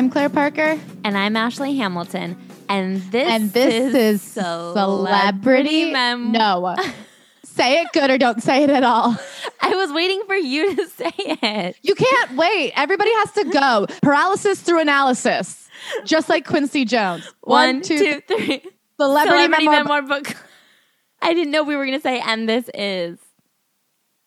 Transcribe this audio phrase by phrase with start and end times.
[0.00, 0.80] I'm Claire Parker.
[1.04, 2.34] And I'm Ashley Hamilton.
[2.70, 6.74] And this, And this is, Celebrity Mem- No.
[7.44, 9.14] say it good or don't say it at all.
[9.60, 11.76] I was waiting for you to say it.
[11.82, 12.72] You can't wait.
[12.76, 13.86] Everybody has to go.
[14.00, 15.68] Paralysis through analysis.
[16.06, 17.30] Just like Quincy Jones.
[17.42, 18.62] One, two, three.
[18.98, 19.84] Celebrity, Celebrity memoir.
[19.84, 20.34] memoir book.
[21.20, 23.18] I didn't know we were going to say, and this is.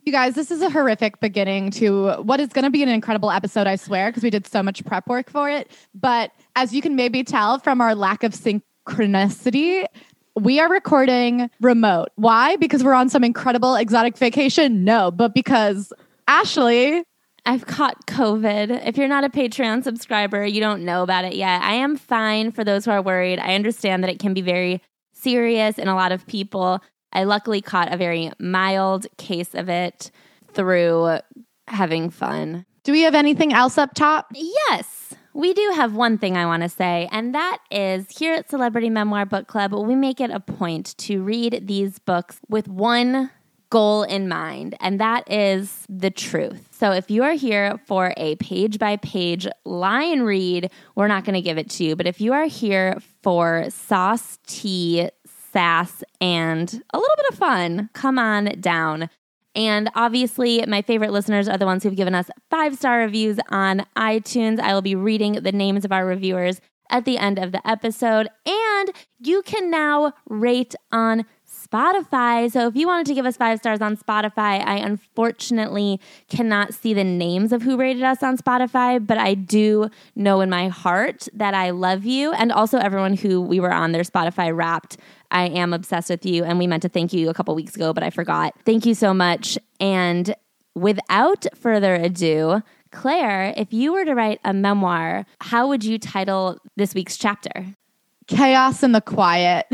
[0.06, 3.32] You guys, this is a horrific beginning to what is going to be an incredible
[3.32, 5.72] episode, I swear, because we did so much prep work for it.
[5.96, 9.86] But as you can maybe tell from our lack of synchronicity,
[10.36, 12.10] we are recording remote.
[12.16, 12.58] Why?
[12.58, 14.84] Because we're on some incredible exotic vacation?
[14.84, 15.94] No, but because
[16.28, 17.06] Ashley,
[17.46, 18.86] I've caught COVID.
[18.86, 21.62] If you're not a Patreon subscriber, you don't know about it yet.
[21.62, 23.40] I am fine for those who are worried.
[23.40, 24.82] I understand that it can be very
[25.14, 26.82] serious in a lot of people.
[27.14, 30.12] I luckily caught a very mild case of it
[30.54, 31.20] through
[31.68, 32.66] having fun.
[32.84, 34.28] do we have anything else up top?
[34.34, 38.50] Yes, we do have one thing I want to say, and that is here at
[38.50, 43.32] Celebrity Memoir Book Club, we make it a point to read these books with one
[43.70, 46.68] goal in mind, and that is the truth.
[46.72, 51.34] So if you are here for a page by page line read, we're not going
[51.34, 51.96] to give it to you.
[51.96, 55.10] But if you are here for sauce, tea,
[55.54, 59.10] sass, and a little bit of fun, come on down.
[59.56, 63.86] And obviously, my favorite listeners are the ones who've given us five star reviews on
[63.96, 64.60] iTunes.
[64.60, 68.28] I will be reading the names of our reviewers at the end of the episode.
[68.46, 71.26] And you can now rate on
[71.74, 72.52] Spotify.
[72.52, 76.00] So if you wanted to give us five stars on Spotify, I unfortunately
[76.30, 80.50] cannot see the names of who rated us on Spotify, but I do know in
[80.50, 84.56] my heart that I love you and also everyone who we were on their Spotify
[84.56, 84.98] wrapped.
[85.34, 87.92] I am obsessed with you, and we meant to thank you a couple weeks ago,
[87.92, 88.54] but I forgot.
[88.66, 89.58] Thank you so much.
[89.80, 90.34] And
[90.76, 92.62] without further ado,
[92.92, 97.66] Claire, if you were to write a memoir, how would you title this week's chapter?
[98.28, 99.66] Chaos in the quiet.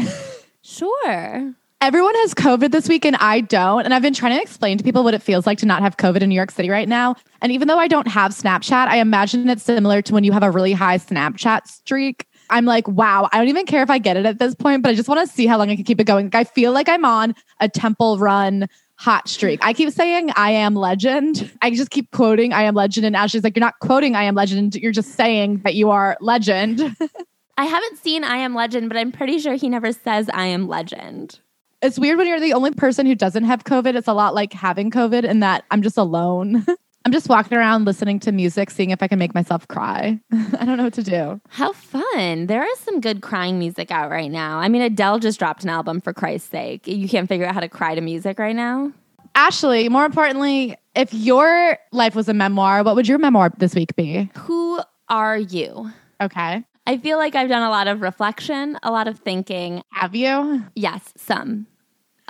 [0.62, 1.54] Sure.
[1.82, 3.86] Everyone has COVID this week and I don't.
[3.86, 5.98] And I've been trying to explain to people what it feels like to not have
[5.98, 7.16] COVID in New York City right now.
[7.42, 10.44] And even though I don't have Snapchat, I imagine it's similar to when you have
[10.44, 12.26] a really high Snapchat streak.
[12.50, 14.90] I'm like, wow, I don't even care if I get it at this point, but
[14.90, 16.28] I just want to see how long I can keep it going.
[16.28, 19.60] Like, I feel like I'm on a temple run hot streak.
[19.64, 21.50] I keep saying I am legend.
[21.62, 23.06] I just keep quoting I am legend.
[23.06, 24.76] And Ashley's like, you're not quoting I am legend.
[24.76, 26.98] You're just saying that you are legend.
[27.60, 30.70] I haven't seen I Am Legend, but I'm pretty sure he never says I Am
[30.70, 31.42] Legend.
[31.82, 33.96] it's weird when you're the only person who doesn't have COVID.
[33.96, 36.66] It's a lot like having COVID in that I'm just alone.
[37.10, 40.20] I'm just walking around listening to music, seeing if I can make myself cry.
[40.32, 41.42] I don't know what to do.
[41.50, 42.46] How fun.
[42.46, 44.60] There is some good crying music out right now.
[44.60, 46.86] I mean, Adele just dropped an album for Christ's sake.
[46.88, 48.94] You can't figure out how to cry to music right now?
[49.34, 53.96] Ashley, more importantly, if your life was a memoir, what would your memoir this week
[53.96, 54.30] be?
[54.38, 55.92] Who are you?
[56.22, 56.64] Okay.
[56.86, 59.82] I feel like I've done a lot of reflection, a lot of thinking.
[59.94, 60.64] Have you?
[60.76, 61.66] Yes, some.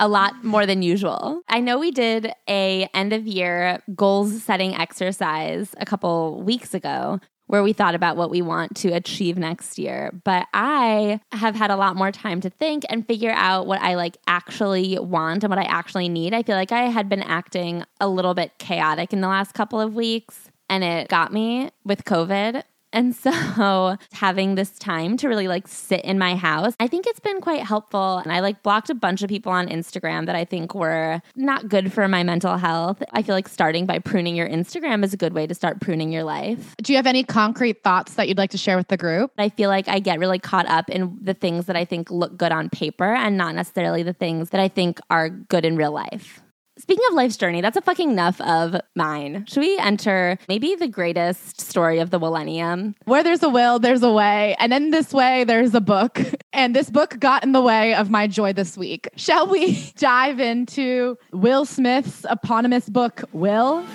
[0.01, 1.41] A lot more than usual.
[1.49, 7.19] I know we did a end of year goals setting exercise a couple weeks ago
[7.47, 11.71] where we thought about what we want to achieve next year, but I have had
[11.71, 15.49] a lot more time to think and figure out what I like actually want and
[15.49, 16.33] what I actually need.
[16.33, 19.81] I feel like I had been acting a little bit chaotic in the last couple
[19.81, 22.63] of weeks and it got me with COVID.
[22.91, 27.19] And so having this time to really like sit in my house, I think it's
[27.19, 28.17] been quite helpful.
[28.17, 31.69] And I like blocked a bunch of people on Instagram that I think were not
[31.69, 33.01] good for my mental health.
[33.11, 36.11] I feel like starting by pruning your Instagram is a good way to start pruning
[36.11, 36.75] your life.
[36.81, 39.31] Do you have any concrete thoughts that you'd like to share with the group?
[39.37, 42.37] I feel like I get really caught up in the things that I think look
[42.37, 45.91] good on paper and not necessarily the things that I think are good in real
[45.91, 46.41] life.
[46.79, 49.45] Speaking of life's journey, that's a fucking enough of mine.
[49.47, 52.95] Should we enter maybe the greatest story of the millennium?
[53.03, 54.55] Where there's a will, there's a way.
[54.59, 56.19] And in this way, there's a book.
[56.51, 59.07] And this book got in the way of my joy this week.
[59.15, 63.85] Shall we dive into Will Smith's eponymous book, Will?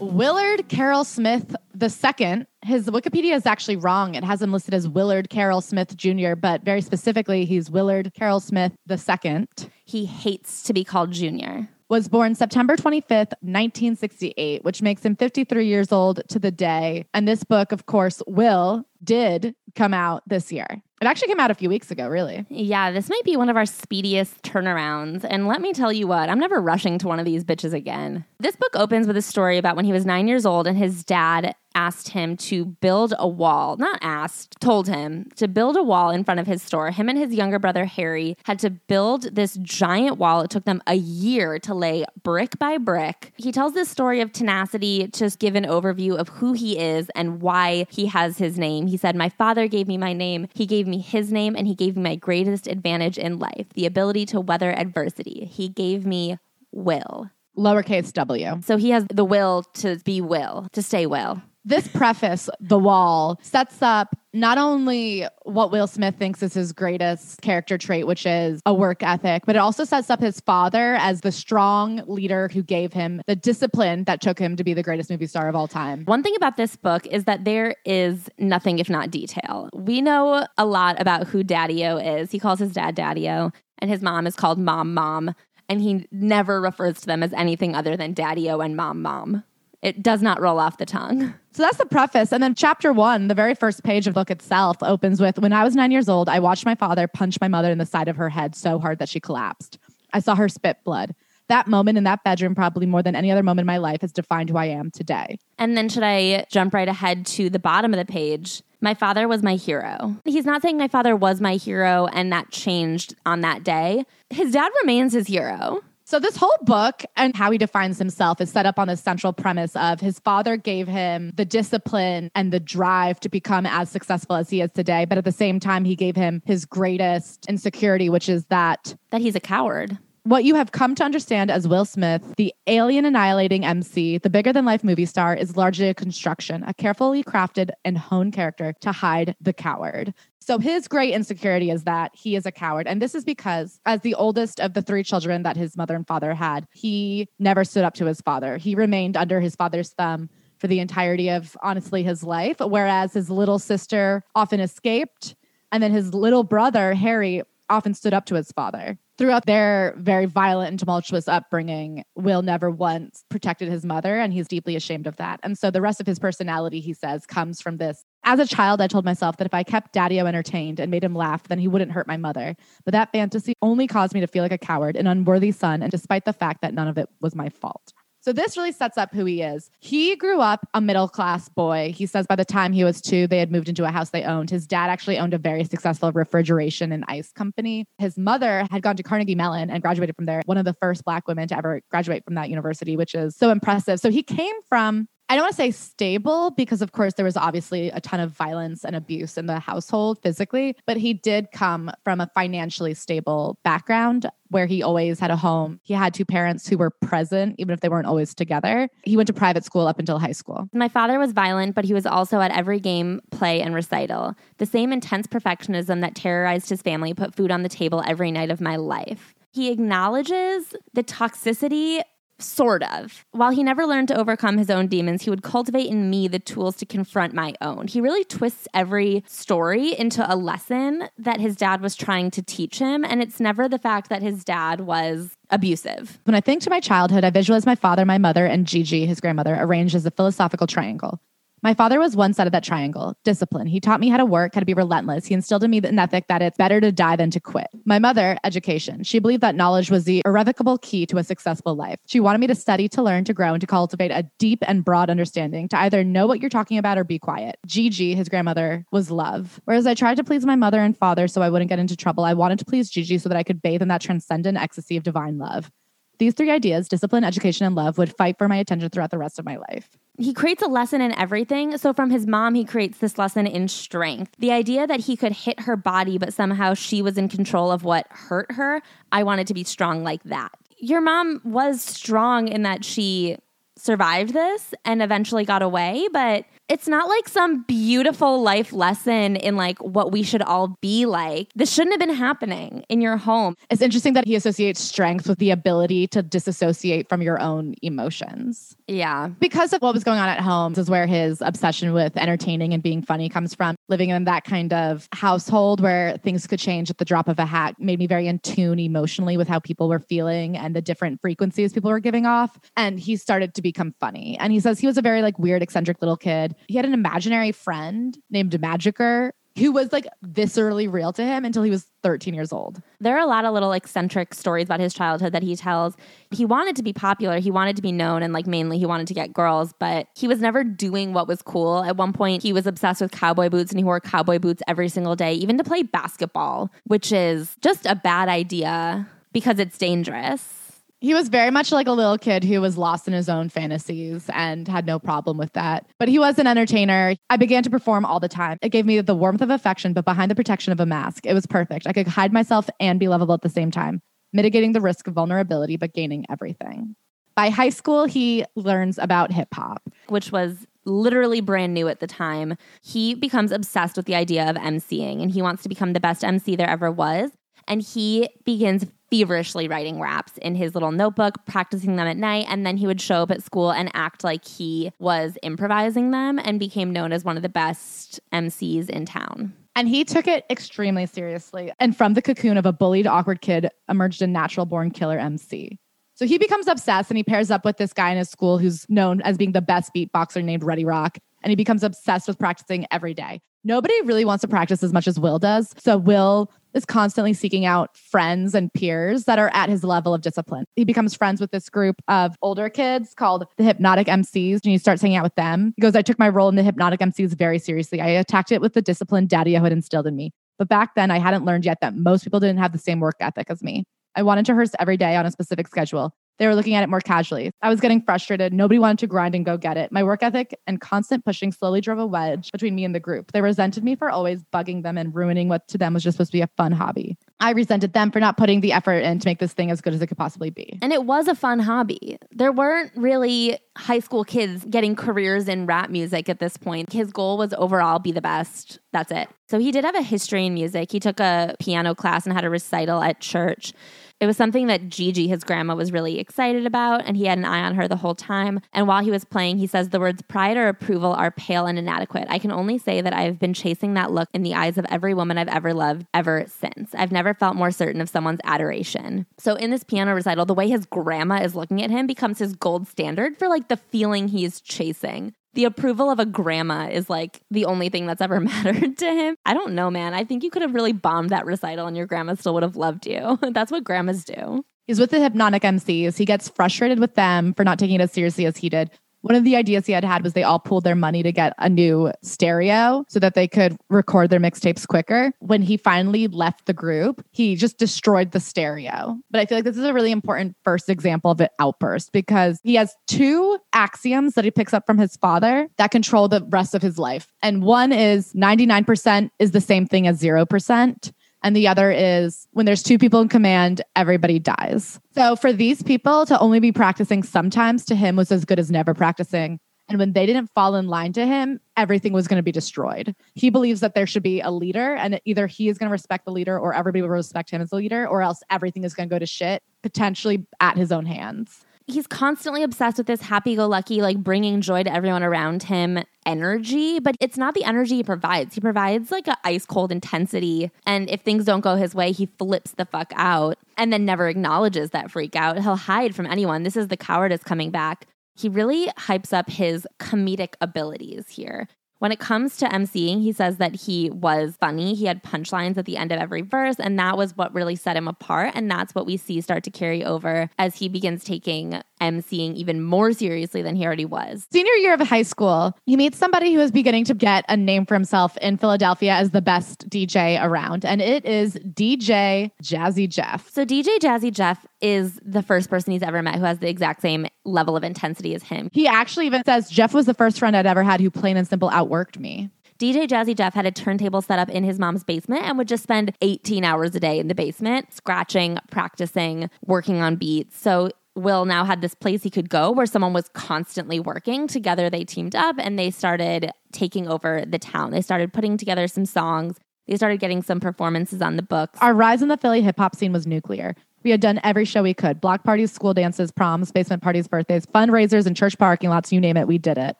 [0.00, 2.46] Willard Carroll Smith II.
[2.62, 4.14] His Wikipedia is actually wrong.
[4.14, 8.40] It has him listed as Willard Carroll Smith Jr., but very specifically, he's Willard Carroll
[8.40, 9.46] Smith II.
[9.84, 11.68] He hates to be called junior.
[11.90, 17.04] Was born September 25th, 1968, which makes him 53 years old to the day.
[17.12, 20.82] And this book, of course, Will, did come out this year.
[21.00, 22.46] It actually came out a few weeks ago, really.
[22.48, 25.26] Yeah, this might be one of our speediest turnarounds.
[25.28, 28.24] And let me tell you what, I'm never rushing to one of these bitches again.
[28.38, 31.04] This book opens with a story about when he was nine years old and his
[31.04, 36.10] dad asked him to build a wall, not asked, told him to build a wall
[36.10, 36.90] in front of his store.
[36.90, 40.40] Him and his younger brother Harry had to build this giant wall.
[40.40, 43.32] It took them a year to lay brick by brick.
[43.36, 47.42] He tells this story of tenacity to give an overview of who he is and
[47.42, 48.86] why he has his name.
[48.86, 51.74] He said, My father gave me my name, he gave me his name, and he
[51.74, 55.48] gave me my greatest advantage in life the ability to weather adversity.
[55.50, 56.38] He gave me
[56.72, 57.30] will.
[57.56, 58.60] Lowercase w.
[58.64, 63.38] So he has the will to be will, to stay will this preface, The Wall,
[63.42, 68.60] sets up not only what Will Smith thinks is his greatest character trait, which is
[68.64, 72.62] a work ethic, but it also sets up his father as the strong leader who
[72.62, 75.66] gave him the discipline that took him to be the greatest movie star of all
[75.66, 76.04] time.
[76.04, 79.68] One thing about this book is that there is nothing if not detail.
[79.74, 82.30] We know a lot about who Daddy-O is.
[82.30, 85.34] He calls his dad Daddy-O, and his mom is called Mom Mom,
[85.68, 89.42] and he never refers to them as anything other than Daddy-O and Mom Mom.
[89.82, 91.34] It does not roll off the tongue.
[91.56, 92.32] So that's the preface.
[92.32, 95.54] And then chapter one, the very first page of the book itself opens with When
[95.54, 98.08] I was nine years old, I watched my father punch my mother in the side
[98.08, 99.78] of her head so hard that she collapsed.
[100.12, 101.14] I saw her spit blood.
[101.48, 104.12] That moment in that bedroom, probably more than any other moment in my life, has
[104.12, 105.38] defined who I am today.
[105.58, 108.62] And then, should I jump right ahead to the bottom of the page?
[108.82, 110.16] My father was my hero.
[110.24, 114.04] He's not saying my father was my hero and that changed on that day.
[114.28, 115.80] His dad remains his hero.
[116.08, 119.32] So, this whole book and how he defines himself is set up on the central
[119.32, 124.36] premise of his father gave him the discipline and the drive to become as successful
[124.36, 125.04] as he is today.
[125.04, 129.20] But at the same time, he gave him his greatest insecurity, which is that that
[129.20, 129.98] he's a coward.
[130.26, 134.52] What you have come to understand as Will Smith, the alien annihilating MC, the bigger
[134.52, 138.90] than life movie star, is largely a construction, a carefully crafted and honed character to
[138.90, 140.12] hide the coward.
[140.40, 142.88] So his great insecurity is that he is a coward.
[142.88, 146.04] And this is because, as the oldest of the three children that his mother and
[146.04, 148.56] father had, he never stood up to his father.
[148.56, 150.28] He remained under his father's thumb
[150.58, 155.36] for the entirety of, honestly, his life, whereas his little sister often escaped.
[155.70, 160.26] And then his little brother, Harry, often stood up to his father throughout their very
[160.26, 165.16] violent and tumultuous upbringing, Will never once protected his mother, and he's deeply ashamed of
[165.16, 165.40] that.
[165.42, 168.04] And so the rest of his personality, he says, comes from this.
[168.24, 171.14] As a child, I told myself that if I kept Daddy-O entertained and made him
[171.14, 172.56] laugh, then he wouldn't hurt my mother.
[172.84, 175.90] But that fantasy only caused me to feel like a coward, an unworthy son, and
[175.90, 177.92] despite the fact that none of it was my fault.
[178.26, 179.70] So this really sets up who he is.
[179.78, 181.94] He grew up a middle class boy.
[181.96, 184.24] He says by the time he was two, they had moved into a house they
[184.24, 184.50] owned.
[184.50, 187.86] His dad actually owned a very successful refrigeration and ice company.
[187.98, 191.04] His mother had gone to Carnegie Mellon and graduated from there, one of the first
[191.04, 194.00] black women to ever graduate from that university, which is so impressive.
[194.00, 197.36] So he came from I don't want to say stable because, of course, there was
[197.36, 201.90] obviously a ton of violence and abuse in the household physically, but he did come
[202.04, 205.80] from a financially stable background where he always had a home.
[205.82, 208.88] He had two parents who were present, even if they weren't always together.
[209.02, 210.68] He went to private school up until high school.
[210.72, 214.36] My father was violent, but he was also at every game, play, and recital.
[214.58, 218.50] The same intense perfectionism that terrorized his family put food on the table every night
[218.50, 219.34] of my life.
[219.50, 222.02] He acknowledges the toxicity
[222.38, 223.24] Sort of.
[223.30, 226.38] While he never learned to overcome his own demons, he would cultivate in me the
[226.38, 227.86] tools to confront my own.
[227.88, 232.78] He really twists every story into a lesson that his dad was trying to teach
[232.78, 233.04] him.
[233.04, 236.18] And it's never the fact that his dad was abusive.
[236.24, 239.20] When I think to my childhood, I visualize my father, my mother, and Gigi, his
[239.20, 241.20] grandmother, arranged as a philosophical triangle.
[241.66, 243.66] My father was one side of that triangle discipline.
[243.66, 245.26] He taught me how to work, how to be relentless.
[245.26, 247.66] He instilled in me an ethic that it's better to die than to quit.
[247.84, 249.02] My mother, education.
[249.02, 251.98] She believed that knowledge was the irrevocable key to a successful life.
[252.06, 254.84] She wanted me to study, to learn, to grow, and to cultivate a deep and
[254.84, 257.56] broad understanding, to either know what you're talking about or be quiet.
[257.66, 259.60] Gigi, his grandmother, was love.
[259.64, 262.22] Whereas I tried to please my mother and father so I wouldn't get into trouble,
[262.22, 265.02] I wanted to please Gigi so that I could bathe in that transcendent ecstasy of
[265.02, 265.72] divine love.
[266.18, 269.38] These three ideas, discipline, education, and love, would fight for my attention throughout the rest
[269.38, 269.96] of my life.
[270.18, 271.76] He creates a lesson in everything.
[271.76, 274.34] So, from his mom, he creates this lesson in strength.
[274.38, 277.84] The idea that he could hit her body, but somehow she was in control of
[277.84, 278.82] what hurt her,
[279.12, 280.52] I wanted to be strong like that.
[280.78, 283.36] Your mom was strong in that she
[283.76, 289.56] survived this and eventually got away, but it's not like some beautiful life lesson in
[289.56, 291.48] like what we should all be like.
[291.54, 293.56] This shouldn't have been happening in your home.
[293.70, 298.76] It's interesting that he associates strength with the ability to disassociate from your own emotions.
[298.88, 299.28] Yeah.
[299.38, 302.74] Because of what was going on at home, this is where his obsession with entertaining
[302.74, 303.76] and being funny comes from.
[303.88, 307.46] Living in that kind of household where things could change at the drop of a
[307.46, 311.20] hat made me very in tune emotionally with how people were feeling and the different
[311.20, 312.58] frequencies people were giving off.
[312.76, 314.36] And he started to become funny.
[314.40, 316.94] And he says he was a very like weird, eccentric little kid he had an
[316.94, 322.34] imaginary friend named Magiker who was like viscerally real to him until he was 13
[322.34, 322.82] years old.
[323.00, 325.96] There are a lot of little eccentric stories about his childhood that he tells.
[326.30, 329.06] He wanted to be popular, he wanted to be known, and like mainly he wanted
[329.08, 331.82] to get girls, but he was never doing what was cool.
[331.84, 334.88] At one point, he was obsessed with cowboy boots and he wore cowboy boots every
[334.88, 340.65] single day, even to play basketball, which is just a bad idea because it's dangerous.
[341.00, 344.30] He was very much like a little kid who was lost in his own fantasies
[344.32, 345.86] and had no problem with that.
[345.98, 347.14] But he was an entertainer.
[347.28, 348.56] I began to perform all the time.
[348.62, 351.26] It gave me the warmth of affection, but behind the protection of a mask.
[351.26, 351.86] It was perfect.
[351.86, 354.00] I could hide myself and be lovable at the same time,
[354.32, 356.96] mitigating the risk of vulnerability, but gaining everything.
[357.34, 362.06] By high school, he learns about hip hop, which was literally brand new at the
[362.06, 362.56] time.
[362.80, 366.24] He becomes obsessed with the idea of MCing and he wants to become the best
[366.24, 367.30] MC there ever was.
[367.68, 372.46] And he begins feverishly writing raps in his little notebook, practicing them at night.
[372.48, 376.38] And then he would show up at school and act like he was improvising them
[376.38, 379.54] and became known as one of the best MCs in town.
[379.74, 381.70] And he took it extremely seriously.
[381.78, 385.78] And from the cocoon of a bullied, awkward kid emerged a natural born killer MC.
[386.14, 388.88] So he becomes obsessed and he pairs up with this guy in his school who's
[388.88, 391.18] known as being the best beatboxer named Ready Rock.
[391.42, 393.38] And he becomes obsessed with practicing every day.
[393.64, 395.74] Nobody really wants to practice as much as Will does.
[395.76, 400.20] So Will is constantly seeking out friends and peers that are at his level of
[400.20, 400.66] discipline.
[400.76, 404.78] He becomes friends with this group of older kids called the Hypnotic MCs, and he
[404.78, 405.72] starts hanging out with them.
[405.76, 408.00] He goes, I took my role in the Hypnotic MCs very seriously.
[408.00, 410.32] I attacked it with the discipline daddy had instilled in me.
[410.58, 413.16] But back then, I hadn't learned yet that most people didn't have the same work
[413.20, 413.84] ethic as me.
[414.14, 416.14] I wanted to rehearse every day on a specific schedule.
[416.38, 417.50] They were looking at it more casually.
[417.62, 418.52] I was getting frustrated.
[418.52, 419.90] Nobody wanted to grind and go get it.
[419.90, 423.32] My work ethic and constant pushing slowly drove a wedge between me and the group.
[423.32, 426.32] They resented me for always bugging them and ruining what to them was just supposed
[426.32, 427.16] to be a fun hobby.
[427.40, 429.94] I resented them for not putting the effort in to make this thing as good
[429.94, 430.78] as it could possibly be.
[430.82, 432.18] And it was a fun hobby.
[432.30, 436.92] There weren't really high school kids getting careers in rap music at this point.
[436.92, 438.78] His goal was overall be the best.
[438.92, 439.28] That's it.
[439.48, 440.90] So he did have a history in music.
[440.90, 443.72] He took a piano class and had a recital at church.
[444.18, 447.44] It was something that Gigi, his grandma, was really excited about, and he had an
[447.44, 448.60] eye on her the whole time.
[448.72, 451.78] And while he was playing, he says the words pride or approval are pale and
[451.78, 452.26] inadequate.
[452.30, 455.12] I can only say that I've been chasing that look in the eyes of every
[455.12, 456.94] woman I've ever loved ever since.
[456.94, 459.26] I've never felt more certain of someone's adoration.
[459.38, 462.54] So in this piano recital, the way his grandma is looking at him becomes his
[462.54, 467.40] gold standard for like the feeling he's chasing the approval of a grandma is like
[467.50, 469.36] the only thing that's ever mattered to him.
[469.44, 470.14] I don't know, man.
[470.14, 472.76] I think you could have really bombed that recital and your grandma still would have
[472.76, 473.38] loved you.
[473.50, 474.64] that's what grandmas do.
[474.86, 476.16] He's with the hypnotic MCs.
[476.16, 478.90] He gets frustrated with them for not taking it as seriously as he did.
[479.26, 481.52] One of the ideas he had had was they all pooled their money to get
[481.58, 485.32] a new stereo so that they could record their mixtapes quicker.
[485.40, 489.18] When he finally left the group, he just destroyed the stereo.
[489.32, 492.60] But I feel like this is a really important first example of an outburst because
[492.62, 496.76] he has two axioms that he picks up from his father that control the rest
[496.76, 497.32] of his life.
[497.42, 501.12] And one is 99% is the same thing as 0%
[501.46, 504.98] and the other is when there's two people in command, everybody dies.
[505.14, 508.68] So for these people to only be practicing sometimes to him was as good as
[508.68, 509.60] never practicing.
[509.88, 513.14] And when they didn't fall in line to him, everything was going to be destroyed.
[513.34, 516.24] He believes that there should be a leader, and either he is going to respect
[516.24, 519.08] the leader or everybody will respect him as a leader, or else everything is going
[519.08, 524.02] to go to shit, potentially at his own hands he's constantly obsessed with this happy-go-lucky
[524.02, 528.54] like bringing joy to everyone around him energy but it's not the energy he provides.
[528.54, 532.26] He provides like an ice cold intensity and if things don't go his way he
[532.38, 535.58] flips the fuck out and then never acknowledges that freak out.
[535.60, 536.62] He'll hide from anyone.
[536.62, 538.06] This is the cowardice coming back.
[538.34, 543.56] He really hypes up his comedic abilities here when it comes to MCing, he says
[543.56, 544.94] that he was funny.
[544.94, 547.96] He had punchlines at the end of every verse, and that was what really set
[547.96, 548.52] him apart.
[548.54, 552.82] And that's what we see start to carry over as he begins taking MCing even
[552.82, 554.46] more seriously than he already was.
[554.52, 557.86] Senior year of high school, he meets somebody who is beginning to get a name
[557.86, 563.48] for himself in Philadelphia as the best DJ around, and it is DJ Jazzy Jeff.
[563.50, 567.02] So, DJ Jazzy Jeff is the first person he's ever met who has the exact
[567.02, 568.68] same level of intensity as him.
[568.72, 571.46] He actually even says Jeff was the first friend I'd ever had who plain and
[571.46, 572.50] simple outworked me.
[572.78, 575.82] DJ Jazzy Jeff had a turntable set up in his mom's basement and would just
[575.82, 580.58] spend 18 hours a day in the basement, scratching, practicing, working on beats.
[580.58, 584.46] So Will now had this place he could go where someone was constantly working.
[584.46, 587.90] Together, they teamed up and they started taking over the town.
[587.90, 589.56] They started putting together some songs.
[589.86, 591.78] They started getting some performances on the books.
[591.80, 593.74] Our rise in the Philly hip hop scene was nuclear.
[594.06, 597.66] We had done every show we could block parties, school dances, proms, basement parties, birthdays,
[597.66, 599.96] fundraisers, and church parking lots you name it, we did it.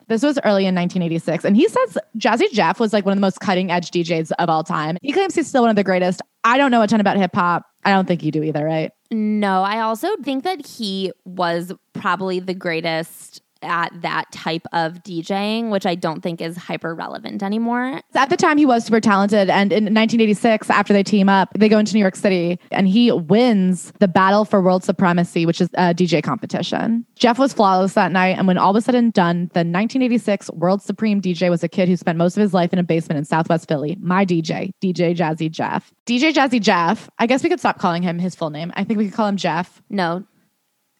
[0.06, 1.44] This was early in 1986.
[1.44, 4.48] And he says Jazzy Jeff was like one of the most cutting edge DJs of
[4.48, 4.96] all time.
[5.02, 6.22] He claims he's still one of the greatest.
[6.44, 7.64] I don't know a ton about hip hop.
[7.86, 8.90] I don't think you do either, right?
[9.12, 15.70] No, I also think that he was probably the greatest at that type of DJing,
[15.70, 18.00] which I don't think is hyper relevant anymore.
[18.14, 19.50] At the time, he was super talented.
[19.50, 23.12] And in 1986, after they team up, they go into New York City and he
[23.12, 27.04] wins the Battle for World Supremacy, which is a DJ competition.
[27.16, 28.38] Jeff was flawless that night.
[28.38, 31.88] And when all was said and done, the 1986 World Supreme DJ was a kid
[31.88, 33.96] who spent most of his life in a basement in Southwest Philly.
[34.00, 35.92] My DJ, DJ Jazzy Jeff.
[36.06, 38.72] DJ Jazzy Jeff, I guess we could stop calling him his full name.
[38.76, 39.82] I think we could call him Jeff.
[39.90, 40.24] No,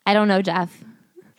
[0.05, 0.85] I don't know Jeff.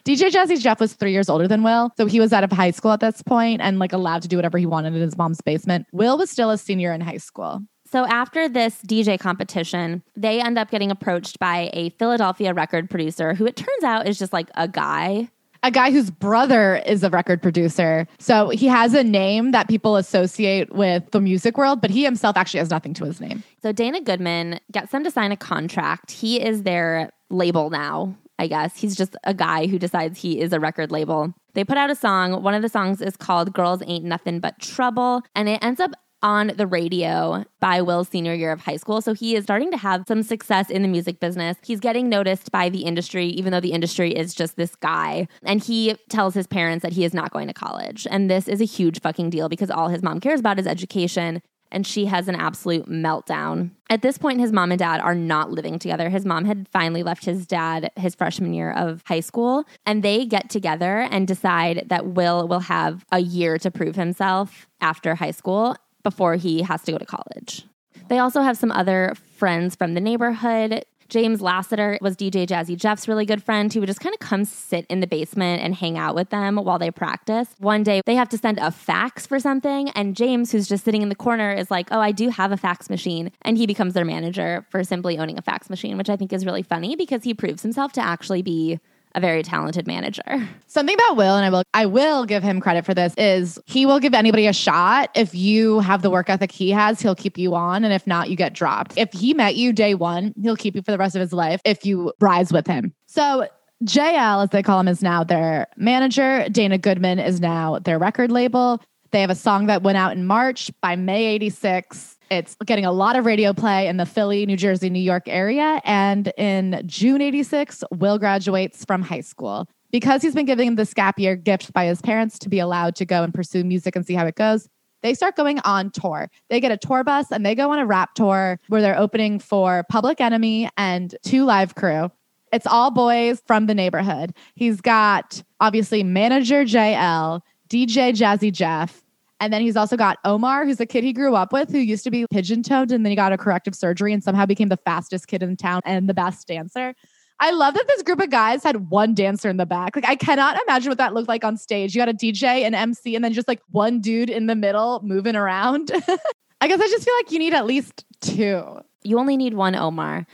[0.08, 1.92] DJ Jazzy Jeff was three years older than Will.
[1.98, 4.38] So he was out of high school at this point and like allowed to do
[4.38, 5.86] whatever he wanted in his mom's basement.
[5.92, 7.62] Will was still a senior in high school.
[7.92, 13.34] So after this DJ competition, they end up getting approached by a Philadelphia record producer
[13.34, 15.30] who it turns out is just like a guy.
[15.62, 18.08] A guy whose brother is a record producer.
[18.18, 22.38] So he has a name that people associate with the music world, but he himself
[22.38, 23.44] actually has nothing to his name.
[23.62, 26.12] So Dana Goodman gets them to sign a contract.
[26.12, 28.16] He is their label now.
[28.40, 28.78] I guess.
[28.78, 31.34] He's just a guy who decides he is a record label.
[31.54, 32.44] They put out a song.
[32.44, 35.92] One of the songs is called Girls Ain't Nothing But Trouble, and it ends up
[36.24, 39.02] on the radio by Will's senior year of high school.
[39.02, 41.58] So he is starting to have some success in the music business.
[41.64, 45.28] He's getting noticed by the industry, even though the industry is just this guy.
[45.44, 48.08] And he tells his parents that he is not going to college.
[48.10, 51.42] And this is a huge fucking deal because all his mom cares about is education
[51.72, 53.72] and she has an absolute meltdown.
[53.90, 56.10] At this point, his mom and dad are not living together.
[56.10, 60.26] His mom had finally left his dad his freshman year of high school, and they
[60.26, 65.32] get together and decide that Will will have a year to prove himself after high
[65.32, 67.66] school before he has to go to college.
[68.08, 70.86] They also have some other friends from the neighborhood.
[71.10, 74.46] James Lassiter was DJ Jazzy Jeff's really good friend He would just kind of come
[74.46, 77.48] sit in the basement and hang out with them while they practice.
[77.60, 81.02] One day they have to send a fax for something, and James, who's just sitting
[81.02, 83.32] in the corner, is like, Oh, I do have a fax machine.
[83.42, 86.46] And he becomes their manager for simply owning a fax machine, which I think is
[86.46, 88.80] really funny because he proves himself to actually be
[89.16, 90.22] a very talented manager.
[90.68, 93.86] Something about Will, and I will I will give him credit for this, is he
[93.86, 95.10] will give anybody a shot.
[95.16, 97.84] If you have the work ethic he has, he'll keep you on.
[97.84, 98.98] And if not, you get dropped.
[98.98, 101.62] If he met you day one, he'll keep you for the rest of his life
[101.66, 102.94] if you rise with him.
[103.08, 103.48] So
[103.84, 106.48] JL, as they call him, is now their manager.
[106.50, 108.82] Dana Goodman is now their record label.
[109.12, 110.72] They have a song that went out in March.
[110.82, 114.90] By May 86, it's getting a lot of radio play in the Philly, New Jersey,
[114.90, 115.82] New York area.
[115.84, 119.68] And in June 86, Will graduates from high school.
[119.92, 123.06] Because he's been given this gap year gift by his parents to be allowed to
[123.06, 124.68] go and pursue music and see how it goes,
[125.02, 126.30] they start going on tour.
[126.50, 129.40] They get a tour bus and they go on a rap tour where they're opening
[129.40, 132.12] for Public Enemy and Two Live Crew.
[132.52, 134.34] It's all boys from the neighborhood.
[134.56, 139.04] He's got obviously manager JL, DJ Jazzy Jeff,
[139.40, 142.04] and then he's also got Omar, who's a kid he grew up with who used
[142.06, 144.78] to be pigeon toed and then he got a corrective surgery and somehow became the
[144.78, 146.96] fastest kid in town and the best dancer.
[147.40, 149.96] I love that this group of guys had one dancer in the back.
[149.96, 151.96] Like I cannot imagine what that looked like on stage.
[151.96, 155.02] You got a DJ, an MC, and then just like one dude in the middle
[155.04, 155.92] moving around.
[156.62, 158.80] I guess I just feel like you need at least two.
[159.04, 160.26] You only need one Omar.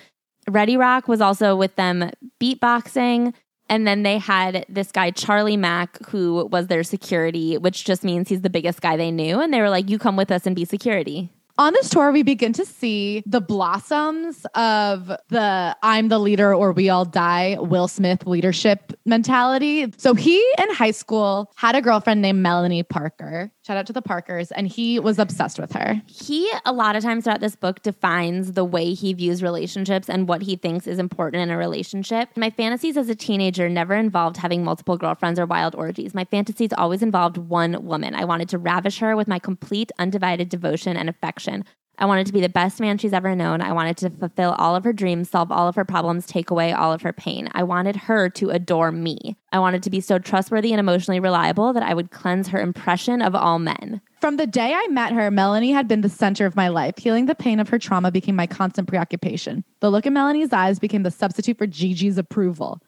[0.49, 2.09] Ready Rock was also with them
[2.41, 3.33] beatboxing.
[3.73, 8.29] And then they had this guy, Charlie Mack, who was their security, which just means
[8.29, 9.39] he's the biggest guy they knew.
[9.39, 11.31] And they were like, You come with us and be security.
[11.57, 16.71] On this tour, we begin to see the blossoms of the I'm the leader or
[16.71, 19.91] we all die Will Smith leadership mentality.
[19.97, 23.51] So he in high school had a girlfriend named Melanie Parker.
[23.65, 24.51] Shout out to the Parkers.
[24.51, 26.01] And he was obsessed with her.
[26.05, 30.27] He, a lot of times throughout this book, defines the way he views relationships and
[30.27, 32.27] what he thinks is important in a relationship.
[32.35, 36.13] My fantasies as a teenager never involved having multiple girlfriends or wild orgies.
[36.13, 38.15] My fantasies always involved one woman.
[38.15, 41.63] I wanted to ravish her with my complete, undivided devotion and affection.
[41.99, 43.61] I wanted to be the best man she's ever known.
[43.61, 46.73] I wanted to fulfill all of her dreams, solve all of her problems, take away
[46.73, 47.49] all of her pain.
[47.53, 49.37] I wanted her to adore me.
[49.51, 53.21] I wanted to be so trustworthy and emotionally reliable that I would cleanse her impression
[53.21, 54.01] of all men.
[54.21, 56.97] From the day I met her, Melanie had been the center of my life.
[56.97, 59.63] Healing the pain of her trauma became my constant preoccupation.
[59.79, 62.81] The look in Melanie's eyes became the substitute for Gigi's approval.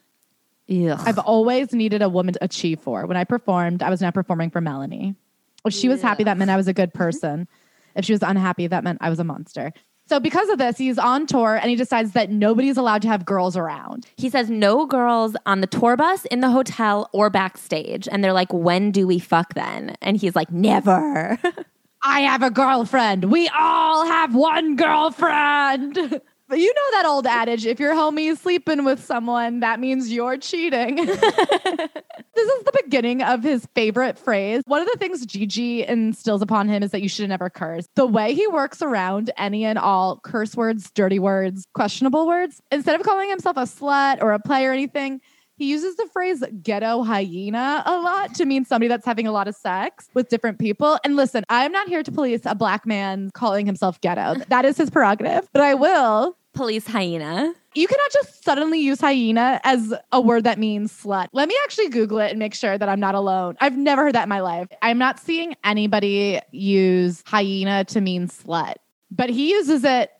[0.67, 0.99] Ugh.
[1.05, 3.05] I've always needed a woman to achieve for.
[3.05, 5.15] When I performed, I was now performing for Melanie.
[5.63, 7.47] If she was happy, that meant I was a good person.
[7.95, 9.71] If she was unhappy, that meant I was a monster.
[10.07, 13.25] So because of this, he's on tour and he decides that nobody's allowed to have
[13.25, 14.05] girls around.
[14.17, 18.07] He says no girls on the tour bus, in the hotel, or backstage.
[18.11, 19.95] And they're like, when do we fuck then?
[20.01, 21.39] And he's like, never.
[22.03, 23.31] I have a girlfriend.
[23.31, 26.21] We all have one girlfriend.
[26.47, 30.11] But you know that old adage if your homie is sleeping with someone, that means
[30.11, 30.95] you're cheating.
[31.05, 34.61] this is the beginning of his favorite phrase.
[34.67, 37.87] One of the things Gigi instills upon him is that you should never curse.
[37.95, 42.99] The way he works around any and all curse words, dirty words, questionable words, instead
[42.99, 45.21] of calling himself a slut or a play or anything,
[45.57, 49.47] He uses the phrase ghetto hyena a lot to mean somebody that's having a lot
[49.47, 50.99] of sex with different people.
[51.03, 54.35] And listen, I'm not here to police a black man calling himself ghetto.
[54.49, 56.37] That is his prerogative, but I will.
[56.53, 57.53] Police hyena.
[57.73, 61.27] You cannot just suddenly use hyena as a word that means slut.
[61.33, 63.57] Let me actually Google it and make sure that I'm not alone.
[63.59, 64.67] I've never heard that in my life.
[64.81, 68.75] I'm not seeing anybody use hyena to mean slut,
[69.11, 70.11] but he uses it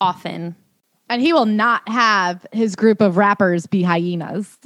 [0.00, 0.56] Often.
[1.08, 4.58] And he will not have his group of rappers be hyenas.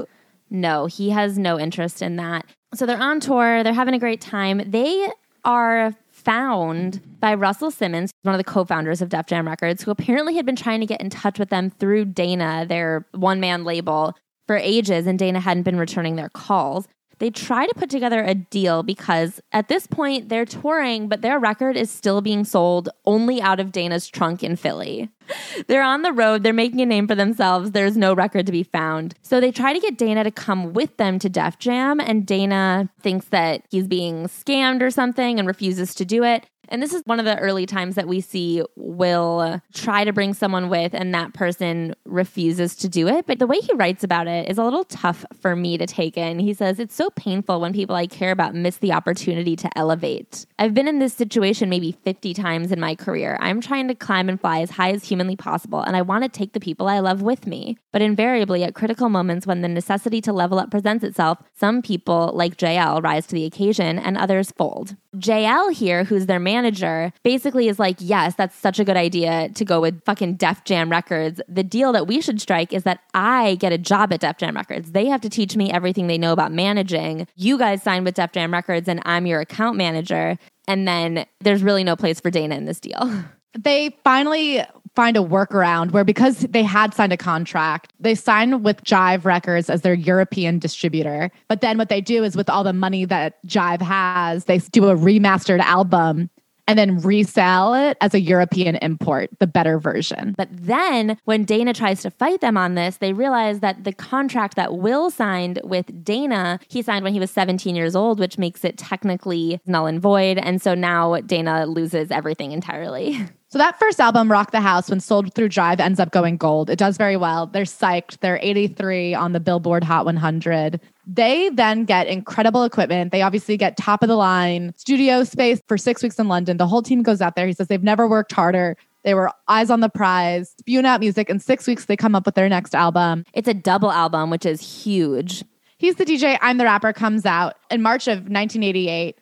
[0.50, 2.46] No, he has no interest in that.
[2.74, 4.62] So they're on tour, they're having a great time.
[4.66, 5.08] They
[5.44, 9.90] are found by Russell Simmons, one of the co founders of Def Jam Records, who
[9.90, 13.64] apparently had been trying to get in touch with them through Dana, their one man
[13.64, 14.14] label,
[14.46, 16.88] for ages, and Dana hadn't been returning their calls.
[17.18, 21.38] They try to put together a deal because at this point they're touring, but their
[21.38, 25.10] record is still being sold only out of Dana's trunk in Philly.
[25.66, 27.72] They're on the road, they're making a name for themselves.
[27.72, 29.14] There's no record to be found.
[29.20, 32.88] So they try to get Dana to come with them to Def Jam, and Dana
[33.02, 36.46] thinks that he's being scammed or something and refuses to do it.
[36.68, 40.34] And this is one of the early times that we see Will try to bring
[40.34, 43.26] someone with, and that person refuses to do it.
[43.26, 46.16] But the way he writes about it is a little tough for me to take
[46.16, 46.38] in.
[46.38, 50.46] He says, It's so painful when people I care about miss the opportunity to elevate.
[50.58, 53.36] I've been in this situation maybe 50 times in my career.
[53.40, 56.28] I'm trying to climb and fly as high as humanly possible, and I want to
[56.28, 57.78] take the people I love with me.
[57.92, 62.32] But invariably, at critical moments when the necessity to level up presents itself, some people,
[62.34, 64.96] like JL, rise to the occasion and others fold.
[65.16, 69.64] JL here, who's their manager, basically is like, yes, that's such a good idea to
[69.64, 71.40] go with fucking Def Jam Records.
[71.48, 74.56] The deal that we should strike is that I get a job at Def Jam
[74.56, 74.90] Records.
[74.90, 77.26] They have to teach me everything they know about managing.
[77.36, 80.36] You guys sign with Def Jam Records and I'm your account manager.
[80.66, 83.24] And then there's really no place for Dana in this deal.
[83.58, 84.62] They finally
[84.94, 89.70] find a workaround where because they had signed a contract, they sign with Jive Records
[89.70, 91.30] as their European distributor.
[91.48, 94.88] But then what they do is with all the money that Jive has, they do
[94.88, 96.30] a remastered album
[96.68, 100.34] and then resell it as a European import, the better version.
[100.36, 104.54] But then when Dana tries to fight them on this, they realize that the contract
[104.56, 108.64] that Will signed with Dana, he signed when he was 17 years old, which makes
[108.64, 110.36] it technically null and void.
[110.36, 113.18] And so now Dana loses everything entirely.
[113.50, 116.68] So that first album, Rock the House, when sold through Jive, ends up going gold.
[116.68, 117.46] It does very well.
[117.46, 118.20] They're psyched.
[118.20, 120.78] They're 83 on the Billboard Hot 100.
[121.10, 123.12] They then get incredible equipment.
[123.12, 126.58] They obviously get top of the line studio space for six weeks in London.
[126.58, 127.46] The whole team goes out there.
[127.46, 128.76] He says they've never worked harder.
[129.04, 131.30] They were eyes on the prize, spewing out music.
[131.30, 133.24] In six weeks, they come up with their next album.
[133.32, 135.44] It's a double album, which is huge.
[135.78, 139.16] He's the DJ, I'm the Rapper comes out in March of 1988.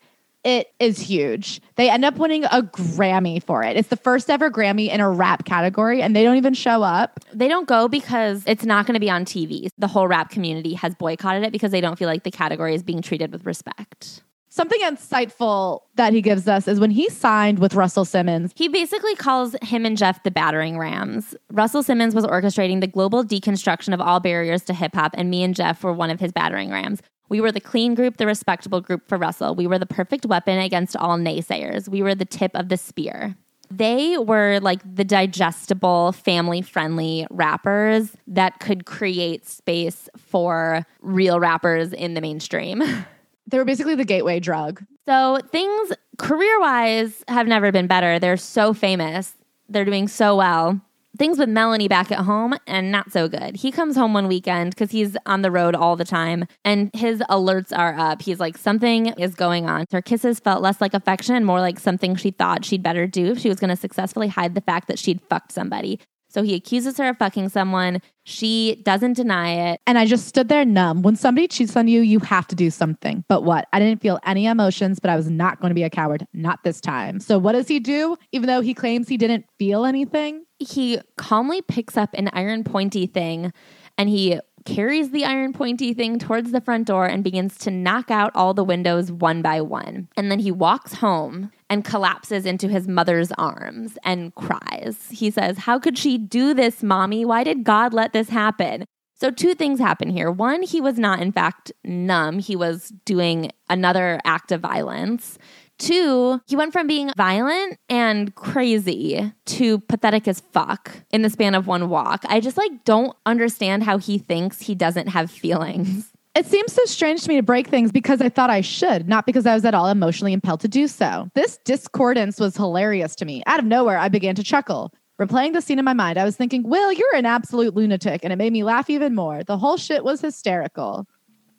[0.47, 1.61] It is huge.
[1.75, 3.77] They end up winning a Grammy for it.
[3.77, 7.19] It's the first ever Grammy in a rap category, and they don't even show up.
[7.33, 9.67] They don't go because it's not going to be on TV.
[9.77, 12.85] The whole rap community has boycotted it because they don't feel like the category is
[12.85, 14.23] being treated with respect.
[14.49, 18.53] Something insightful that he gives us is when he signed with Russell Simmons.
[18.55, 21.35] He basically calls him and Jeff the battering rams.
[21.51, 25.43] Russell Simmons was orchestrating the global deconstruction of all barriers to hip hop, and me
[25.43, 27.03] and Jeff were one of his battering rams.
[27.29, 29.55] We were the clean group, the respectable group for Russell.
[29.55, 31.89] We were the perfect weapon against all naysayers.
[31.89, 33.37] We were the tip of the spear.
[33.71, 41.93] They were like the digestible, family friendly rappers that could create space for real rappers
[41.93, 42.83] in the mainstream.
[43.49, 44.85] They were basically the gateway drug.
[45.07, 48.19] So things career wise have never been better.
[48.19, 49.35] They're so famous,
[49.69, 50.81] they're doing so well.
[51.19, 53.57] Things with Melanie back at home and not so good.
[53.57, 57.21] He comes home one weekend because he's on the road all the time and his
[57.31, 58.23] alerts are up.
[58.23, 59.87] He's like, something is going on.
[59.93, 63.39] Her kisses felt less like affection more like something she thought she'd better do if
[63.39, 66.01] she was going to successfully hide the fact that she'd fucked somebody.
[66.29, 68.03] So he accuses her of fucking someone.
[68.25, 69.81] She doesn't deny it.
[69.87, 71.03] And I just stood there numb.
[71.03, 73.25] When somebody cheats on you, you have to do something.
[73.29, 73.69] But what?
[73.73, 76.27] I didn't feel any emotions, but I was not going to be a coward.
[76.35, 77.21] Not this time.
[77.21, 78.17] So what does he do?
[78.33, 80.46] Even though he claims he didn't feel anything?
[80.59, 83.53] He calmly picks up an iron pointy thing
[83.99, 88.11] and he carries the iron pointy thing towards the front door and begins to knock
[88.11, 90.09] out all the windows one by one.
[90.17, 95.07] And then he walks home and collapses into his mother's arms and cries.
[95.11, 97.25] He says, How could she do this, mommy?
[97.25, 98.85] Why did God let this happen?
[99.19, 100.31] So, two things happen here.
[100.31, 105.39] One, he was not, in fact, numb, he was doing another act of violence.
[105.79, 111.55] Two, he went from being violent and crazy to pathetic as fuck in the span
[111.55, 112.25] of one walk.
[112.29, 116.11] I just like don't understand how he thinks he doesn't have feelings.
[116.35, 119.25] It seems so strange to me to break things because I thought I should, not
[119.25, 121.31] because I was at all emotionally impelled to do so.
[121.35, 123.43] This discordance was hilarious to me.
[123.47, 124.93] Out of nowhere, I began to chuckle.
[125.19, 128.21] Replaying the scene in my mind, I was thinking, Will, you're an absolute lunatic.
[128.23, 129.45] And it made me laugh even more.
[129.45, 131.07] The whole shit was hysterical.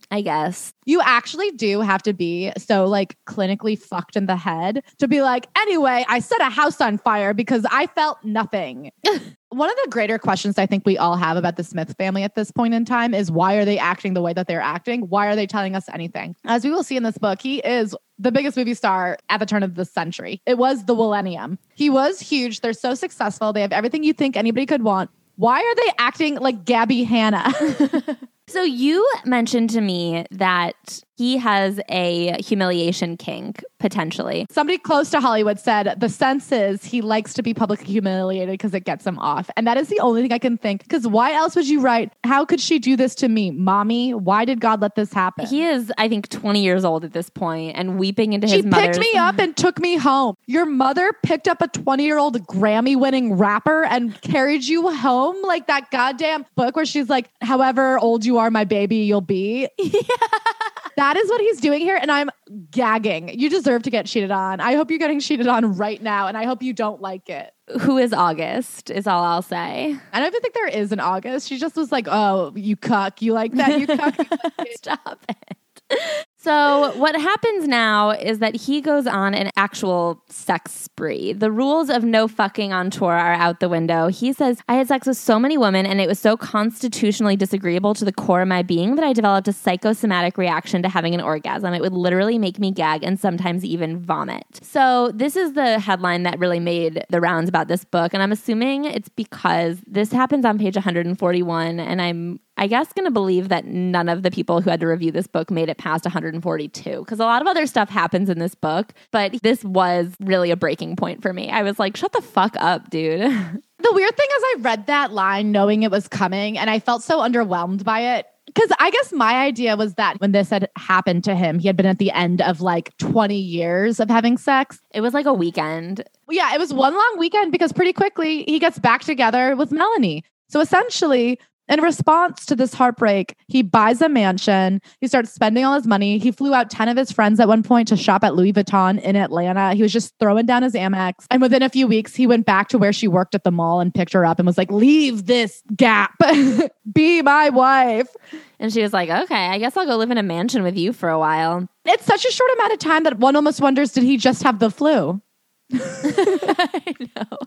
[0.10, 0.74] I guess.
[0.86, 5.22] You actually do have to be so like clinically fucked in the head to be
[5.22, 8.92] like, anyway, I set a house on fire because I felt nothing.
[9.50, 12.36] One of the greater questions I think we all have about the Smith family at
[12.36, 15.02] this point in time is why are they acting the way that they're acting?
[15.02, 16.36] Why are they telling us anything?
[16.46, 19.46] As we will see in this book, he is the biggest movie star at the
[19.46, 20.42] turn of the century.
[20.46, 21.60] It was the millennium.
[21.76, 22.62] He was huge.
[22.62, 23.52] They're so successful.
[23.54, 25.10] They have everything you think anybody could want.
[25.36, 27.54] Why are they acting like Gabby Hanna?
[28.48, 34.46] So you mentioned to me that he has a humiliation kink potentially.
[34.52, 38.74] Somebody close to Hollywood said the sense is he likes to be publicly humiliated because
[38.74, 39.50] it gets him off.
[39.58, 40.84] And that is the only thing I can think.
[40.84, 43.50] Because why else would you write, How could she do this to me?
[43.52, 45.48] Mommy, why did God let this happen?
[45.48, 48.66] He is, I think, 20 years old at this point and weeping into she his
[48.66, 48.84] mother.
[48.84, 50.36] picked me up and took me home.
[50.46, 55.42] Your mother picked up a 20 year old Grammy winning rapper and carried you home
[55.44, 59.68] like that goddamn book where she's like, However old you are, my baby, you'll be.
[59.80, 60.02] Yeah.
[60.98, 61.98] That is what he's doing here.
[62.00, 62.30] And I'm
[62.72, 63.40] gagging.
[63.40, 64.60] You deserve to get cheated on.
[64.60, 66.28] I hope you're getting cheated on right now.
[66.28, 67.54] And I hope you don't like it.
[67.82, 69.96] Who is August, is all I'll say.
[70.12, 71.48] I don't even think there is an August.
[71.48, 73.22] She just was like, oh, you cuck.
[73.22, 73.80] You like that?
[73.80, 74.18] You cuck.
[74.18, 74.26] You
[74.58, 76.27] like Stop it.
[76.40, 81.34] So, what happens now is that he goes on an actual sex spree.
[81.34, 84.08] The rules of no fucking on tour are out the window.
[84.08, 87.96] He says, I had sex with so many women and it was so constitutionally disagreeable
[87.96, 91.22] to the core of my being that I developed a psychosomatic reaction to having an
[91.22, 91.74] orgasm.
[91.74, 94.46] It would literally make me gag and sometimes even vomit.
[94.62, 98.14] So, this is the headline that really made the rounds about this book.
[98.14, 101.80] And I'm assuming it's because this happens on page 141.
[101.80, 104.88] And I'm I guess going to believe that none of the people who had to
[104.88, 108.40] review this book made it past 142 because a lot of other stuff happens in
[108.40, 111.50] this book, but this was really a breaking point for me.
[111.50, 113.22] I was like, shut the fuck up, dude.
[113.80, 117.04] The weird thing is, I read that line knowing it was coming and I felt
[117.04, 118.26] so underwhelmed by it.
[118.48, 121.78] Because I guess my idea was that when this had happened to him, he had
[121.78, 124.82] been at the end of like 20 years of having sex.
[124.96, 126.04] It was like a weekend.
[126.28, 130.24] Yeah, it was one long weekend because pretty quickly he gets back together with Melanie.
[130.50, 131.40] So essentially,
[131.70, 134.82] in response to this heartbreak, he buys a mansion.
[135.02, 136.18] He starts spending all his money.
[136.18, 139.02] He flew out 10 of his friends at one point to shop at Louis Vuitton
[139.02, 139.74] in Atlanta.
[139.74, 141.26] He was just throwing down his Amex.
[141.30, 143.80] And within a few weeks, he went back to where she worked at the mall
[143.80, 146.14] and picked her up and was like, Leave this gap.
[146.94, 148.16] Be my wife.
[148.60, 150.94] And she was like, okay, I guess I'll go live in a mansion with you
[150.94, 151.68] for a while.
[151.86, 154.60] It's such a short amount of time that one almost wonders did he just have
[154.60, 155.22] the flu?
[155.74, 157.38] I know.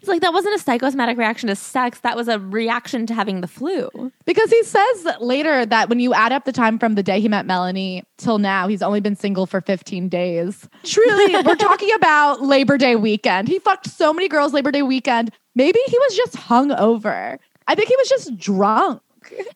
[0.00, 2.00] It's like that wasn't a psychosomatic reaction to sex.
[2.00, 3.88] That was a reaction to having the flu.
[4.24, 7.28] Because he says later that when you add up the time from the day he
[7.28, 10.68] met Melanie till now, he's only been single for 15 days.
[10.84, 13.46] Truly, we're talking about Labor Day weekend.
[13.46, 15.30] He fucked so many girls Labor Day weekend.
[15.54, 17.38] Maybe he was just hung over.
[17.68, 19.02] I think he was just drunk.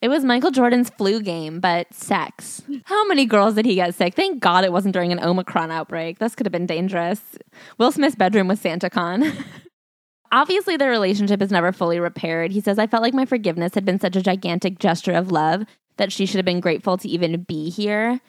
[0.01, 2.63] It was Michael Jordan's flu game, but sex.
[2.85, 4.15] How many girls did he get sick?
[4.15, 6.19] Thank God it wasn't during an Omicron outbreak.
[6.19, 7.21] This could have been dangerous.
[7.79, 9.33] Will Smith's bedroom was SantaCon.
[10.33, 12.53] Obviously, their relationship is never fully repaired.
[12.53, 15.65] He says, I felt like my forgiveness had been such a gigantic gesture of love
[15.99, 18.21] that she should have been grateful to even be here.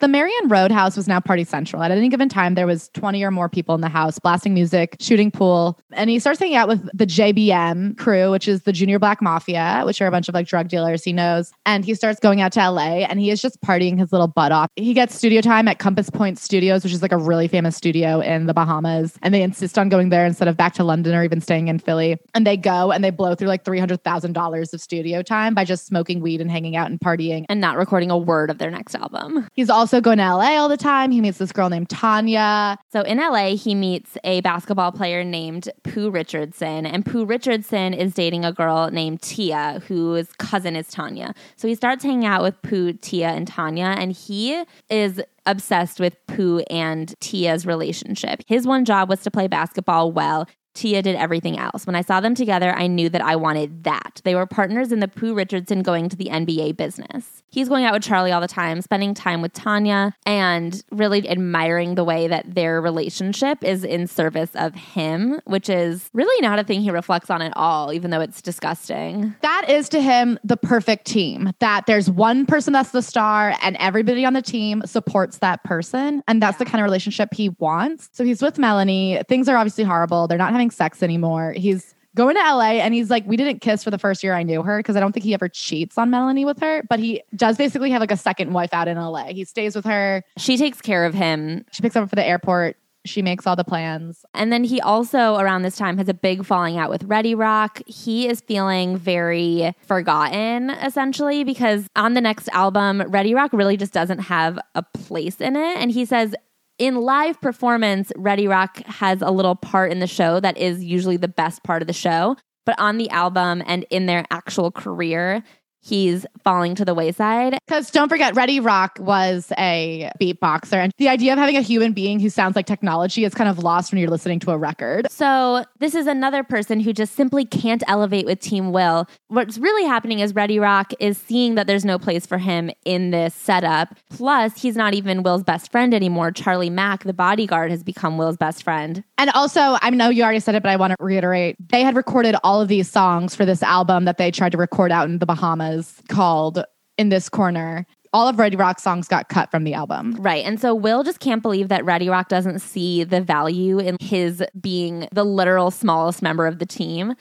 [0.00, 1.82] The Marion Roadhouse was now party central.
[1.82, 4.96] At any given time, there was 20 or more people in the house, blasting music,
[5.00, 5.76] shooting pool.
[5.92, 9.82] And he starts hanging out with the JBM crew, which is the Junior Black Mafia,
[9.84, 11.52] which are a bunch of like drug dealers he knows.
[11.66, 14.52] And he starts going out to LA and he is just partying his little butt
[14.52, 14.70] off.
[14.76, 18.20] He gets studio time at Compass Point Studios, which is like a really famous studio
[18.20, 19.18] in the Bahamas.
[19.22, 21.80] And they insist on going there instead of back to London or even staying in
[21.80, 22.18] Philly.
[22.34, 26.20] And they go and they blow through like $300,000 of studio time by just smoking
[26.20, 27.46] weed and hanging out and partying.
[27.48, 29.48] And not recording a word of their next album.
[29.54, 31.10] He's also going to LA all the time.
[31.10, 32.78] He meets this girl named Tanya.
[32.92, 36.86] So in LA, he meets a basketball player named Pooh Richardson.
[36.86, 41.34] And Pooh Richardson is dating a girl named Tia, whose cousin is Tanya.
[41.56, 43.94] So he starts hanging out with Pooh, Tia, and Tanya.
[43.98, 48.42] And he is obsessed with Pooh and Tia's relationship.
[48.46, 50.46] His one job was to play basketball well.
[50.78, 51.86] Tia did everything else.
[51.86, 54.20] When I saw them together, I knew that I wanted that.
[54.22, 57.42] They were partners in the Pooh Richardson going to the NBA business.
[57.50, 61.96] He's going out with Charlie all the time, spending time with Tanya, and really admiring
[61.96, 66.64] the way that their relationship is in service of him, which is really not a
[66.64, 69.34] thing he reflects on at all, even though it's disgusting.
[69.40, 71.52] That is to him the perfect team.
[71.58, 76.22] That there's one person that's the star and everybody on the team supports that person.
[76.28, 78.10] And that's the kind of relationship he wants.
[78.12, 79.20] So he's with Melanie.
[79.28, 80.28] Things are obviously horrible.
[80.28, 81.52] They're not having sex anymore.
[81.52, 84.42] He's going to LA and he's like, we didn't kiss for the first year I
[84.42, 87.22] knew her because I don't think he ever cheats on Melanie with her, but he
[87.36, 89.26] does basically have like a second wife out in LA.
[89.26, 90.24] He stays with her.
[90.36, 91.64] She takes care of him.
[91.72, 92.76] She picks him up for the airport.
[93.04, 94.24] She makes all the plans.
[94.34, 97.80] And then he also, around this time, has a big falling out with Ready Rock.
[97.86, 103.92] He is feeling very forgotten, essentially, because on the next album, Ready Rock really just
[103.92, 105.76] doesn't have a place in it.
[105.78, 106.34] And he says,
[106.78, 111.16] in live performance, Ready Rock has a little part in the show that is usually
[111.16, 112.36] the best part of the show.
[112.64, 115.42] But on the album and in their actual career,
[115.88, 117.58] he's falling to the wayside.
[117.66, 120.74] Because don't forget, Ready Rock was a beatboxer.
[120.74, 123.58] And the idea of having a human being who sounds like technology is kind of
[123.58, 125.10] lost when you're listening to a record.
[125.10, 129.08] So, this is another person who just simply can't elevate with Team Will.
[129.28, 133.10] What's really happening is Ready Rock is seeing that there's no place for him in
[133.10, 133.96] this setup.
[134.10, 136.30] Plus, he's not even Will's best friend anymore.
[136.30, 139.02] Charlie Mack, the bodyguard, has become Will's best friend.
[139.16, 141.96] And also, I know you already said it, but I want to reiterate they had
[141.96, 145.18] recorded all of these songs for this album that they tried to record out in
[145.18, 145.77] the Bahamas
[146.08, 146.64] called
[146.96, 147.86] In This Corner.
[148.12, 150.16] All of Ready Rock songs got cut from the album.
[150.18, 150.44] Right.
[150.44, 154.42] And so Will just can't believe that Ready Rock doesn't see the value in his
[154.58, 157.14] being the literal smallest member of the team.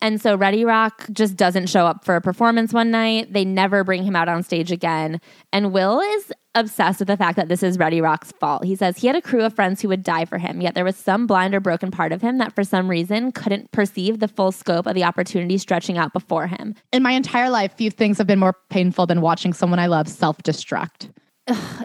[0.00, 3.32] And so Ready Rock just doesn't show up for a performance one night.
[3.32, 5.20] They never bring him out on stage again.
[5.52, 8.64] And Will is obsessed with the fact that this is Ready Rock's fault.
[8.64, 10.84] He says he had a crew of friends who would die for him, yet there
[10.84, 14.28] was some blind or broken part of him that for some reason couldn't perceive the
[14.28, 16.74] full scope of the opportunity stretching out before him.
[16.92, 20.08] In my entire life, few things have been more painful than watching someone I love
[20.08, 21.10] self destruct.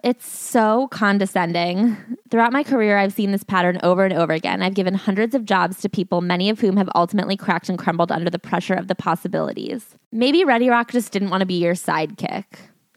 [0.03, 1.97] It's so condescending.
[2.31, 4.61] Throughout my career, I've seen this pattern over and over again.
[4.61, 8.11] I've given hundreds of jobs to people, many of whom have ultimately cracked and crumbled
[8.11, 9.97] under the pressure of the possibilities.
[10.13, 12.45] Maybe Ready Rock just didn't want to be your sidekick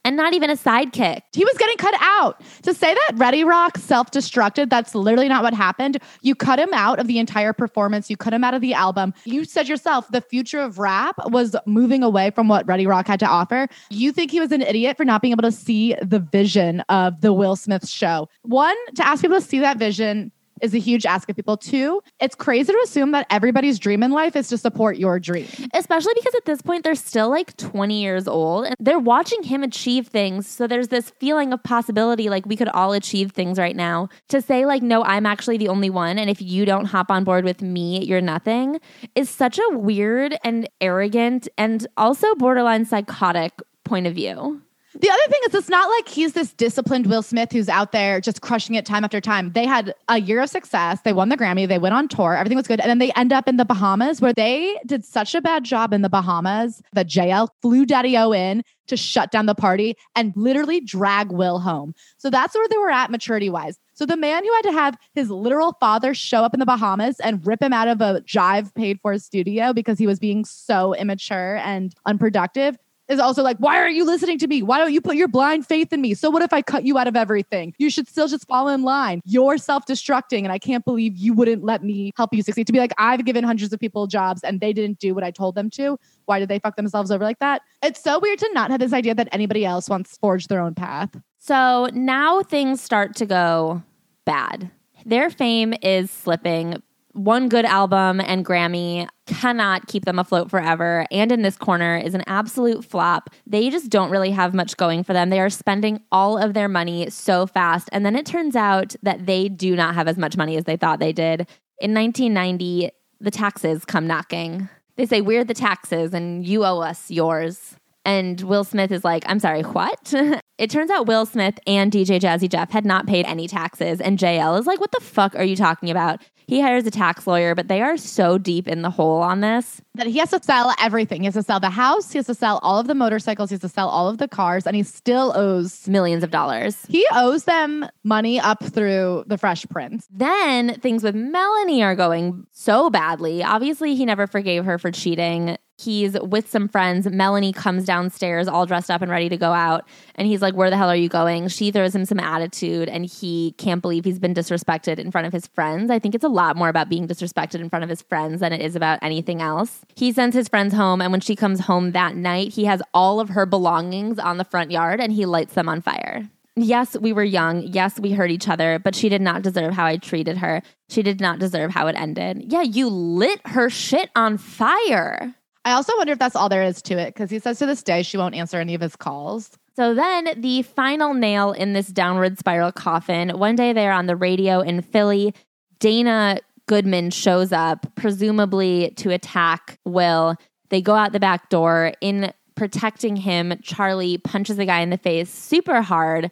[0.04, 1.22] and not even a sidekick.
[1.32, 2.42] He was getting cut out.
[2.62, 5.98] To say that Ready Rock self destructed, that's literally not what happened.
[6.22, 9.14] You cut him out of the entire performance, you cut him out of the album.
[9.24, 13.20] You said yourself the future of rap was moving away from what Ready Rock had
[13.20, 13.68] to offer.
[13.90, 17.20] You think he was an idiot for not being able to see the vision of
[17.20, 18.28] the Will Smith show.
[18.42, 21.56] One, to ask people to see that vision is a huge ask of people.
[21.56, 25.46] Two, it's crazy to assume that everybody's dream in life is to support your dream.
[25.74, 29.62] Especially because at this point they're still like 20 years old and they're watching him
[29.62, 30.46] achieve things.
[30.46, 34.08] So there's this feeling of possibility like we could all achieve things right now.
[34.28, 37.24] To say like no, I'm actually the only one and if you don't hop on
[37.24, 38.80] board with me, you're nothing
[39.14, 43.52] is such a weird and arrogant and also borderline psychotic
[43.84, 44.62] point of view.
[44.94, 48.20] The other thing is, it's not like he's this disciplined Will Smith who's out there
[48.20, 49.52] just crushing it time after time.
[49.52, 51.00] They had a year of success.
[51.00, 51.66] They won the Grammy.
[51.66, 52.36] They went on tour.
[52.36, 52.78] Everything was good.
[52.78, 55.94] And then they end up in the Bahamas where they did such a bad job
[55.94, 60.32] in the Bahamas that JL flew Daddy O in to shut down the party and
[60.36, 61.94] literally drag Will home.
[62.18, 63.78] So that's where they were at maturity wise.
[63.94, 67.20] So the man who had to have his literal father show up in the Bahamas
[67.20, 70.94] and rip him out of a Jive paid for studio because he was being so
[70.94, 72.76] immature and unproductive
[73.08, 74.62] is also like, why aren't you listening to me?
[74.62, 76.14] Why don't you put your blind faith in me?
[76.14, 77.74] So what if I cut you out of everything?
[77.78, 79.20] You should still just fall in line.
[79.24, 82.66] You're self-destructing, and I can't believe you wouldn't let me help you succeed.
[82.66, 85.30] To be like, I've given hundreds of people jobs and they didn't do what I
[85.30, 85.98] told them to.
[86.26, 87.62] Why did they fuck themselves over like that?
[87.82, 90.60] It's so weird to not have this idea that anybody else wants to forge their
[90.60, 91.10] own path.
[91.38, 93.82] So now things start to go
[94.24, 94.70] bad.
[95.04, 96.80] Their fame is slipping
[97.14, 101.06] one good album and Grammy cannot keep them afloat forever.
[101.10, 103.30] And in this corner is an absolute flop.
[103.46, 105.30] They just don't really have much going for them.
[105.30, 107.88] They are spending all of their money so fast.
[107.92, 110.76] And then it turns out that they do not have as much money as they
[110.76, 111.48] thought they did.
[111.80, 112.90] In 1990,
[113.20, 114.68] the taxes come knocking.
[114.96, 117.76] They say, We're the taxes and you owe us yours.
[118.04, 120.12] And Will Smith is like, I'm sorry, what?
[120.58, 124.00] it turns out Will Smith and DJ Jazzy Jeff had not paid any taxes.
[124.00, 126.20] And JL is like, What the fuck are you talking about?
[126.52, 129.80] He hires a tax lawyer, but they are so deep in the hole on this
[129.94, 131.22] that he has to sell everything.
[131.22, 133.54] He has to sell the house, he has to sell all of the motorcycles, he
[133.54, 136.84] has to sell all of the cars, and he still owes millions of dollars.
[136.90, 140.06] He owes them money up through the Fresh Prince.
[140.10, 143.42] Then things with Melanie are going so badly.
[143.42, 145.56] Obviously, he never forgave her for cheating.
[145.78, 147.06] He's with some friends.
[147.06, 149.88] Melanie comes downstairs all dressed up and ready to go out.
[150.14, 151.48] And he's like, Where the hell are you going?
[151.48, 155.32] She throws him some attitude and he can't believe he's been disrespected in front of
[155.32, 155.90] his friends.
[155.90, 158.52] I think it's a lot more about being disrespected in front of his friends than
[158.52, 159.84] it is about anything else.
[159.96, 161.00] He sends his friends home.
[161.00, 164.44] And when she comes home that night, he has all of her belongings on the
[164.44, 166.28] front yard and he lights them on fire.
[166.54, 167.62] Yes, we were young.
[167.62, 170.62] Yes, we hurt each other, but she did not deserve how I treated her.
[170.90, 172.52] She did not deserve how it ended.
[172.52, 175.34] Yeah, you lit her shit on fire.
[175.64, 177.82] I also wonder if that's all there is to it because he says to this
[177.82, 179.50] day she won't answer any of his calls.
[179.74, 183.30] So then the final nail in this downward spiral coffin.
[183.30, 185.34] One day they're on the radio in Philly.
[185.78, 190.36] Dana Goodman shows up, presumably to attack Will.
[190.70, 191.92] They go out the back door.
[192.00, 196.30] In protecting him, Charlie punches the guy in the face super hard,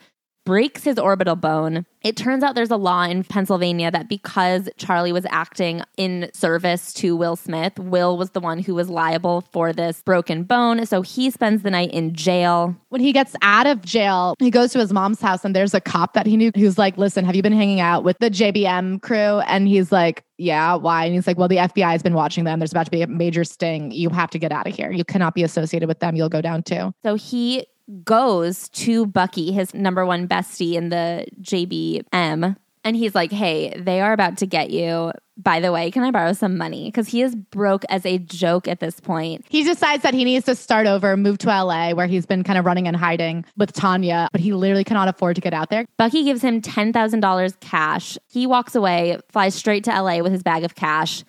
[0.51, 1.87] breaks his orbital bone.
[2.03, 6.93] It turns out there's a law in Pennsylvania that because Charlie was acting in service
[6.95, 10.85] to Will Smith, Will was the one who was liable for this broken bone.
[10.87, 12.75] So he spends the night in jail.
[12.89, 15.81] When he gets out of jail, he goes to his mom's house and there's a
[15.81, 19.03] cop that he knew who's like, Listen, have you been hanging out with the JBM
[19.03, 19.39] crew?
[19.47, 21.05] And he's like, Yeah, why?
[21.05, 22.59] And he's like, Well, the FBI has been watching them.
[22.59, 23.93] There's about to be a major sting.
[23.93, 24.91] You have to get out of here.
[24.91, 26.17] You cannot be associated with them.
[26.17, 26.93] You'll go down too.
[27.05, 27.67] So he
[28.05, 34.01] goes to Bucky, his number one bestie in the JBM, and he's like, Hey, they
[34.01, 35.13] are about to get you.
[35.37, 36.89] By the way, can I borrow some money?
[36.89, 39.47] Because he is broke as a joke at this point.
[39.49, 42.59] He decides that he needs to start over, move to LA, where he's been kind
[42.59, 45.87] of running and hiding with Tanya, but he literally cannot afford to get out there.
[45.97, 48.19] Bucky gives him $10,000 cash.
[48.31, 51.25] He walks away, flies straight to LA with his bag of cash.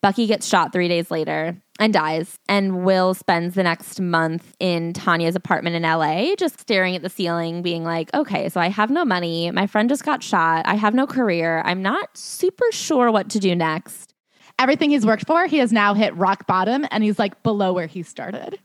[0.00, 2.38] Bucky gets shot three days later and dies.
[2.48, 7.10] And Will spends the next month in Tanya's apartment in LA, just staring at the
[7.10, 9.50] ceiling, being like, okay, so I have no money.
[9.50, 10.66] My friend just got shot.
[10.66, 11.62] I have no career.
[11.64, 14.14] I'm not super sure what to do next.
[14.58, 17.86] Everything he's worked for, he has now hit rock bottom and he's like below where
[17.86, 18.58] he started.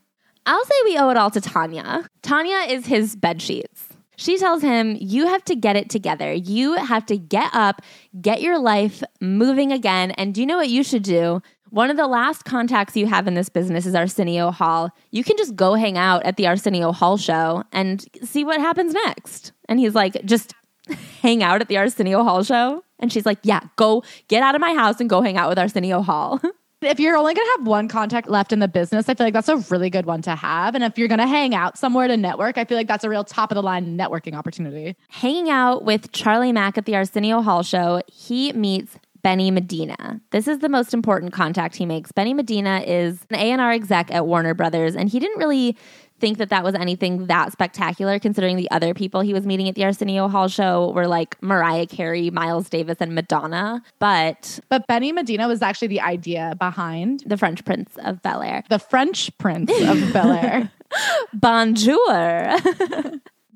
[0.46, 2.08] I'll say we owe it all to Tanya.
[2.22, 3.90] Tanya is his bed sheets.
[4.22, 6.32] She tells him, You have to get it together.
[6.32, 7.82] You have to get up,
[8.22, 10.12] get your life moving again.
[10.12, 11.42] And do you know what you should do?
[11.72, 14.92] One of the last contacts you have in this business is Arsenio Hall.
[15.12, 18.94] You can just go hang out at the Arsenio Hall show and see what happens
[18.94, 19.54] next.
[19.70, 20.54] And he's like, Just
[21.22, 22.84] hang out at the Arsenio Hall show?
[23.00, 25.58] And she's like, Yeah, go get out of my house and go hang out with
[25.58, 26.42] Arsenio Hall.
[26.82, 29.34] if you're only going to have one contact left in the business, I feel like
[29.34, 30.76] that's a really good one to have.
[30.76, 33.10] And if you're going to hang out somewhere to network, I feel like that's a
[33.10, 34.98] real top of the line networking opportunity.
[35.08, 40.22] Hanging out with Charlie Mack at the Arsenio Hall show, he meets Benny Medina.
[40.32, 42.12] This is the most important contact he makes.
[42.12, 45.78] Benny Medina is an A&R exec at Warner Brothers, and he didn't really
[46.20, 49.74] think that that was anything that spectacular considering the other people he was meeting at
[49.74, 53.82] the Arsenio Hall show were like Mariah Carey, Miles Davis, and Madonna.
[53.98, 58.64] But But Benny Medina was actually the idea behind the French Prince of Bel Air.
[58.70, 60.72] the French Prince of Bel Air.
[61.34, 62.56] Bonjour.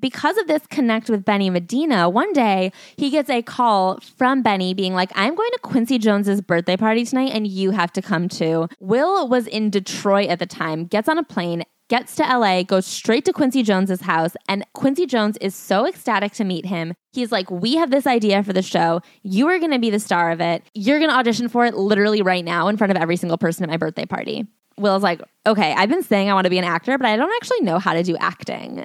[0.00, 4.74] because of this connect with Benny Medina, one day he gets a call from Benny
[4.74, 8.28] being like, I'm going to Quincy Jones's birthday party tonight and you have to come
[8.28, 8.68] too.
[8.80, 12.86] Will was in Detroit at the time, gets on a plane, gets to LA, goes
[12.86, 16.94] straight to Quincy Jones's house, and Quincy Jones is so ecstatic to meet him.
[17.12, 19.00] He's like, "We have this idea for the show.
[19.22, 20.64] You are going to be the star of it.
[20.74, 23.62] You're going to audition for it literally right now in front of every single person
[23.62, 24.46] at my birthday party."
[24.78, 27.32] Will's like, "Okay, I've been saying I want to be an actor, but I don't
[27.36, 28.84] actually know how to do acting."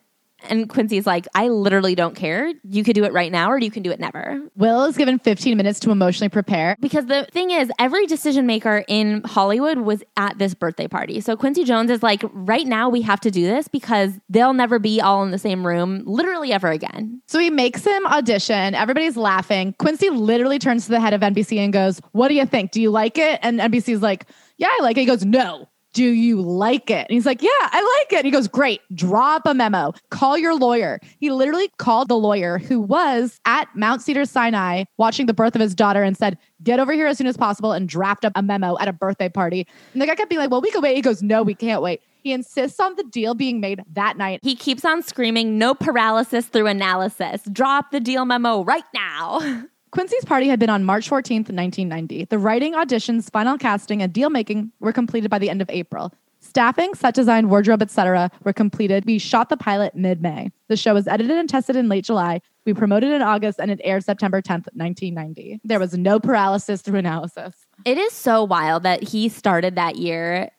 [0.50, 2.54] And Quincy's like, I literally don't care.
[2.64, 4.42] You could do it right now or you can do it never.
[4.56, 6.76] Will is given 15 minutes to emotionally prepare.
[6.80, 11.22] Because the thing is, every decision maker in Hollywood was at this birthday party.
[11.22, 14.80] So Quincy Jones is like, right now we have to do this because they'll never
[14.80, 17.22] be all in the same room, literally ever again.
[17.28, 18.76] So he makes him audition.
[18.76, 19.74] Everybody's laughing.
[19.80, 22.72] Quincy literally turns to the head of NBC and goes, What do you think?
[22.72, 23.40] Do you like it?
[23.42, 24.26] And NBC's like,
[24.58, 25.02] Yeah, I like it.
[25.02, 27.08] He goes, No do you like it?
[27.08, 28.18] And he's like, yeah, I like it.
[28.18, 31.00] And he goes, great, drop a memo, call your lawyer.
[31.20, 35.62] He literally called the lawyer who was at Mount Cedar Sinai watching the birth of
[35.62, 38.42] his daughter and said, get over here as soon as possible and draft up a
[38.42, 39.68] memo at a birthday party.
[39.94, 40.96] And the guy kept being like, well, we can wait.
[40.96, 42.02] He goes, no, we can't wait.
[42.24, 44.42] He insists on the deal being made that night.
[44.44, 47.42] He keeps on screaming, no paralysis through analysis.
[47.52, 49.66] Drop the deal memo right now.
[49.92, 52.26] Quincy's party had been on March 14th, 1990.
[52.26, 56.14] The writing, auditions, final casting, and deal making were completed by the end of April.
[56.40, 58.32] Staffing, set design, wardrobe, etc.
[58.44, 59.06] were completed.
[59.06, 60.52] We shot the pilot mid-May.
[60.70, 62.42] The show was edited and tested in late July.
[62.66, 65.60] We promoted in August and it aired September 10th, 1990.
[65.64, 67.54] There was no paralysis through analysis.
[67.84, 70.52] It is so wild that he started that year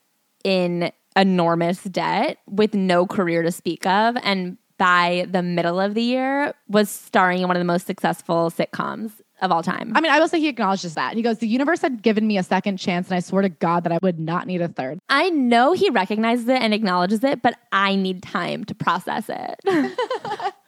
[0.44, 6.02] in enormous debt with no career to speak of and by the middle of the
[6.02, 9.92] year was starring in one of the most successful sitcoms of all time.
[9.94, 11.14] I mean, I will say he acknowledges that.
[11.14, 13.84] He goes, The universe had given me a second chance, and I swear to God
[13.84, 14.98] that I would not need a third.
[15.08, 19.60] I know he recognizes it and acknowledges it, but I need time to process it.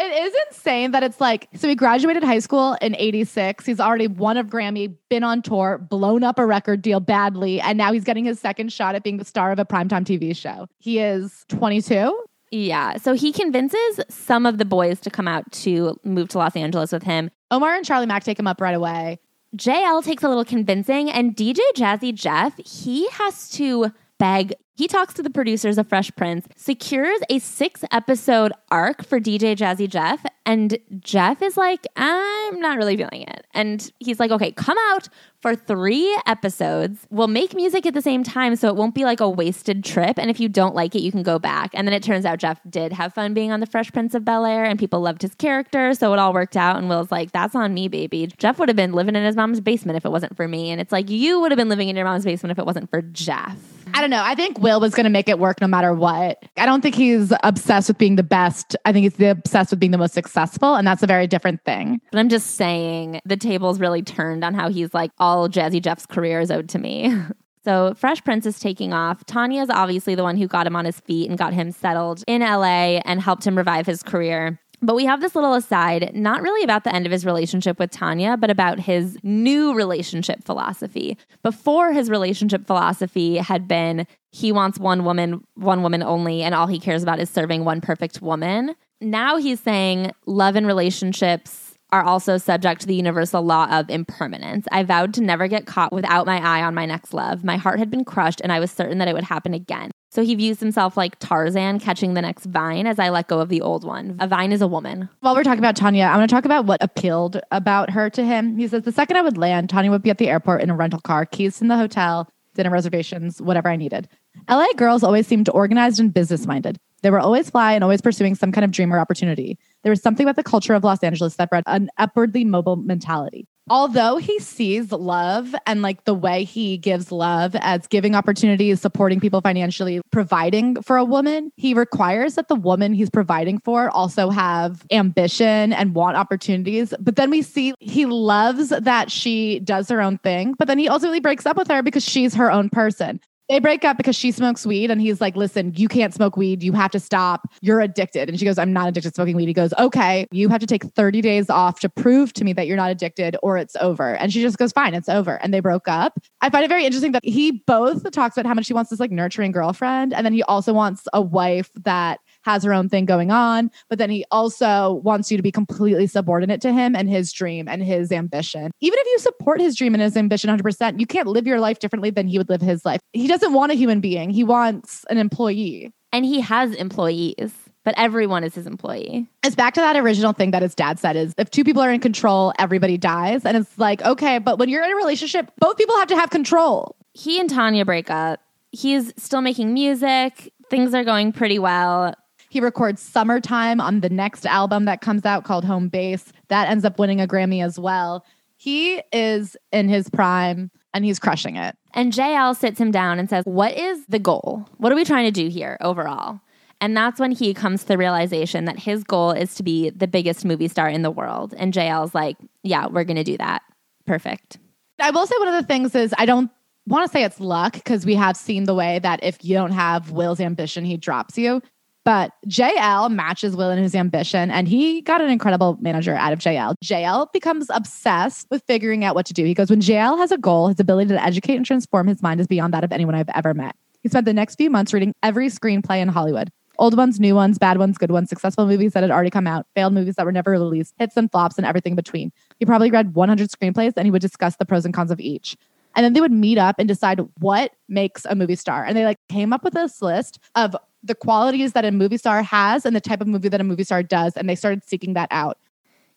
[0.00, 3.66] It is insane that it's like, so he graduated high school in 86.
[3.66, 7.76] He's already won a Grammy, been on tour, blown up a record deal badly, and
[7.76, 10.68] now he's getting his second shot at being the star of a primetime TV show.
[10.78, 12.16] He is 22.
[12.50, 12.96] Yeah.
[12.96, 16.92] So he convinces some of the boys to come out to move to Los Angeles
[16.92, 17.30] with him.
[17.50, 19.18] Omar and Charlie Mack take him up right away.
[19.56, 24.54] JL takes a little convincing, and DJ Jazzy Jeff, he has to beg.
[24.74, 29.56] He talks to the producers of Fresh Prince, secures a six episode arc for DJ
[29.56, 33.44] Jazzy Jeff, and Jeff is like, I'm not really feeling it.
[33.52, 35.08] And he's like, okay, come out
[35.42, 37.06] for three episodes.
[37.10, 40.16] We'll make music at the same time so it won't be like a wasted trip.
[40.16, 41.70] And if you don't like it, you can go back.
[41.74, 44.24] And then it turns out Jeff did have fun being on The Fresh Prince of
[44.24, 45.92] Bel Air and people loved his character.
[45.92, 46.76] So it all worked out.
[46.76, 48.28] And Will's like, that's on me, baby.
[48.38, 50.70] Jeff would have been living in his mom's basement if it wasn't for me.
[50.70, 52.88] And it's like, you would have been living in your mom's basement if it wasn't
[52.90, 53.77] for Jeff.
[53.94, 54.22] I don't know.
[54.22, 56.42] I think Will was going to make it work no matter what.
[56.56, 58.76] I don't think he's obsessed with being the best.
[58.84, 60.74] I think he's obsessed with being the most successful.
[60.74, 62.00] And that's a very different thing.
[62.10, 66.06] But I'm just saying the tables really turned on how he's like, all Jazzy Jeff's
[66.06, 67.14] career is owed to me.
[67.64, 69.26] So Fresh Prince is taking off.
[69.26, 72.24] Tanya is obviously the one who got him on his feet and got him settled
[72.26, 74.58] in LA and helped him revive his career.
[74.80, 77.90] But we have this little aside, not really about the end of his relationship with
[77.90, 81.18] Tanya, but about his new relationship philosophy.
[81.42, 86.66] Before his relationship philosophy had been he wants one woman, one woman only, and all
[86.66, 88.74] he cares about is serving one perfect woman.
[89.00, 94.66] Now he's saying love and relationships are also subject to the universal law of impermanence.
[94.70, 97.44] I vowed to never get caught without my eye on my next love.
[97.44, 99.90] My heart had been crushed, and I was certain that it would happen again.
[100.10, 103.50] So he views himself like Tarzan catching the next vine as I let go of
[103.50, 104.16] the old one.
[104.20, 105.08] A vine is a woman.
[105.20, 108.24] While we're talking about Tanya, I want to talk about what appealed about her to
[108.24, 108.56] him.
[108.56, 110.76] He says, The second I would land, Tanya would be at the airport in a
[110.76, 114.08] rental car, keys in the hotel, dinner reservations, whatever I needed.
[114.48, 116.78] LA girls always seemed organized and business minded.
[117.02, 119.58] They were always fly and always pursuing some kind of dream or opportunity.
[119.82, 123.46] There was something about the culture of Los Angeles that bred an upwardly mobile mentality.
[123.70, 129.20] Although he sees love and like the way he gives love as giving opportunities, supporting
[129.20, 134.30] people financially, providing for a woman, he requires that the woman he's providing for also
[134.30, 136.94] have ambition and want opportunities.
[137.00, 140.88] But then we see he loves that she does her own thing, but then he
[140.88, 143.20] ultimately breaks up with her because she's her own person.
[143.48, 146.62] They break up because she smokes weed and he's like, listen, you can't smoke weed.
[146.62, 147.50] You have to stop.
[147.62, 148.28] You're addicted.
[148.28, 149.46] And she goes, I'm not addicted to smoking weed.
[149.46, 152.66] He goes, okay, you have to take 30 days off to prove to me that
[152.66, 154.16] you're not addicted or it's over.
[154.16, 155.36] And she just goes, fine, it's over.
[155.42, 156.18] And they broke up.
[156.42, 159.00] I find it very interesting that he both talks about how much he wants this
[159.00, 160.12] like nurturing girlfriend.
[160.12, 163.98] And then he also wants a wife that has her own thing going on, but
[163.98, 167.82] then he also wants you to be completely subordinate to him and his dream and
[167.82, 168.70] his ambition.
[168.80, 171.78] Even if you support his dream and his ambition 100%, you can't live your life
[171.78, 173.00] differently than he would live his life.
[173.12, 175.92] He doesn't want a human being, he wants an employee.
[176.10, 177.52] And he has employees
[177.88, 179.26] but everyone is his employee.
[179.42, 181.90] It's back to that original thing that his dad said is if two people are
[181.90, 183.46] in control, everybody dies.
[183.46, 186.28] And it's like, okay, but when you're in a relationship, both people have to have
[186.28, 186.96] control.
[187.14, 188.40] He and Tanya break up.
[188.72, 190.52] He's still making music.
[190.68, 192.14] Things are going pretty well.
[192.48, 196.30] He records Summertime on the next album that comes out called Homebase.
[196.48, 198.24] That ends up winning a Grammy as well.
[198.56, 201.76] He is in his prime and he's crushing it.
[201.94, 204.68] And JL sits him down and says, What is the goal?
[204.78, 206.40] What are we trying to do here overall?
[206.80, 210.06] And that's when he comes to the realization that his goal is to be the
[210.06, 211.54] biggest movie star in the world.
[211.56, 213.62] And JL's like, Yeah, we're going to do that.
[214.06, 214.58] Perfect.
[215.00, 216.50] I will say one of the things is I don't
[216.86, 219.72] want to say it's luck because we have seen the way that if you don't
[219.72, 221.62] have Will's ambition, he drops you.
[222.08, 226.38] But JL matches Will in his ambition, and he got an incredible manager out of
[226.38, 226.74] JL.
[226.82, 229.44] JL becomes obsessed with figuring out what to do.
[229.44, 232.40] He goes, When JL has a goal, his ability to educate and transform his mind
[232.40, 233.76] is beyond that of anyone I've ever met.
[234.02, 236.48] He spent the next few months reading every screenplay in Hollywood
[236.78, 239.66] old ones, new ones, bad ones, good ones, successful movies that had already come out,
[239.74, 242.32] failed movies that were never released, hits and flops, and everything between.
[242.58, 245.58] He probably read 100 screenplays and he would discuss the pros and cons of each.
[245.94, 248.84] And then they would meet up and decide what makes a movie star.
[248.84, 252.42] And they like came up with this list of the qualities that a movie star
[252.42, 254.36] has and the type of movie that a movie star does.
[254.36, 255.58] And they started seeking that out.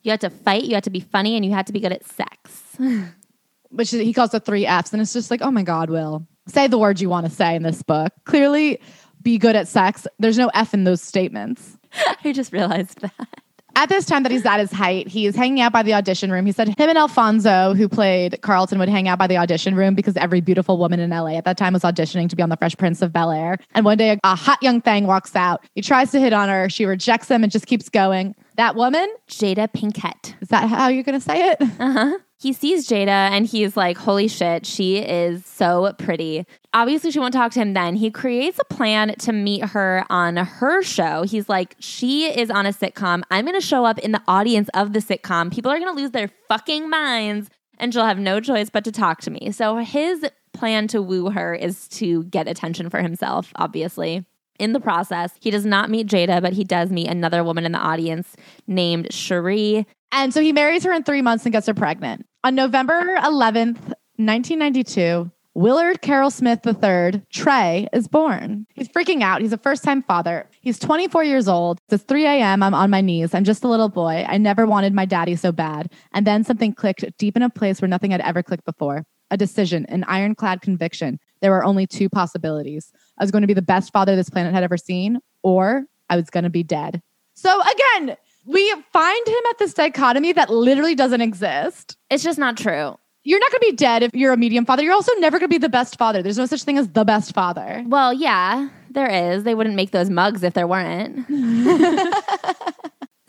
[0.04, 1.92] You had to fight, you had to be funny, and you had to be good
[1.92, 2.78] at sex.
[3.70, 4.92] Which he calls the three F's.
[4.92, 7.56] And it's just like, oh my God, Will, say the words you want to say
[7.56, 8.12] in this book.
[8.26, 8.82] Clearly,
[9.22, 10.08] be good at sex.
[10.20, 11.78] There's no F in those statements.
[12.24, 13.42] I just realized that.
[13.76, 16.45] At this time that he's at his height, he's hanging out by the audition room.
[16.45, 19.95] He said him and Alfonso, who played Carlton, would hang out by the audition room
[19.95, 22.57] because every beautiful woman in LA at that time was auditioning to be on the
[22.57, 23.57] Fresh Prince of Bel Air.
[23.74, 25.63] And one day, a hot young thing walks out.
[25.74, 26.69] He tries to hit on her.
[26.69, 28.36] She rejects him and just keeps going.
[28.57, 30.36] That woman, Jada Pinkett.
[30.41, 31.61] Is that how you're going to say it?
[31.80, 36.44] Uh huh he sees Jada and he's like, holy shit, she is so pretty.
[36.74, 37.96] Obviously, she won't talk to him then.
[37.96, 41.22] He creates a plan to meet her on her show.
[41.22, 43.22] He's like, she is on a sitcom.
[43.30, 45.54] I'm going to show up in the audience of the sitcom.
[45.54, 48.92] People are going to lose their fucking minds and she'll have no choice but to
[48.92, 49.52] talk to me.
[49.52, 54.26] So his plan to woo her is to get attention for himself, obviously.
[54.58, 57.72] In the process, he does not meet Jada, but he does meet another woman in
[57.72, 58.36] the audience
[58.68, 59.86] named Sheree.
[60.12, 62.26] And so he marries her in three months and gets her pregnant.
[62.43, 68.66] On November 11th, 1992, Willard Carroll Smith III, Trey, is born.
[68.74, 69.41] He's freaking out.
[69.41, 70.49] He's a first time father.
[70.62, 71.80] He's 24 years old.
[71.89, 72.64] It's 3 a.m.
[72.64, 73.34] I'm on my knees.
[73.34, 74.26] I'm just a little boy.
[74.28, 75.91] I never wanted my daddy so bad.
[76.14, 79.38] And then something clicked deep in a place where nothing had ever clicked before a
[79.38, 81.20] decision, an ironclad conviction.
[81.41, 82.91] There were only two possibilities.
[83.18, 86.16] I was going to be the best father this planet had ever seen, or I
[86.18, 87.01] was going to be dead.
[87.34, 91.98] So again, we find him at this dichotomy that literally doesn't exist.
[92.10, 92.98] It's just not true.
[93.24, 94.82] You're not going to be dead if you're a medium father.
[94.82, 96.24] You're also never going to be the best father.
[96.24, 97.84] There's no such thing as the best father.
[97.86, 99.44] Well, yeah, there is.
[99.44, 101.28] They wouldn't make those mugs if there weren't.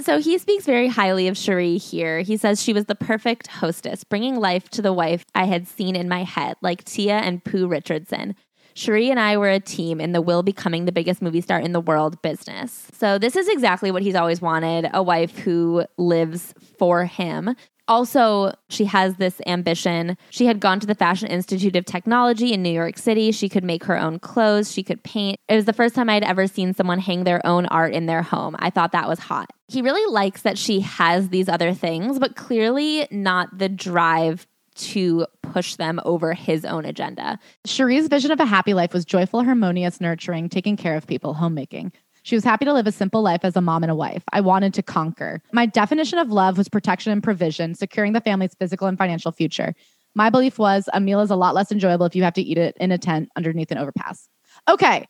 [0.01, 2.21] so he speaks very highly of Sheree here.
[2.21, 5.95] He says she was the perfect hostess, bringing life to the wife I had seen
[5.95, 8.35] in my head, like Tia and Pooh Richardson.
[8.75, 11.73] Sheree and I were a team in the will becoming the biggest movie star in
[11.73, 12.89] the world business.
[12.93, 17.55] So, this is exactly what he's always wanted a wife who lives for him.
[17.89, 20.17] Also, she has this ambition.
[20.31, 23.33] She had gone to the Fashion Institute of Technology in New York City.
[23.33, 24.73] She could make her own clothes.
[24.73, 25.39] She could paint.
[25.49, 28.23] It was the first time I'd ever seen someone hang their own art in their
[28.23, 28.55] home.
[28.59, 29.51] I thought that was hot.
[29.69, 35.27] He really likes that she has these other things, but clearly not the drive to
[35.43, 37.39] push them over his own agenda.
[37.67, 41.93] Sheree's vision of a happy life was joyful, harmonious, nurturing, taking care of people, homemaking.
[42.25, 44.23] She was happy to live a simple life as a mom and a wife.
[44.33, 45.43] I wanted to conquer.
[45.53, 49.75] My definition of love was protection and provision, securing the family's physical and financial future.
[50.15, 52.59] My belief was a meal is a lot less enjoyable if you have to eat
[52.59, 54.29] it in a tent underneath an overpass.
[54.69, 55.07] Okay.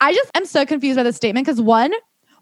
[0.00, 1.92] I just am so confused by this statement because one,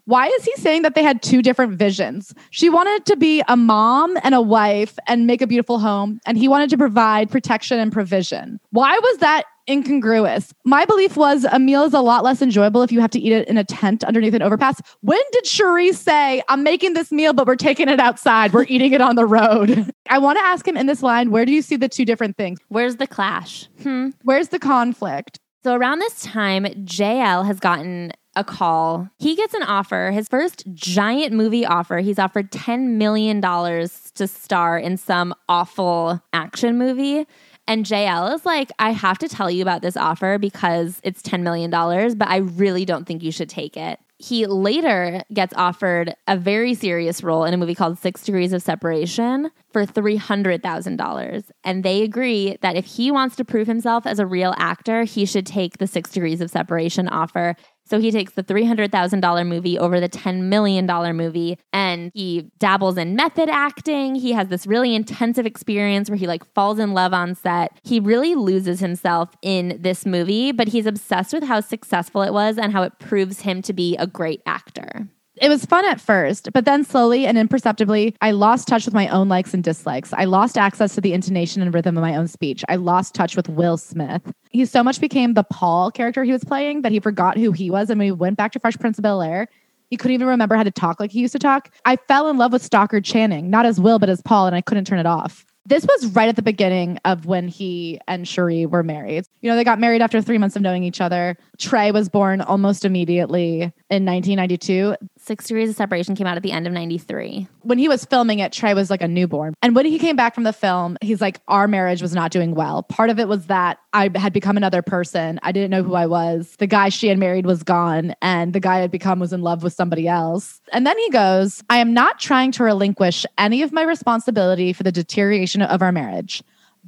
[0.05, 2.33] why is he saying that they had two different visions?
[2.51, 6.37] She wanted to be a mom and a wife and make a beautiful home, and
[6.37, 8.59] he wanted to provide protection and provision.
[8.69, 10.53] Why was that incongruous?
[10.63, 13.31] My belief was a meal is a lot less enjoyable if you have to eat
[13.31, 14.79] it in a tent underneath an overpass.
[15.01, 18.53] When did Sheree say, I'm making this meal, but we're taking it outside?
[18.53, 19.91] We're eating it on the road.
[20.09, 22.37] I want to ask him in this line, where do you see the two different
[22.37, 22.59] things?
[22.67, 23.67] Where's the clash?
[23.81, 24.09] Hmm.
[24.21, 25.39] Where's the conflict?
[25.63, 29.09] So around this time, JL has gotten a call.
[29.17, 31.99] He gets an offer, his first giant movie offer.
[31.99, 37.25] He's offered $10 million to star in some awful action movie.
[37.67, 41.41] And JL is like, I have to tell you about this offer because it's $10
[41.41, 43.99] million, but I really don't think you should take it.
[44.17, 48.61] He later gets offered a very serious role in a movie called Six Degrees of
[48.61, 51.51] Separation for $300,000.
[51.65, 55.25] And they agree that if he wants to prove himself as a real actor, he
[55.25, 57.55] should take the Six Degrees of Separation offer.
[57.85, 63.15] So he takes the $300,000 movie over the $10 million movie and he dabbles in
[63.15, 64.15] method acting.
[64.15, 67.79] He has this really intensive experience where he like falls in love on set.
[67.83, 72.57] He really loses himself in this movie, but he's obsessed with how successful it was
[72.57, 75.07] and how it proves him to be a great actor.
[75.41, 79.09] It was fun at first, but then slowly and imperceptibly, I lost touch with my
[79.09, 80.13] own likes and dislikes.
[80.13, 82.63] I lost access to the intonation and rhythm of my own speech.
[82.69, 84.31] I lost touch with Will Smith.
[84.49, 87.69] He so much became the Paul character he was playing that he forgot who he
[87.69, 87.89] was.
[87.89, 89.49] And when he went back to Fresh Prince of Bel Air,
[89.89, 91.69] he couldn't even remember how to talk like he used to talk.
[91.83, 94.61] I fell in love with Stockard Channing, not as Will, but as Paul, and I
[94.61, 95.45] couldn't turn it off.
[95.67, 99.25] This was right at the beginning of when he and Sheree were married.
[99.41, 101.37] You know, they got married after three months of knowing each other.
[101.57, 104.95] Trey was born almost immediately in 1992.
[105.17, 107.47] Six Degrees of Separation came out at the end of 93.
[107.61, 109.53] When he was filming it, Trey was like a newborn.
[109.61, 112.53] And when he came back from the film, he's like, Our marriage was not doing
[112.53, 112.83] well.
[112.83, 115.39] Part of it was that I had become another person.
[115.41, 116.55] I didn't know who I was.
[116.59, 119.63] The guy she had married was gone, and the guy I'd become was in love
[119.63, 120.61] with somebody else.
[120.73, 124.83] And then he goes, I am not trying to relinquish any of my responsibility for
[124.83, 126.43] the deterioration of our marriage,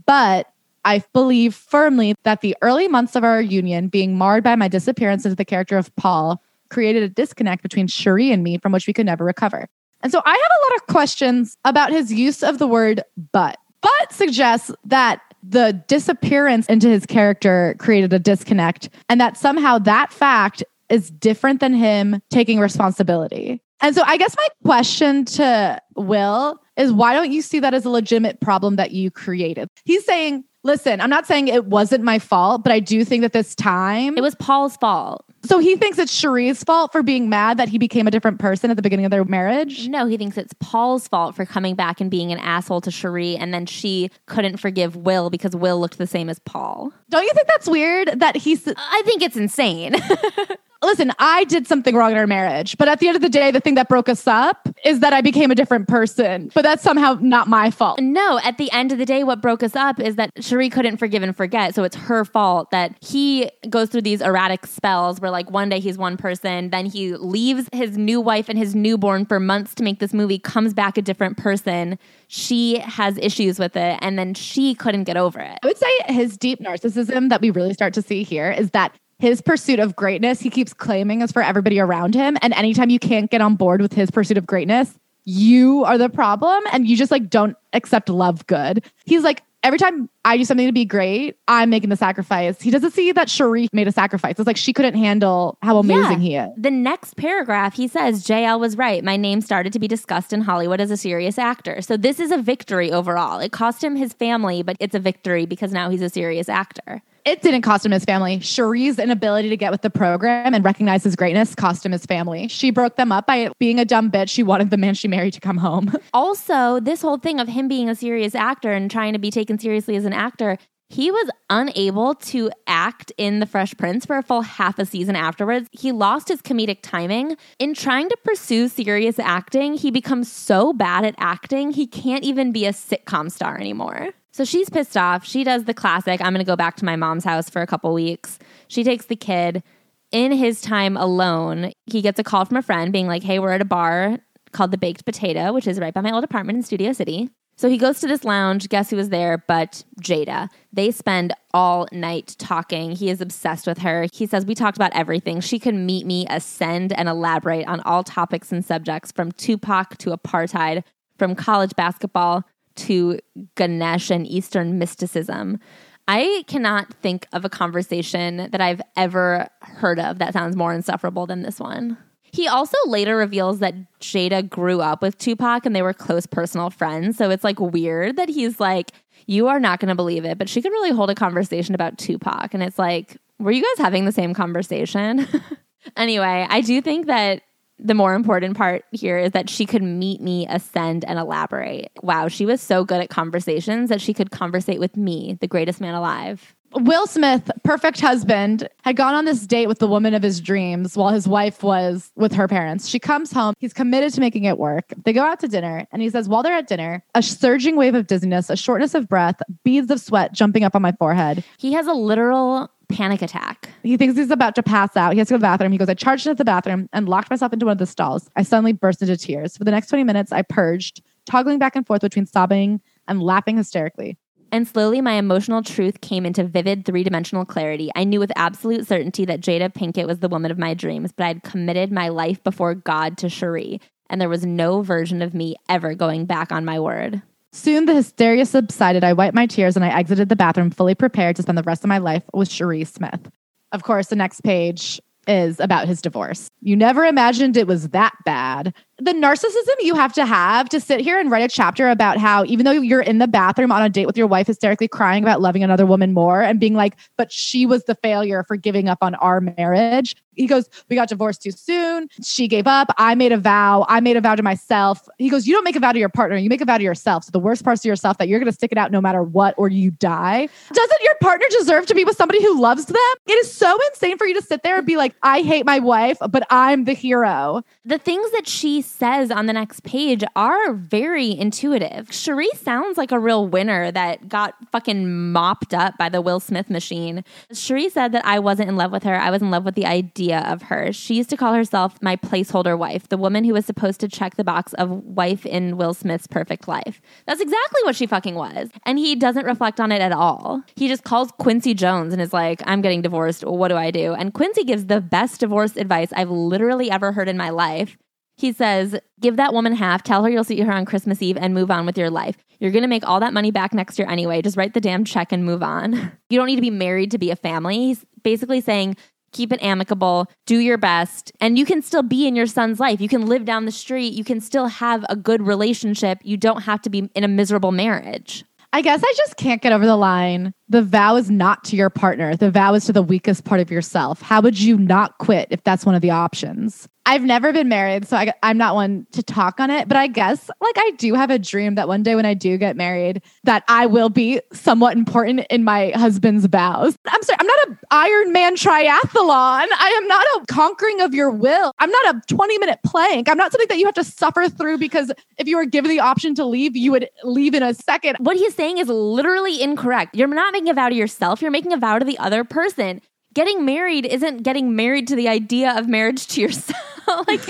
[0.06, 0.52] but
[0.88, 5.26] I believe firmly that the early months of our union being marred by my disappearance
[5.26, 8.94] into the character of Paul created a disconnect between Sheree and me from which we
[8.94, 9.68] could never recover.
[10.02, 13.02] And so I have a lot of questions about his use of the word
[13.32, 13.58] but.
[13.82, 20.12] But suggests that the disappearance into his character created a disconnect and that somehow that
[20.12, 23.62] fact is different than him taking responsibility.
[23.82, 27.86] And so I guess my question to Will is why don't you see that as
[27.86, 29.70] a legitimate problem that you created?
[29.86, 33.34] He's saying, listen, I'm not saying it wasn't my fault, but I do think that
[33.34, 35.26] this time It was Paul's fault.
[35.48, 38.70] So he thinks it's Sheree's fault for being mad that he became a different person
[38.70, 39.88] at the beginning of their marriage.
[39.88, 43.38] No, he thinks it's Paul's fault for coming back and being an asshole to Sheree,
[43.40, 46.92] and then she couldn't forgive Will because Will looked the same as Paul.
[47.10, 49.96] Don't you think that's weird that he's I think it's insane.
[50.82, 53.52] listen, I did something wrong in our marriage, but at the end of the day,
[53.52, 56.52] the thing that broke us up is that I became a different person.
[56.54, 58.00] But that's somehow not my fault.
[58.00, 60.98] No, at the end of the day, what broke us up is that Sheree couldn't
[60.98, 61.76] forgive and forget.
[61.76, 65.80] So it's her fault that he goes through these erratic spells where, like, one day
[65.80, 69.84] he's one person, then he leaves his new wife and his newborn for months to
[69.84, 71.98] make this movie, comes back a different person.
[72.28, 75.58] She has issues with it, and then she couldn't get over it.
[75.64, 78.94] I would say his deep narcissism that we really start to see here is that
[79.20, 82.38] his pursuit of greatness, he keeps claiming is for everybody around him.
[82.42, 84.94] And anytime you can't get on board with his pursuit of greatness,
[85.26, 88.84] you are the problem and you just like don't accept love good.
[89.06, 92.62] He's like, every time I do something to be great, I'm making the sacrifice.
[92.62, 94.36] He doesn't see that Sheree made a sacrifice.
[94.38, 96.46] It's like she couldn't handle how amazing Yeah.
[96.46, 96.52] he is.
[96.58, 99.04] The next paragraph, he says, JL was right.
[99.04, 101.82] My name started to be discussed in Hollywood as a serious actor.
[101.82, 103.40] So this is a victory overall.
[103.40, 107.02] It cost him his family, but it's a victory because now he's a serious actor.
[107.28, 108.40] It didn't cost him his family.
[108.40, 112.48] Sheree's inability to get with the program and recognize his greatness cost him his family.
[112.48, 114.30] She broke them up by being a dumb bitch.
[114.30, 115.94] She wanted the man she married to come home.
[116.14, 119.60] Also, this whole thing of him being a serious actor and trying to be taken
[119.60, 120.58] seriously as an actor,
[120.90, 125.16] he was unable to act in The Fresh Prince for a full half a season
[125.16, 125.68] afterwards.
[125.72, 127.36] He lost his comedic timing.
[127.60, 132.52] In trying to pursue serious acting, he becomes so bad at acting, he can't even
[132.52, 134.10] be a sitcom star anymore.
[134.38, 135.26] So she's pissed off.
[135.26, 137.66] She does the classic I'm going to go back to my mom's house for a
[137.66, 138.38] couple weeks.
[138.68, 139.64] She takes the kid.
[140.12, 143.54] In his time alone, he gets a call from a friend being like, hey, we're
[143.54, 144.20] at a bar
[144.52, 147.32] called the Baked Potato, which is right by my old apartment in Studio City.
[147.56, 148.70] So he goes to this lounge.
[148.70, 150.50] Guess who was there but Jada?
[150.72, 152.92] They spend all night talking.
[152.92, 154.06] He is obsessed with her.
[154.14, 155.40] He says, We talked about everything.
[155.40, 160.12] She could meet me, ascend, and elaborate on all topics and subjects from Tupac to
[160.12, 160.84] apartheid,
[161.18, 162.46] from college basketball
[162.78, 163.20] to
[163.56, 165.60] Ganesh and Eastern mysticism.
[166.08, 171.26] I cannot think of a conversation that I've ever heard of that sounds more insufferable
[171.26, 171.98] than this one.
[172.32, 176.70] He also later reveals that Jada grew up with Tupac and they were close personal
[176.70, 177.18] friends.
[177.18, 178.92] So it's like weird that he's like,
[179.26, 181.98] You are not going to believe it, but she could really hold a conversation about
[181.98, 182.54] Tupac.
[182.54, 185.28] And it's like, Were you guys having the same conversation?
[185.98, 187.42] anyway, I do think that
[187.80, 191.92] the more important part here is that she could meet me, ascend, and elaborate.
[192.02, 195.80] Wow, she was so good at conversations that she could conversate with me, the greatest
[195.82, 196.56] man alive.
[196.74, 200.98] Will Smith, perfect husband, had gone on this date with the woman of his dreams
[200.98, 202.90] while his wife was with her parents.
[202.90, 203.54] She comes home.
[203.58, 204.94] He's committed to making it work.
[205.06, 207.96] They go out to dinner, and he says, while they're at dinner, a surging wave
[207.96, 211.44] of dizziness, a shortness of breath, beads of sweat jumping up on my forehead.
[211.58, 213.70] He has a literal panic attack.
[213.84, 215.14] He thinks he's about to pass out.
[215.14, 215.72] He has to go to the bathroom.
[215.72, 218.30] He goes, I charged into the bathroom and locked myself into one of the stalls.
[218.36, 219.58] I suddenly burst into tears.
[219.58, 223.58] For the next 20 minutes, I purged, toggling back and forth between sobbing and laughing
[223.58, 224.18] hysterically.
[224.52, 227.92] And slowly, my emotional truth came into vivid three dimensional clarity.
[227.96, 231.26] I knew with absolute certainty that Jada Pinkett was the woman of my dreams, but
[231.26, 235.56] I'd committed my life before God to Sheree, and there was no version of me
[235.68, 237.22] ever going back on my word.
[237.58, 239.04] Soon the hysteria subsided.
[239.04, 241.84] I wiped my tears and I exited the bathroom, fully prepared to spend the rest
[241.84, 243.32] of my life with Sheree Smith.
[243.72, 246.50] Of course, the next page is about his divorce.
[246.62, 248.76] You never imagined it was that bad.
[249.00, 252.44] The narcissism you have to have to sit here and write a chapter about how,
[252.46, 255.40] even though you're in the bathroom on a date with your wife, hysterically crying about
[255.40, 258.98] loving another woman more and being like, but she was the failure for giving up
[259.02, 260.16] on our marriage.
[260.38, 262.08] He goes, We got divorced too soon.
[262.24, 262.94] She gave up.
[262.98, 263.86] I made a vow.
[263.90, 265.08] I made a vow to myself.
[265.18, 266.38] He goes, You don't make a vow to your partner.
[266.38, 267.26] You make a vow to yourself.
[267.26, 269.24] So the worst parts of yourself that you're going to stick it out no matter
[269.24, 270.48] what or you die.
[270.72, 272.96] Doesn't your partner deserve to be with somebody who loves them?
[273.28, 275.80] It is so insane for you to sit there and be like, I hate my
[275.80, 277.64] wife, but I'm the hero.
[277.86, 282.08] The things that she says on the next page are very intuitive.
[282.08, 286.70] Sheree sounds like a real winner that got fucking mopped up by the Will Smith
[286.70, 287.24] machine.
[287.52, 289.16] Sheree said that I wasn't in love with her.
[289.16, 290.92] I was in love with the idea of her.
[290.94, 294.36] She used to call herself my placeholder wife, the woman who was supposed to check
[294.36, 297.02] the box of wife in Will Smith's perfect life.
[297.26, 298.70] That's exactly what she fucking was.
[298.86, 300.64] And he doesn't reflect on it at all.
[300.76, 303.44] He just calls Quincy Jones and is like, I'm getting divorced.
[303.44, 304.14] What do I do?
[304.14, 307.98] And Quincy gives the best divorce advice I've literally ever heard in my life.
[308.38, 311.54] He says, Give that woman half, tell her you'll see her on Christmas Eve, and
[311.54, 312.38] move on with your life.
[312.60, 314.42] You're going to make all that money back next year anyway.
[314.42, 316.12] Just write the damn check and move on.
[316.30, 317.78] You don't need to be married to be a family.
[317.78, 318.98] He's basically saying,
[319.32, 323.00] Keep it amicable, do your best, and you can still be in your son's life.
[323.00, 326.20] You can live down the street, you can still have a good relationship.
[326.24, 328.44] You don't have to be in a miserable marriage.
[328.74, 330.54] I guess I just can't get over the line.
[330.70, 332.36] The vow is not to your partner.
[332.36, 334.22] The vow is to the weakest part of yourself.
[334.22, 336.90] How would you not quit if that's one of the options?
[337.08, 339.88] I've never been married, so I, am not one to talk on it.
[339.88, 342.58] But I guess like I do have a dream that one day when I do
[342.58, 346.98] get married, that I will be somewhat important in my husband's vows.
[347.08, 349.68] I'm sorry, I'm not a Iron Man triathlon.
[349.72, 351.72] I am not a conquering of your will.
[351.80, 353.30] I'm not a 20 minute plank.
[353.30, 356.02] I'm not something that you have to suffer through because if you were given the
[356.02, 358.18] option to leave, you would leave in a second.
[358.20, 360.14] What he's saying is literally incorrect.
[360.14, 361.42] You're not making a vow to yourself.
[361.42, 363.02] You're making a vow to the other person
[363.38, 366.82] getting married isn't getting married to the idea of marriage to yourself.
[367.28, 367.42] like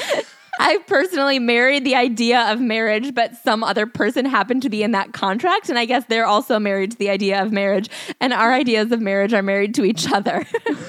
[0.59, 4.91] I personally married the idea of marriage, but some other person happened to be in
[4.91, 5.69] that contract.
[5.69, 7.89] And I guess they're also married to the idea of marriage.
[8.19, 10.45] And our ideas of marriage are married to each other.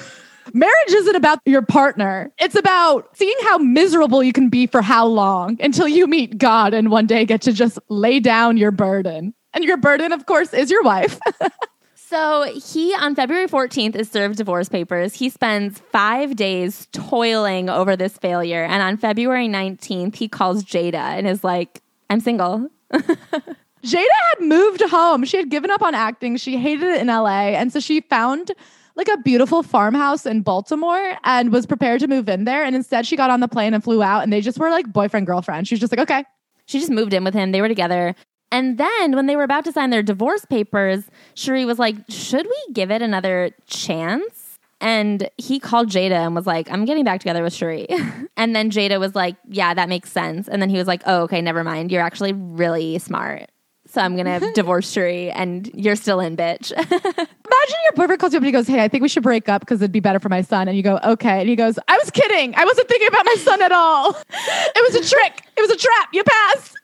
[0.52, 2.32] marriage isn't about your partner.
[2.36, 6.74] It's about seeing how miserable you can be for how long until you meet God
[6.74, 9.32] and one day get to just lay down your burden.
[9.54, 11.20] And your burden, of course, is your wife.
[12.09, 15.14] So he, on February 14th, is served divorce papers.
[15.14, 18.64] He spends five days toiling over this failure.
[18.64, 22.70] And on February 19th, he calls Jada and is like, I'm single.
[22.92, 25.26] Jada had moved home.
[25.26, 26.38] She had given up on acting.
[26.38, 27.50] She hated it in LA.
[27.50, 28.52] And so she found
[28.94, 32.64] like a beautiful farmhouse in Baltimore and was prepared to move in there.
[32.64, 34.22] And instead, she got on the plane and flew out.
[34.22, 35.68] And they just were like boyfriend, girlfriend.
[35.68, 36.24] She was just like, okay.
[36.64, 37.52] She just moved in with him.
[37.52, 38.14] They were together.
[38.51, 42.46] And then when they were about to sign their divorce papers, Sheree was like, Should
[42.46, 44.59] we give it another chance?
[44.80, 48.28] And he called Jada and was like, I'm getting back together with Sheree.
[48.36, 50.49] and then Jada was like, Yeah, that makes sense.
[50.49, 51.92] And then he was like, Oh, okay, never mind.
[51.92, 53.51] You're actually really smart.
[53.90, 56.72] So I'm gonna divorce Sheree and you're still in, bitch.
[56.72, 59.49] Imagine your boyfriend calls you up and he goes, Hey, I think we should break
[59.49, 60.68] up because it'd be better for my son.
[60.68, 61.40] And you go, Okay.
[61.40, 62.55] And he goes, I was kidding.
[62.55, 64.11] I wasn't thinking about my son at all.
[64.11, 65.42] It was a trick.
[65.57, 66.09] It was a trap.
[66.12, 66.78] You passed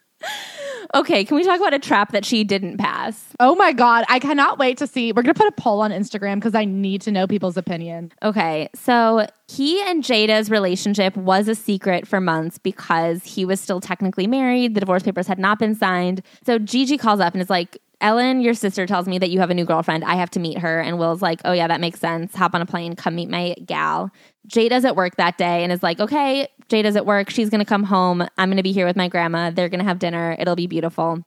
[0.95, 3.33] okay, can we talk about a trap that she didn't pass?
[3.39, 4.05] Oh my God.
[4.09, 5.11] I cannot wait to see.
[5.11, 8.11] We're going to put a poll on Instagram because I need to know people's opinion.
[8.23, 8.69] Okay.
[8.75, 14.27] So he and Jada's relationship was a secret for months because he was still technically
[14.27, 14.73] married.
[14.73, 16.21] The divorce papers had not been signed.
[16.45, 19.49] So Gigi calls up and is like, Ellen, your sister tells me that you have
[19.49, 20.03] a new girlfriend.
[20.03, 20.79] I have to meet her.
[20.79, 22.35] And Will's like, oh, yeah, that makes sense.
[22.35, 24.11] Hop on a plane, come meet my gal.
[24.47, 27.29] Jada's at work that day and is like, okay, Jada's at work.
[27.29, 28.27] She's going to come home.
[28.37, 29.51] I'm going to be here with my grandma.
[29.51, 30.35] They're going to have dinner.
[30.39, 31.23] It'll be beautiful.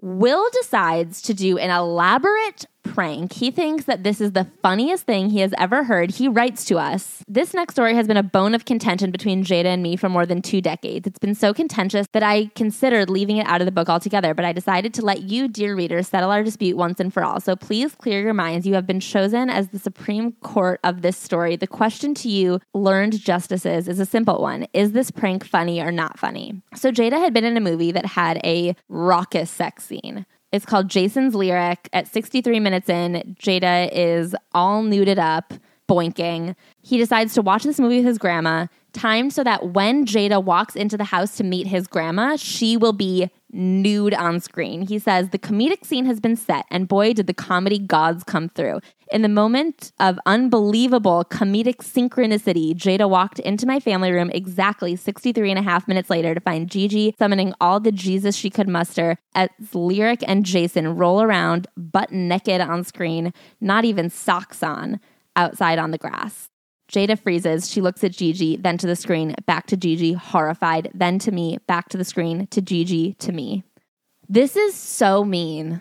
[0.00, 3.32] Will decides to do an elaborate prank.
[3.32, 6.10] He thinks that this is the funniest thing he has ever heard.
[6.10, 9.66] He writes to us This next story has been a bone of contention between Jada
[9.66, 11.06] and me for more than two decades.
[11.06, 14.44] It's been so contentious that I considered leaving it out of the book altogether, but
[14.44, 17.40] I decided to let you, dear readers, settle our dispute once and for all.
[17.40, 18.66] So please clear your minds.
[18.66, 21.56] You have been chosen as the Supreme Court of this story.
[21.56, 25.92] The question to you, learned justices, is a simple one Is this prank funny or
[25.92, 26.62] not funny?
[26.74, 30.26] So Jada had been in a movie that had a raucous sex scene.
[30.50, 31.90] It's called Jason's Lyric.
[31.92, 35.52] At 63 minutes in, Jada is all nuded up,
[35.88, 36.54] boinking.
[36.82, 40.76] He decides to watch this movie with his grandma, timed so that when Jada walks
[40.76, 44.86] into the house to meet his grandma, she will be nude on screen.
[44.86, 48.48] He says, The comedic scene has been set, and boy, did the comedy gods come
[48.48, 48.80] through.
[49.10, 55.50] In the moment of unbelievable comedic synchronicity, Jada walked into my family room exactly 63
[55.50, 59.16] and a half minutes later to find Gigi summoning all the Jesus she could muster
[59.34, 65.00] as Lyric and Jason roll around butt naked on screen, not even socks on,
[65.38, 66.50] outside on the grass.
[66.92, 67.70] Jada freezes.
[67.70, 71.58] She looks at Gigi, then to the screen, back to Gigi, horrified, then to me,
[71.66, 73.62] back to the screen, to Gigi, to me.
[74.28, 75.80] This is so mean.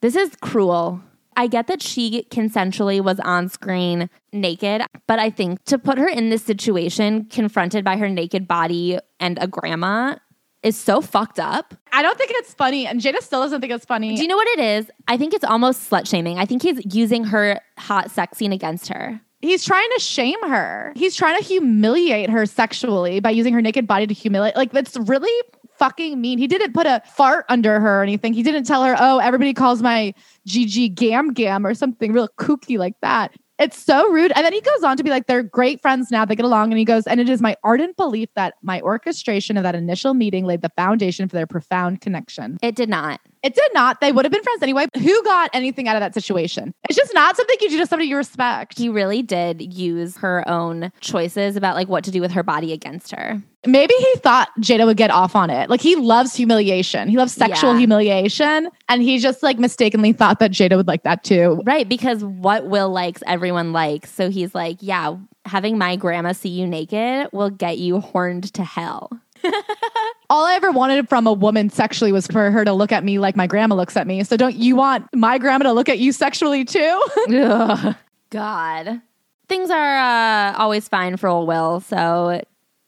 [0.00, 1.00] This is cruel.
[1.36, 6.08] I get that she consensually was on screen naked, but I think to put her
[6.08, 10.16] in this situation, confronted by her naked body and a grandma,
[10.66, 11.74] is so fucked up.
[11.92, 14.16] I don't think it's funny, and Jada still doesn't think it's funny.
[14.16, 14.90] Do you know what it is?
[15.06, 16.38] I think it's almost slut shaming.
[16.38, 19.20] I think he's using her hot sex scene against her.
[19.42, 20.92] He's trying to shame her.
[20.96, 24.56] He's trying to humiliate her sexually by using her naked body to humiliate.
[24.56, 25.30] Like, that's really
[25.78, 26.38] fucking mean.
[26.38, 28.32] He didn't put a fart under her or anything.
[28.32, 30.14] He didn't tell her, oh, everybody calls my
[30.46, 33.36] Gigi Gam Gam or something real kooky like that.
[33.58, 34.32] It's so rude.
[34.34, 36.24] And then he goes on to be like, they're great friends now.
[36.24, 36.72] They get along.
[36.72, 40.14] And he goes, and it is my ardent belief that my orchestration of that initial
[40.14, 42.58] meeting laid the foundation for their profound connection.
[42.62, 43.20] It did not.
[43.42, 44.00] It did not.
[44.00, 44.86] They would have been friends anyway.
[44.96, 46.74] Who got anything out of that situation?
[46.88, 48.76] It's just not something you do to somebody you respect.
[48.76, 52.72] He really did use her own choices about like what to do with her body
[52.72, 53.42] against her.
[53.66, 55.68] Maybe he thought Jada would get off on it.
[55.68, 57.08] Like he loves humiliation.
[57.08, 57.78] He loves sexual yeah.
[57.78, 58.68] humiliation.
[58.88, 61.62] And he just like mistakenly thought that Jada would like that too.
[61.64, 61.88] Right.
[61.88, 64.10] Because what Will likes, everyone likes.
[64.12, 68.64] So he's like, yeah, having my grandma see you naked will get you horned to
[68.64, 69.10] hell.
[70.30, 73.18] all I ever wanted from a woman sexually was for her to look at me
[73.18, 74.24] like my grandma looks at me.
[74.24, 77.04] So don't you want my grandma to look at you sexually too?
[78.30, 79.00] God.
[79.48, 81.80] Things are uh, always fine for old Will.
[81.80, 82.42] So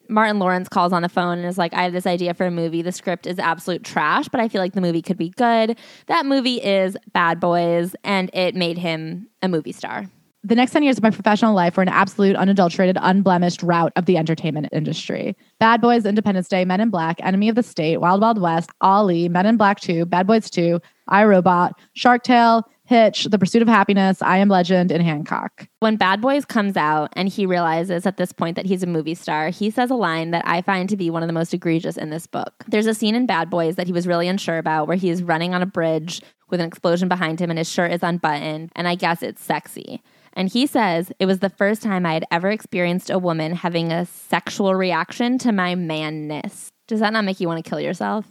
[0.08, 2.50] Martin Lawrence calls on the phone and is like, I have this idea for a
[2.50, 2.82] movie.
[2.82, 5.78] The script is absolute trash, but I feel like the movie could be good.
[6.06, 10.06] That movie is Bad Boys, and it made him a movie star.
[10.44, 14.06] The next 10 years of my professional life were an absolute, unadulterated, unblemished rout of
[14.06, 15.36] the entertainment industry.
[15.58, 19.28] Bad Boys, Independence Day, Men in Black, Enemy of the State, Wild Wild West, Ali,
[19.28, 23.68] Men in Black 2, Bad Boys 2, I Robot, Shark Tale, Hitch, The Pursuit of
[23.68, 25.68] Happyness, I Am Legend, and Hancock.
[25.80, 29.14] When Bad Boys comes out and he realizes at this point that he's a movie
[29.14, 31.98] star, he says a line that I find to be one of the most egregious
[31.98, 32.64] in this book.
[32.66, 35.22] There's a scene in Bad Boys that he was really unsure about where he is
[35.22, 38.88] running on a bridge with an explosion behind him and his shirt is unbuttoned, and
[38.88, 40.02] I guess it's sexy.
[40.32, 43.92] And he says, It was the first time I had ever experienced a woman having
[43.92, 46.70] a sexual reaction to my manness.
[46.86, 48.24] Does that not make you want to kill yourself?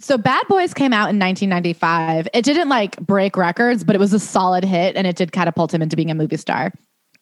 [0.00, 2.28] So Bad Boys came out in 1995.
[2.34, 5.72] It didn't like break records, but it was a solid hit and it did catapult
[5.72, 6.72] him into being a movie star.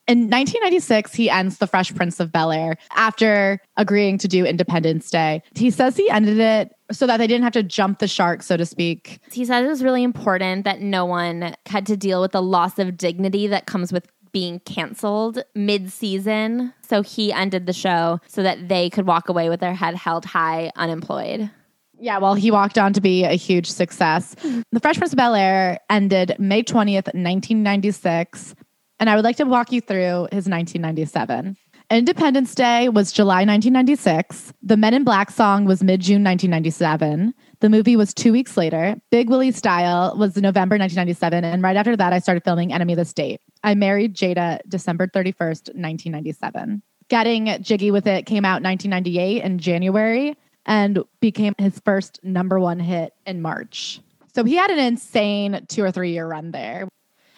[0.09, 5.11] In 1996, he ends The Fresh Prince of Bel Air after agreeing to do Independence
[5.11, 5.43] Day.
[5.55, 8.57] He says he ended it so that they didn't have to jump the shark, so
[8.57, 9.21] to speak.
[9.31, 12.81] He said it was really important that no one had to deal with the loss
[12.81, 16.75] of dignity that comes with being canceled mid season.
[16.83, 20.25] So he ended the show so that they could walk away with their head held
[20.25, 21.51] high, unemployed.
[22.03, 24.35] Yeah, well, he walked on to be a huge success.
[24.73, 28.57] The Fresh Prince of Bel Air ended May 20th, 1996.
[28.99, 31.57] And I would like to walk you through his 1997.
[31.91, 34.53] Independence Day was July 1996.
[34.65, 37.35] The Men in Black song was mid June 1997.
[37.61, 38.97] The movie was two weeks later.
[39.13, 41.45] Big Willie Style was November 1997.
[41.45, 43.41] And right after that, I started filming Enemy of the State.
[43.63, 46.83] I married Jada December 31st, 1997.
[47.09, 50.37] Getting Jiggy with It came out 1998 in January
[50.67, 54.01] and became his first number one hit in March.
[54.35, 56.89] So he had an insane two or three year run there.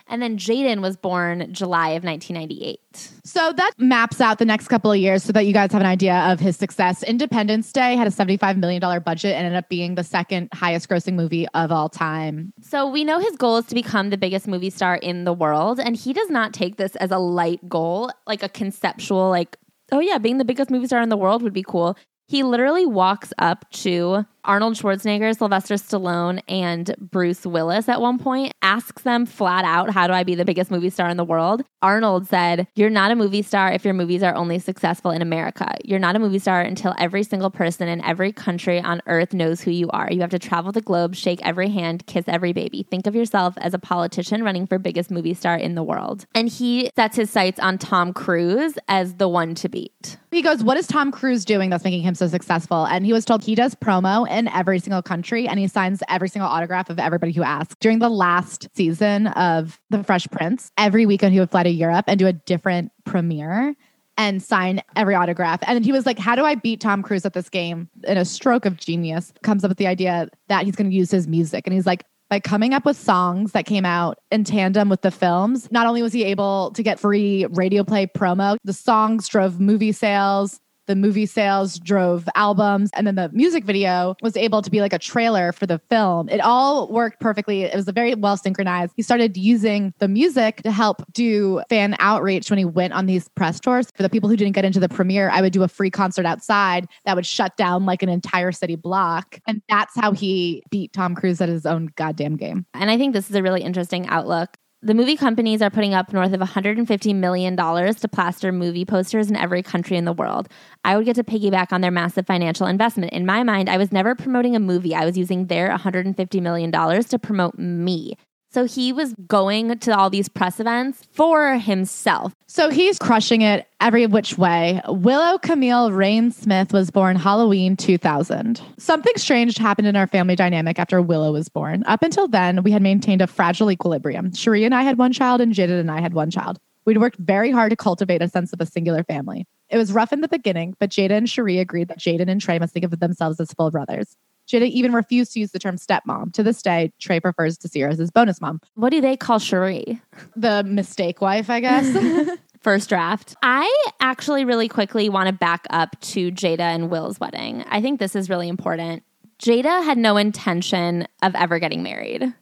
[0.06, 3.12] And then Jaden was born July of 1998.
[3.24, 5.86] So that maps out the next couple of years so that you guys have an
[5.86, 7.02] idea of his success.
[7.02, 11.14] Independence Day had a $75 million budget and ended up being the second highest grossing
[11.14, 12.52] movie of all time.
[12.60, 15.80] So we know his goal is to become the biggest movie star in the world.
[15.80, 19.56] And he does not take this as a light goal, like a conceptual, like,
[19.90, 21.96] oh yeah, being the biggest movie star in the world would be cool.
[22.26, 28.52] He literally walks up to Arnold Schwarzenegger, Sylvester Stallone, and Bruce Willis at one point,
[28.62, 31.62] asks them flat out, How do I be the biggest movie star in the world?
[31.82, 35.74] Arnold said, You're not a movie star if your movies are only successful in America.
[35.84, 39.60] You're not a movie star until every single person in every country on earth knows
[39.60, 40.08] who you are.
[40.10, 42.86] You have to travel the globe, shake every hand, kiss every baby.
[42.90, 46.26] Think of yourself as a politician running for biggest movie star in the world.
[46.34, 50.18] And he sets his sights on Tom Cruise as the one to beat.
[50.30, 52.86] He goes, What is Tom Cruise doing that's making him so successful?
[52.86, 56.28] And he was told he does promo in every single country and he signs every
[56.28, 57.74] single autograph of everybody who asks.
[57.80, 62.04] During the last season of The Fresh Prince, every weekend he would fly to Europe
[62.08, 63.74] and do a different premiere
[64.16, 65.60] and sign every autograph.
[65.66, 67.88] And he was like, How do I beat Tom Cruise at this game?
[68.04, 71.10] In a stroke of genius, comes up with the idea that he's going to use
[71.10, 71.66] his music.
[71.66, 75.10] And he's like, by coming up with songs that came out in tandem with the
[75.10, 79.60] films, not only was he able to get free radio play promo, the songs drove
[79.60, 84.70] movie sales, the movie sales drove albums and then the music video was able to
[84.70, 86.28] be like a trailer for the film.
[86.28, 87.62] It all worked perfectly.
[87.62, 88.92] It was very well synchronized.
[88.96, 93.28] He started using the music to help do fan outreach when he went on these
[93.30, 93.88] press tours.
[93.94, 96.26] For the people who didn't get into the premiere i would do a free concert
[96.26, 99.38] outside that would shut down like an entire city block.
[99.46, 102.66] And that's how he beat tom cruise at his own goddamn game.
[102.74, 106.12] And i think this is a really interesting outlook the movie companies are putting up
[106.12, 110.46] north of $150 million to plaster movie posters in every country in the world.
[110.84, 113.14] I would get to piggyback on their massive financial investment.
[113.14, 116.70] In my mind, I was never promoting a movie, I was using their $150 million
[116.70, 118.18] to promote me.
[118.54, 122.32] So he was going to all these press events for himself.
[122.46, 124.80] So he's crushing it every which way.
[124.86, 128.62] Willow Camille Rain Smith was born Halloween 2000.
[128.78, 131.82] Something strange happened in our family dynamic after Willow was born.
[131.86, 134.30] Up until then, we had maintained a fragile equilibrium.
[134.30, 136.60] Sheree and I had one child, and Jaden and I had one child.
[136.84, 139.48] We'd worked very hard to cultivate a sense of a singular family.
[139.68, 142.60] It was rough in the beginning, but Jada and Sheree agreed that Jaden and Trey
[142.60, 144.14] must think of themselves as full brothers.
[144.48, 146.32] Jada even refused to use the term stepmom.
[146.34, 148.60] To this day, Trey prefers to see her as his bonus mom.
[148.74, 150.00] What do they call Sheree?
[150.36, 152.36] The mistake wife, I guess.
[152.60, 153.34] First draft.
[153.42, 153.70] I
[154.00, 157.64] actually really quickly want to back up to Jada and Will's wedding.
[157.68, 159.02] I think this is really important.
[159.38, 162.32] Jada had no intention of ever getting married.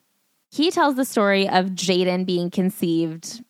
[0.51, 3.43] He tells the story of Jaden being conceived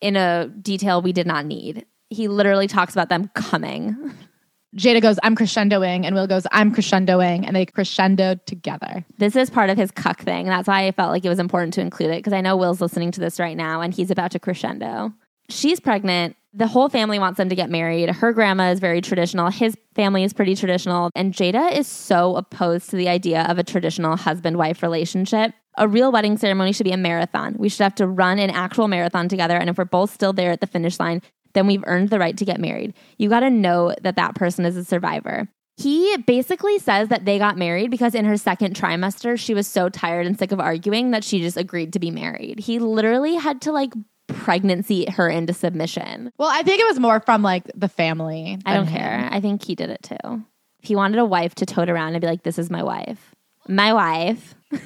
[0.00, 1.86] in a detail we did not need.
[2.10, 3.96] He literally talks about them coming.
[4.76, 9.04] Jada goes, I'm crescendoing, and Will goes, I'm crescendoing, and they crescendoed together.
[9.16, 10.46] This is part of his cuck thing.
[10.46, 12.80] That's why I felt like it was important to include it because I know Will's
[12.80, 15.12] listening to this right now and he's about to crescendo.
[15.48, 16.36] She's pregnant.
[16.52, 18.10] The whole family wants them to get married.
[18.10, 19.50] Her grandma is very traditional.
[19.50, 21.10] His family is pretty traditional.
[21.14, 25.52] And Jada is so opposed to the idea of a traditional husband wife relationship.
[25.76, 27.54] A real wedding ceremony should be a marathon.
[27.58, 29.56] We should have to run an actual marathon together.
[29.56, 32.36] And if we're both still there at the finish line, then we've earned the right
[32.36, 32.94] to get married.
[33.18, 35.48] You got to know that that person is a survivor.
[35.76, 39.88] He basically says that they got married because in her second trimester, she was so
[39.88, 42.58] tired and sick of arguing that she just agreed to be married.
[42.58, 43.92] He literally had to like
[44.26, 46.32] pregnancy her into submission.
[46.36, 48.58] Well, I think it was more from like the family.
[48.66, 48.98] I don't him.
[48.98, 49.28] care.
[49.30, 50.44] I think he did it too.
[50.80, 53.34] He wanted a wife to tote around and be like, this is my wife.
[53.68, 54.54] My wife.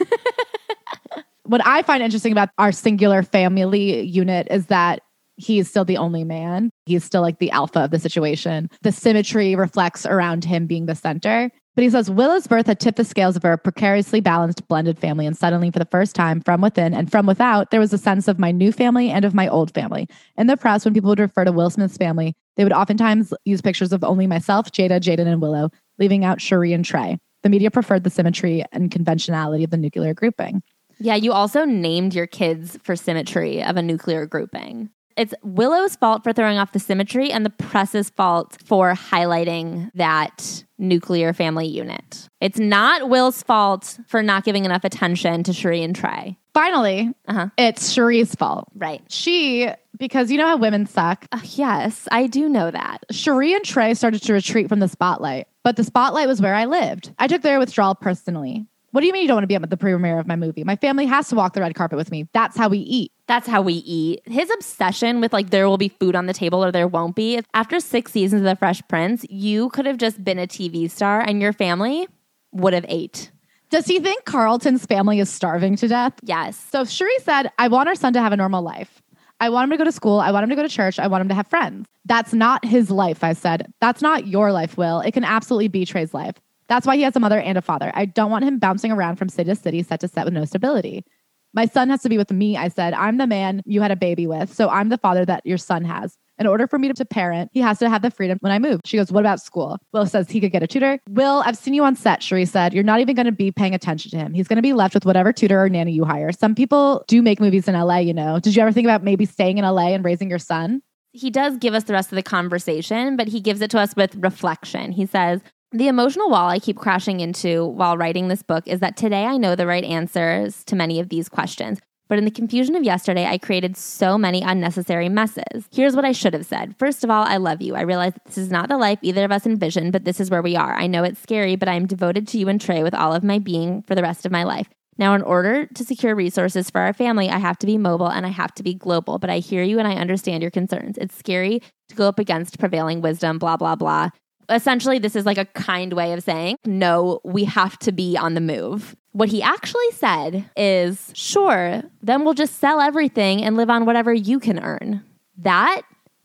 [1.45, 5.03] What I find interesting about our singular family unit is that
[5.37, 6.71] he's still the only man.
[6.87, 8.71] He's still like the alpha of the situation.
[8.83, 11.51] The symmetry reflects around him being the center.
[11.75, 15.27] But he says Willow's birth had tipped the scales of our precariously balanced blended family.
[15.27, 18.29] And suddenly, for the first time, from within and from without, there was a sense
[18.29, 20.07] of my new family and of my old family.
[20.37, 23.63] In the press, when people would refer to Will Smith's family, they would oftentimes use
[23.63, 27.17] pictures of only myself, Jada, Jaden, and Willow, leaving out Sheree and Trey.
[27.43, 30.63] The media preferred the symmetry and conventionality of the nuclear grouping.
[30.99, 34.91] Yeah, you also named your kids for symmetry of a nuclear grouping.
[35.17, 40.65] It's Willow's fault for throwing off the symmetry and the press's fault for highlighting that
[40.79, 42.29] nuclear family unit.
[42.41, 46.37] It's not Will's fault for not giving enough attention to Sheree and Trey.
[46.55, 47.49] Finally, Uh-huh.
[47.57, 48.69] it's Sheree's fault.
[48.75, 49.01] Right.
[49.09, 53.05] She, because you know how women suck, Uh, yes, I do know that.
[53.13, 56.67] Sheree and Trey started to retreat from the spotlight, but the spotlight was where I
[56.67, 57.13] lived.
[57.19, 58.67] I took their withdrawal personally.
[58.93, 60.65] What do you mean you don't want to be at the premiere of my movie?
[60.65, 62.29] My family has to walk the red carpet with me.
[62.35, 63.11] That's how we eat.
[63.27, 64.21] That's how we eat.
[64.27, 67.41] His obsession with like there will be food on the table or there won't be.
[67.55, 71.23] After six seasons of The Fresh Prince, you could have just been a TV star
[71.23, 72.07] and your family
[72.53, 73.33] would have ate.
[73.71, 76.13] Does he think Carlton's family is starving to death?
[76.23, 76.63] Yes.
[76.71, 79.01] So Sheree said, I want our son to have a normal life.
[79.41, 80.21] I want him to go to school.
[80.21, 80.99] I want him to go to church.
[80.99, 81.87] I want him to have friends.
[82.05, 83.73] That's not his life, I said.
[83.81, 85.01] That's not your life, Will.
[85.01, 86.35] It can absolutely be Trey's life.
[86.73, 87.93] That's why he has a mother and a father.
[87.95, 90.47] I don't want him bouncing around from city to city, set to set with no
[90.47, 91.05] stability.
[91.53, 92.95] My son has to be with me, I said.
[92.95, 95.85] I'm the man you had a baby with, so I'm the father that your son
[95.85, 96.17] has.
[96.39, 98.81] In order for me to parent, he has to have the freedom when I move.
[98.87, 99.77] She goes, What about school?
[99.93, 100.99] Will says he could get a tutor.
[101.11, 102.73] Will, I've seen you on set, Sheree said.
[102.73, 104.33] You're not even going to be paying attention to him.
[104.33, 106.33] He's going to be left with whatever tutor or nanny you hire.
[106.33, 108.41] Some people do make movies in LA, you know.
[108.41, 110.81] Did you ever think about maybe staying in LA and raising your son?
[111.13, 113.95] he does give us the rest of the conversation, but he gives it to us
[113.95, 114.93] with reflection.
[114.93, 115.43] He says,
[115.73, 119.39] the emotional wall I keep crashing into while writing this book is that today I
[119.39, 121.81] know the right answers to many of these questions.
[122.09, 125.67] But in the confusion of yesterday, I created so many unnecessary messes.
[125.73, 126.75] Here's what I should have said.
[126.79, 127.75] First of all, I love you.
[127.75, 130.43] I realize this is not the life either of us envisioned, but this is where
[130.43, 130.75] we are.
[130.75, 133.25] I know it's scary, but I am devoted to you and Trey with all of
[133.25, 134.69] my being for the rest of my life.
[134.99, 138.27] Now, in order to secure resources for our family, I have to be mobile and
[138.27, 140.99] I have to be global, but I hear you and I understand your concerns.
[140.99, 144.11] It's scary to go up against prevailing wisdom, blah, blah, blah.
[144.53, 148.35] Essentially, this is like a kind way of saying, no, we have to be on
[148.35, 148.97] the move.
[149.13, 154.13] What he actually said is, sure, then we'll just sell everything and live on whatever
[154.13, 155.03] you can earn.
[155.39, 155.83] That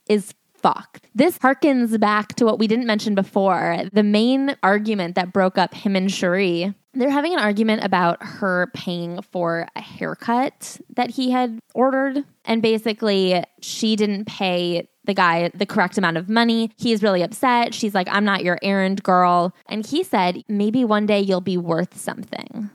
[0.08, 1.08] is fucked.
[1.14, 3.84] This harkens back to what we didn't mention before.
[3.92, 8.72] The main argument that broke up him and Sheree they're having an argument about her
[8.74, 12.24] paying for a haircut that he had ordered.
[12.46, 16.72] And basically, she didn't pay the guy the correct amount of money.
[16.78, 17.74] He's really upset.
[17.74, 19.56] She's like, I'm not your errand girl.
[19.68, 22.70] And he said, maybe one day you'll be worth something.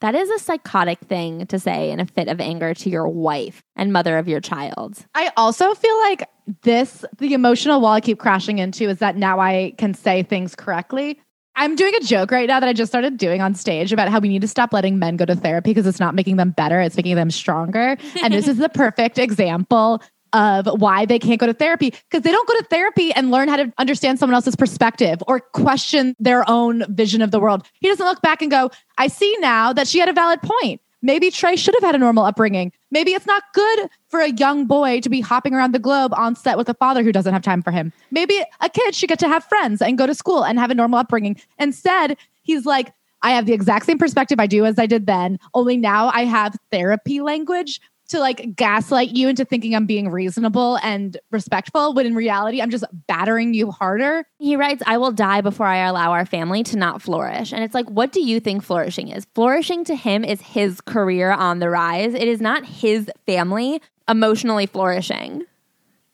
[0.00, 3.62] That is a psychotic thing to say in a fit of anger to your wife
[3.76, 5.06] and mother of your child.
[5.14, 6.28] I also feel like
[6.62, 10.54] this, the emotional wall I keep crashing into is that now I can say things
[10.54, 11.20] correctly.
[11.56, 14.18] I'm doing a joke right now that I just started doing on stage about how
[14.18, 16.80] we need to stop letting men go to therapy because it's not making them better,
[16.80, 17.96] it's making them stronger.
[18.22, 20.02] And this is the perfect example
[20.34, 23.48] of why they can't go to therapy because they don't go to therapy and learn
[23.48, 27.66] how to understand someone else's perspective or question their own vision of the world.
[27.80, 30.80] He doesn't look back and go, I see now that she had a valid point.
[31.02, 32.72] Maybe Trey should have had a normal upbringing.
[32.90, 36.34] Maybe it's not good for a young boy to be hopping around the globe on
[36.34, 37.92] set with a father who doesn't have time for him.
[38.10, 40.74] Maybe a kid should get to have friends and go to school and have a
[40.74, 41.38] normal upbringing.
[41.58, 45.38] Instead, he's like, I have the exact same perspective I do as I did then,
[45.54, 47.80] only now I have therapy language
[48.14, 52.70] to like gaslight you into thinking I'm being reasonable and respectful, when in reality, I'm
[52.70, 54.24] just battering you harder.
[54.38, 57.52] He writes, I will die before I allow our family to not flourish.
[57.52, 59.26] And it's like, what do you think flourishing is?
[59.34, 62.14] Flourishing to him is his career on the rise.
[62.14, 65.44] It is not his family emotionally flourishing.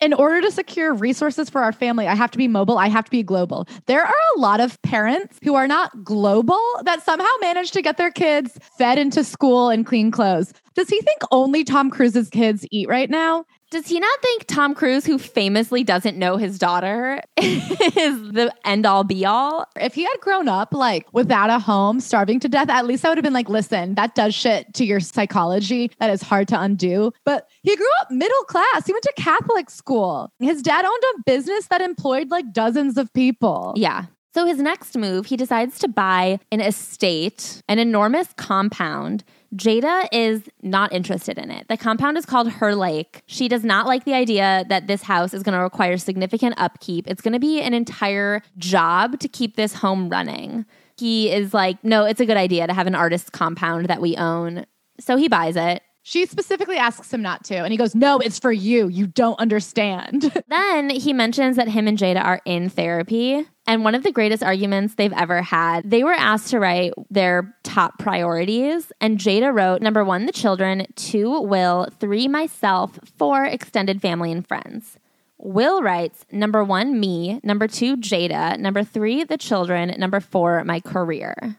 [0.01, 2.79] in order to secure resources for our family, I have to be mobile.
[2.79, 3.69] I have to be global.
[3.87, 7.99] There are a lot of parents who are not global that somehow manage to get
[7.99, 10.55] their kids fed into school and clean clothes.
[10.75, 13.45] Does he think only Tom Cruise's kids eat right now?
[13.71, 18.85] Does he not think Tom Cruise, who famously doesn't know his daughter, is the end
[18.85, 19.65] all be all?
[19.77, 23.11] If he had grown up like without a home, starving to death, at least I
[23.11, 26.61] would have been like, listen, that does shit to your psychology that is hard to
[26.61, 27.13] undo.
[27.25, 28.87] But he grew up middle class.
[28.87, 30.33] He went to Catholic school.
[30.41, 33.73] His dad owned a business that employed like dozens of people.
[33.77, 34.07] Yeah.
[34.35, 39.25] So his next move, he decides to buy an estate, an enormous compound
[39.55, 41.67] Jada is not interested in it.
[41.69, 43.23] The compound is called Her Lake.
[43.27, 47.09] She does not like the idea that this house is going to require significant upkeep.
[47.09, 50.67] It's going to be an entire job to keep this home running.
[50.97, 54.17] He is like, no, it's a good idea to have an artist's compound that we
[54.17, 54.67] own.
[55.01, 55.83] So he buys it.
[56.03, 57.57] She specifically asks him not to.
[57.57, 58.89] And he goes, No, it's for you.
[58.89, 60.33] You don't understand.
[60.49, 63.47] then he mentions that him and Jada are in therapy.
[63.67, 67.55] And one of the greatest arguments they've ever had, they were asked to write their
[67.63, 68.91] top priorities.
[69.01, 74.47] And Jada wrote number one, the children, two, Will, three, myself, four, extended family and
[74.47, 74.99] friends.
[75.39, 80.81] Will writes number one, me, number two, Jada, number three, the children, number four, my
[80.81, 81.57] career.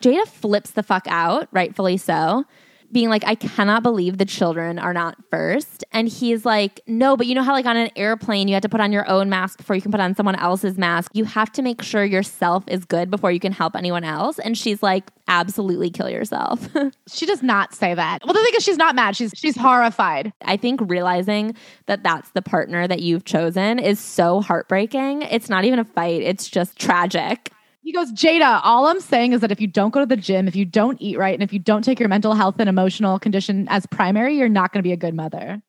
[0.00, 2.44] Jada flips the fuck out, rightfully so
[2.92, 5.84] being like, I cannot believe the children are not first.
[5.92, 8.68] And he's like, No, but you know how, like, on an airplane, you have to
[8.68, 11.10] put on your own mask before you can put on someone else's mask.
[11.14, 14.38] You have to make sure yourself is good before you can help anyone else.
[14.38, 16.68] And she's like, Absolutely kill yourself.
[17.08, 18.18] she does not say that.
[18.24, 19.16] Well, the thing is, she's not mad.
[19.16, 20.32] She's she's horrified.
[20.42, 21.56] I think realizing
[21.86, 25.22] that that's the partner that you've chosen is so heartbreaking.
[25.22, 26.22] It's not even a fight.
[26.22, 27.50] It's just tragic.
[27.82, 30.46] He goes, Jada, all I'm saying is that if you don't go to the gym,
[30.46, 33.18] if you don't eat right, and if you don't take your mental health and emotional
[33.18, 35.60] condition as primary, you're not going to be a good mother.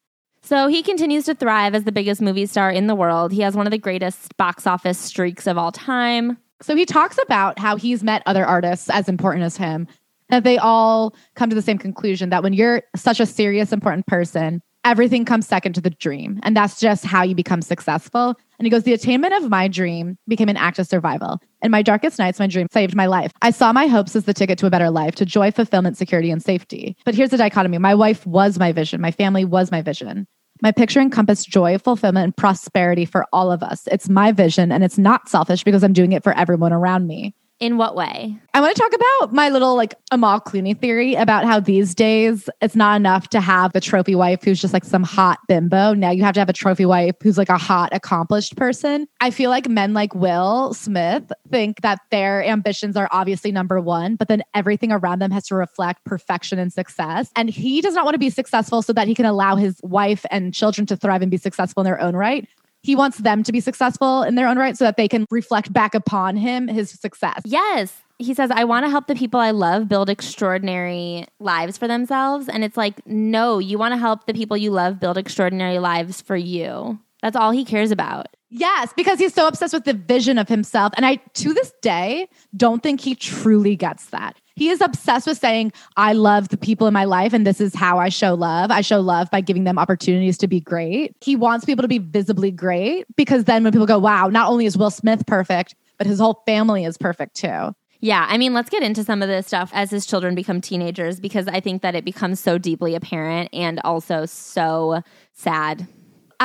[0.44, 3.31] So he continues to thrive as the biggest movie star in the world.
[3.31, 6.38] He has one of the greatest box office streaks of all time.
[6.61, 9.88] So he talks about how he's met other artists as important as him,
[10.30, 14.06] that they all come to the same conclusion that when you're such a serious, important
[14.06, 16.40] person, everything comes second to the dream.
[16.44, 18.38] And that's just how you become successful.
[18.64, 21.41] And he goes, The attainment of my dream became an act of survival.
[21.61, 23.34] In my darkest nights, my dream saved my life.
[23.41, 26.31] I saw my hopes as the ticket to a better life, to joy, fulfillment, security,
[26.31, 26.95] and safety.
[27.03, 30.27] But here's the dichotomy my wife was my vision, my family was my vision.
[30.61, 33.85] My picture encompassed joy, fulfillment, and prosperity for all of us.
[33.91, 37.35] It's my vision, and it's not selfish because I'm doing it for everyone around me.
[37.64, 38.38] In what way?
[38.53, 42.49] I want to talk about my little like Amal Clooney theory about how these days
[42.60, 45.94] it's not enough to have the trophy wife who's just like some hot bimbo.
[45.94, 49.07] Now you have to have a trophy wife who's like a hot, accomplished person.
[49.22, 54.18] I feel like men like Will Smith think that their ambitions are obviously number one,
[54.18, 57.31] but then everything around them has to reflect perfection and success.
[57.34, 60.26] And he does not want to be successful so that he can allow his wife
[60.31, 62.45] and children to thrive and be successful in their own right
[62.84, 65.72] he wants them to be successful in their own right so that they can reflect
[65.73, 67.41] back upon him his success.
[67.45, 68.01] Yes.
[68.19, 72.47] He says, I want to help the people I love build extraordinary lives for themselves.
[72.47, 76.22] And it's like, no, you want to help the people you love build extraordinary lives
[76.22, 76.99] for you.
[77.22, 78.27] That's all he cares about.
[78.55, 80.93] Yes, because he's so obsessed with the vision of himself.
[80.95, 84.38] And I, to this day, don't think he truly gets that.
[84.55, 87.73] He is obsessed with saying, I love the people in my life, and this is
[87.73, 88.69] how I show love.
[88.69, 91.15] I show love by giving them opportunities to be great.
[91.21, 94.67] He wants people to be visibly great because then when people go, wow, not only
[94.67, 97.73] is Will Smith perfect, but his whole family is perfect too.
[98.01, 101.19] Yeah, I mean, let's get into some of this stuff as his children become teenagers
[101.19, 105.01] because I think that it becomes so deeply apparent and also so
[105.31, 105.88] sad.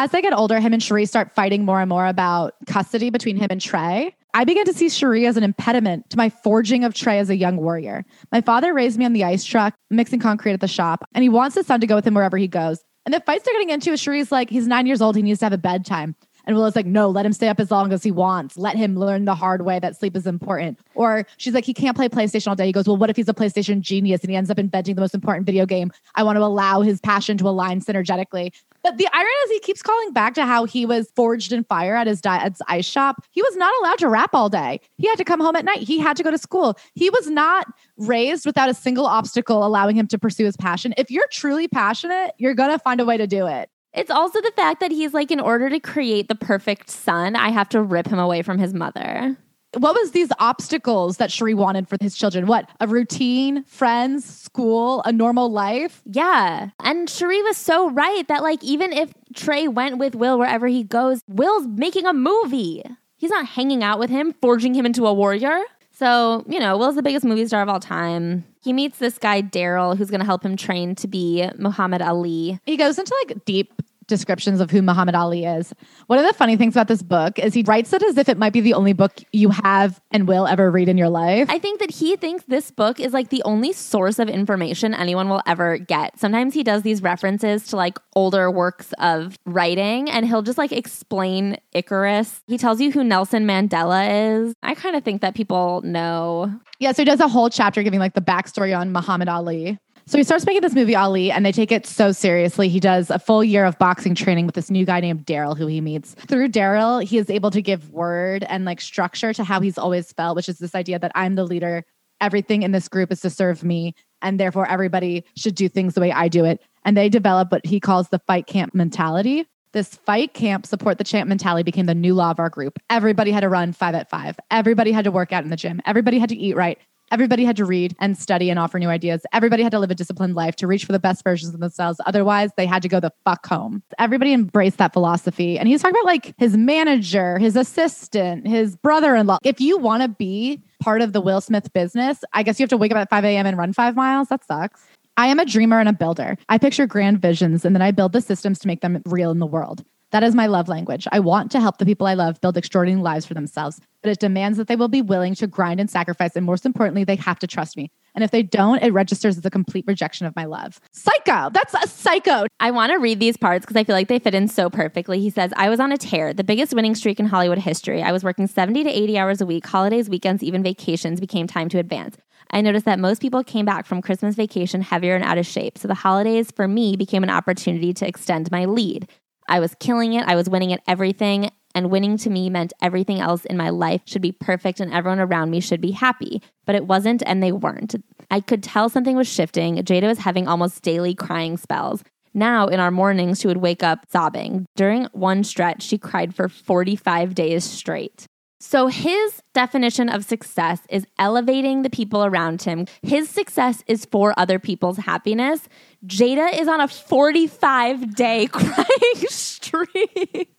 [0.01, 3.37] As they get older, him and Sheree start fighting more and more about custody between
[3.37, 4.15] him and Trey.
[4.33, 7.37] I began to see Sheree as an impediment to my forging of Trey as a
[7.37, 8.05] young warrior.
[8.31, 11.29] My father raised me on the ice truck, mixing concrete at the shop, and he
[11.29, 12.79] wants his son to go with him wherever he goes.
[13.07, 15.41] And the fights they're getting into is Sheree's like, he's nine years old, he needs
[15.41, 16.15] to have a bedtime.
[16.49, 18.57] And Willow's like, no, let him stay up as long as he wants.
[18.57, 20.79] Let him learn the hard way that sleep is important.
[20.95, 22.65] Or she's like, he can't play PlayStation all day.
[22.65, 25.03] He goes, well, what if he's a PlayStation genius and he ends up inventing the
[25.03, 25.93] most important video game?
[26.15, 28.55] I want to allow his passion to align synergetically.
[28.83, 31.95] But the irony is he keeps calling back to how he was forged in fire
[31.95, 33.23] at his dad's ice shop.
[33.31, 34.81] He was not allowed to rap all day.
[34.97, 35.81] He had to come home at night.
[35.81, 36.79] He had to go to school.
[36.95, 37.67] He was not
[37.99, 40.95] raised without a single obstacle allowing him to pursue his passion.
[40.97, 43.69] If you're truly passionate, you're going to find a way to do it.
[43.99, 47.49] It's also the fact that he's like, in order to create the perfect son, I
[47.49, 49.37] have to rip him away from his mother.
[49.77, 52.47] What was these obstacles that Sheree wanted for his children?
[52.47, 52.71] What?
[52.79, 56.01] A routine, friends, school, a normal life?
[56.07, 56.71] Yeah.
[56.79, 60.85] And Sheree was so right that like even if Trey went with Will wherever he
[60.85, 62.85] goes, Will's making a movie.
[63.17, 65.61] He's not hanging out with him, forging him into a warrior.
[65.91, 68.45] So, you know, Will's the biggest movie star of all time.
[68.63, 72.61] He meets this guy, Daryl, who's going to help him train to be Muhammad Ali.
[72.65, 73.78] He goes into like deep
[74.09, 75.73] descriptions of who Muhammad Ali is.
[76.09, 78.39] One of the funny things about this book is he writes it as if it
[78.39, 81.47] might be the only book you have and will ever read in your life.
[81.51, 85.29] I think that he thinks this book is like the only source of information anyone
[85.29, 86.19] will ever get.
[86.19, 90.73] Sometimes he does these references to like older works of writing and he'll just like
[90.73, 92.43] explain Icarus.
[92.47, 94.55] He tells you who Nelson Mandela is.
[94.63, 96.53] I kind of think that people know.
[96.81, 99.79] Yeah, so he does a whole chapter giving like the backstory on Muhammad Ali.
[100.09, 102.71] So he starts making this movie Ali, and they take it so seriously.
[102.71, 105.67] He does a full year of boxing training with this new guy named Daryl, who
[105.67, 106.15] he meets.
[106.15, 110.11] Through Daryl, he is able to give word and like structure to how he's always
[110.15, 111.85] felt, which is this idea that I'm the leader.
[112.23, 116.01] Everything in this group is to serve me, and therefore everybody should do things the
[116.01, 116.63] way I do it.
[116.87, 119.47] And they develop what he calls the fight camp mentality.
[119.73, 122.79] This fight camp support the champ mentality became the new law of our group.
[122.89, 124.41] Everybody had to run five at five.
[124.51, 125.83] Everybody had to work out in the gym.
[125.85, 126.79] Everybody had to eat right.
[127.11, 129.23] Everybody had to read and study and offer new ideas.
[129.33, 132.01] Everybody had to live a disciplined life to reach for the best versions of themselves.
[132.07, 133.83] Otherwise, they had to go the fuck home.
[133.99, 135.59] Everybody embraced that philosophy.
[135.59, 139.39] And he's talking about like his manager, his assistant, his brother in law.
[139.43, 142.71] If you want to be part of the Will Smith business, I guess you have
[142.71, 143.47] to wake up at 5 a.m.
[143.47, 144.29] and run five miles.
[144.29, 144.83] That sucks.
[145.17, 146.37] I am a dreamer and a builder.
[146.49, 149.41] I picture grand visions and then I build the systems to make them real in
[149.41, 149.85] the world.
[150.11, 151.07] That is my love language.
[151.13, 154.21] I want to help the people I love build extraordinary lives for themselves, but it
[154.21, 156.37] demands that they will be willing to grind and sacrifice.
[156.37, 157.91] And most importantly, they have to trust me.
[158.15, 160.81] And if they don't, it registers as a complete rejection of my love.
[160.93, 161.51] Psycho.
[161.51, 162.47] That's a psycho.
[162.61, 165.21] I want to read these parts because I feel like they fit in so perfectly.
[165.21, 168.03] He says, I was on a tear, the biggest winning streak in Hollywood history.
[168.03, 169.67] I was working 70 to 80 hours a week.
[169.67, 172.17] Holidays, weekends, even vacations became time to advance.
[172.51, 175.77] I noticed that most people came back from Christmas vacation heavier and out of shape.
[175.77, 179.09] So the holidays for me became an opportunity to extend my lead.
[179.49, 180.27] I was killing it.
[180.27, 181.51] I was winning at everything.
[181.79, 185.21] And winning to me meant everything else in my life should be perfect and everyone
[185.21, 186.43] around me should be happy.
[186.67, 187.95] But it wasn't, and they weren't.
[188.33, 189.77] I could tell something was shifting.
[189.77, 192.03] Jada was having almost daily crying spells.
[192.35, 194.67] Now, in our mornings, she would wake up sobbing.
[194.75, 198.27] During one stretch, she cried for 45 days straight.
[198.61, 202.87] So, his definition of success is elevating the people around him.
[203.03, 205.69] His success is for other people's happiness.
[206.05, 208.89] Jada is on a 45 day crying
[209.29, 210.58] streak.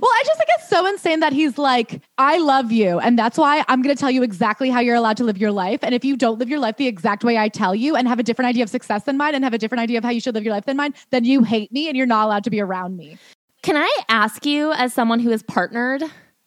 [0.00, 2.98] Well, I just think it's so insane that he's like, I love you.
[2.98, 5.52] And that's why I'm going to tell you exactly how you're allowed to live your
[5.52, 5.80] life.
[5.82, 8.18] And if you don't live your life the exact way I tell you and have
[8.18, 10.20] a different idea of success than mine and have a different idea of how you
[10.20, 12.50] should live your life than mine, then you hate me and you're not allowed to
[12.50, 13.16] be around me.
[13.62, 16.02] Can I ask you, as someone who is partnered,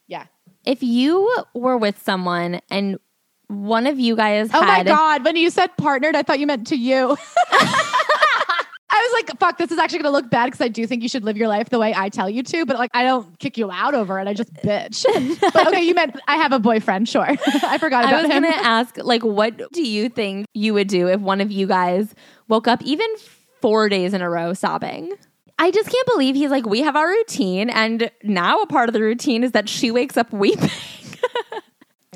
[0.07, 0.25] Yeah.
[0.65, 2.97] if you were with someone and
[3.47, 5.25] one of you guys Oh my God.
[5.25, 7.17] When you said partnered, I thought you meant to you.
[8.99, 11.03] I was like, fuck, this is actually going to look bad because I do think
[11.03, 13.37] you should live your life the way I tell you to, but like, I don't
[13.39, 14.27] kick you out over it.
[14.27, 15.05] I just bitch.
[15.53, 17.07] but okay, you meant I have a boyfriend.
[17.07, 17.23] Sure.
[17.27, 18.13] I forgot about that.
[18.15, 18.43] I about was him.
[18.43, 21.67] going to ask, like, what do you think you would do if one of you
[21.67, 22.13] guys
[22.47, 23.07] woke up even
[23.61, 25.13] four days in a row sobbing?
[25.57, 28.93] I just can't believe he's like, we have our routine, and now a part of
[28.93, 30.69] the routine is that she wakes up weeping.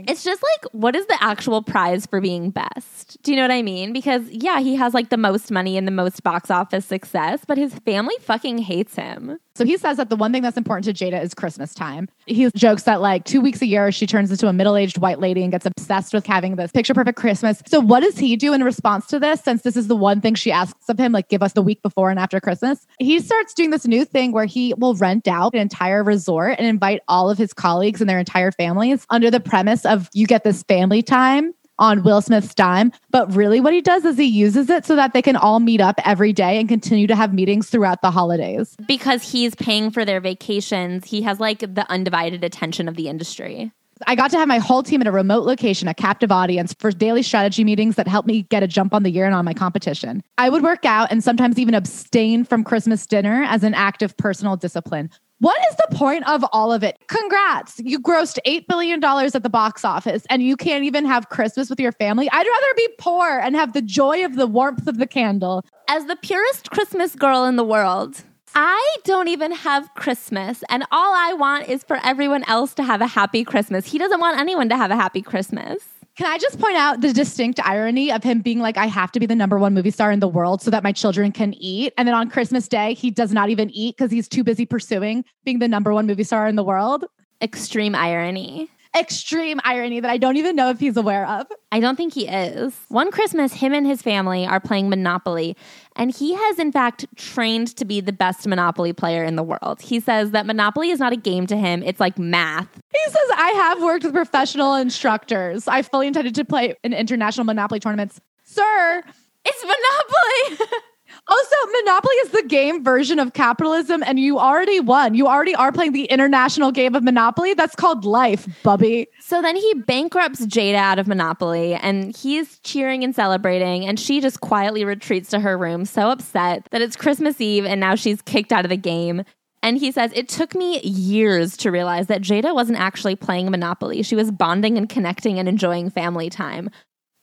[0.08, 3.22] It's just like, what is the actual prize for being best?
[3.24, 3.94] Do you know what I mean?
[3.94, 7.58] Because, yeah, he has like the most money and the most box office success, but
[7.58, 9.38] his family fucking hates him.
[9.56, 12.10] So he says that the one thing that's important to Jada is Christmas time.
[12.26, 15.20] He jokes that like two weeks a year, she turns into a middle aged white
[15.20, 17.62] lady and gets obsessed with having this picture perfect Christmas.
[17.68, 19.42] So, what does he do in response to this?
[19.42, 21.82] Since this is the one thing she asks of him, like give us the week
[21.84, 25.54] before and after Christmas, he starts doing this new thing where he will rent out
[25.54, 29.40] an entire resort and invite all of his colleagues and their entire families under the
[29.40, 32.91] premise of you get this family time on Will Smith's dime.
[33.10, 35.82] But really, what he does is he uses it so that they can all meet
[35.82, 38.76] up every day and continue to have meetings throughout the holidays.
[38.88, 43.72] Because he's paying for their vacations, he has like the undivided attention of the industry.
[44.08, 46.91] I got to have my whole team at a remote location, a captive audience for
[46.91, 49.54] daily strategy meetings that helped me get a jump on the year and on my
[49.54, 50.24] competition.
[50.38, 54.18] I would work out and sometimes even abstain from Christmas dinner as an act of
[54.18, 55.10] personal discipline.
[55.44, 56.98] What is the point of all of it?
[57.10, 57.78] Congrats.
[57.84, 61.82] You grossed $8 billion at the box office and you can't even have Christmas with
[61.82, 62.30] your family.
[62.32, 65.65] I'd rather be poor and have the joy of the warmth of the candle.
[65.90, 68.24] As the purest Christmas girl in the world,
[68.56, 73.02] I don't even have Christmas, and all I want is for everyone else to have
[73.02, 73.88] a happy Christmas.
[73.88, 75.84] He doesn't want anyone to have a happy Christmas.
[76.15, 79.19] Can I just point out the distinct irony of him being like, I have to
[79.19, 81.91] be the number one movie star in the world so that my children can eat.
[81.98, 85.26] And then on Christmas Day, he does not even eat because he's too busy pursuing
[85.44, 87.06] being the number one movie star in the world.
[87.41, 88.69] Extreme irony.
[88.95, 91.48] Extreme irony that I don't even know if he's aware of.
[91.72, 92.77] I don't think he is.
[92.90, 95.57] One Christmas, him and his family are playing Monopoly,
[95.95, 99.82] and he has, in fact, trained to be the best Monopoly player in the world.
[99.82, 102.68] He says that Monopoly is not a game to him, it's like math.
[102.91, 105.68] He says, I have worked with professional instructors.
[105.68, 108.20] I fully intended to play in international Monopoly tournaments.
[108.44, 109.03] Sir,
[109.45, 110.80] It's Monopoly!
[111.26, 115.14] Also, Monopoly is the game version of capitalism, and you already won.
[115.14, 117.54] You already are playing the international game of Monopoly.
[117.54, 119.08] That's called life, Bubby.
[119.22, 124.20] So then he bankrupts Jada out of Monopoly, and he's cheering and celebrating, and she
[124.20, 128.22] just quietly retreats to her room, so upset that it's Christmas Eve and now she's
[128.22, 129.24] kicked out of the game.
[129.62, 134.04] And he says, It took me years to realize that Jada wasn't actually playing Monopoly.
[134.04, 136.70] She was bonding and connecting and enjoying family time.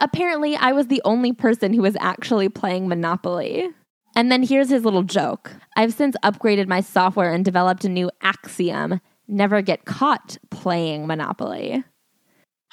[0.00, 3.68] Apparently, I was the only person who was actually playing Monopoly.
[4.16, 8.10] And then here's his little joke I've since upgraded my software and developed a new
[8.22, 9.00] axiom
[9.30, 11.84] never get caught playing Monopoly.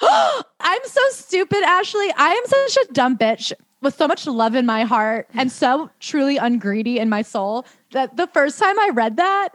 [0.00, 2.12] I'm so stupid, Ashley.
[2.16, 5.88] I am such a dumb bitch with so much love in my heart and so
[6.00, 9.50] truly ungreedy in my soul that the first time I read that,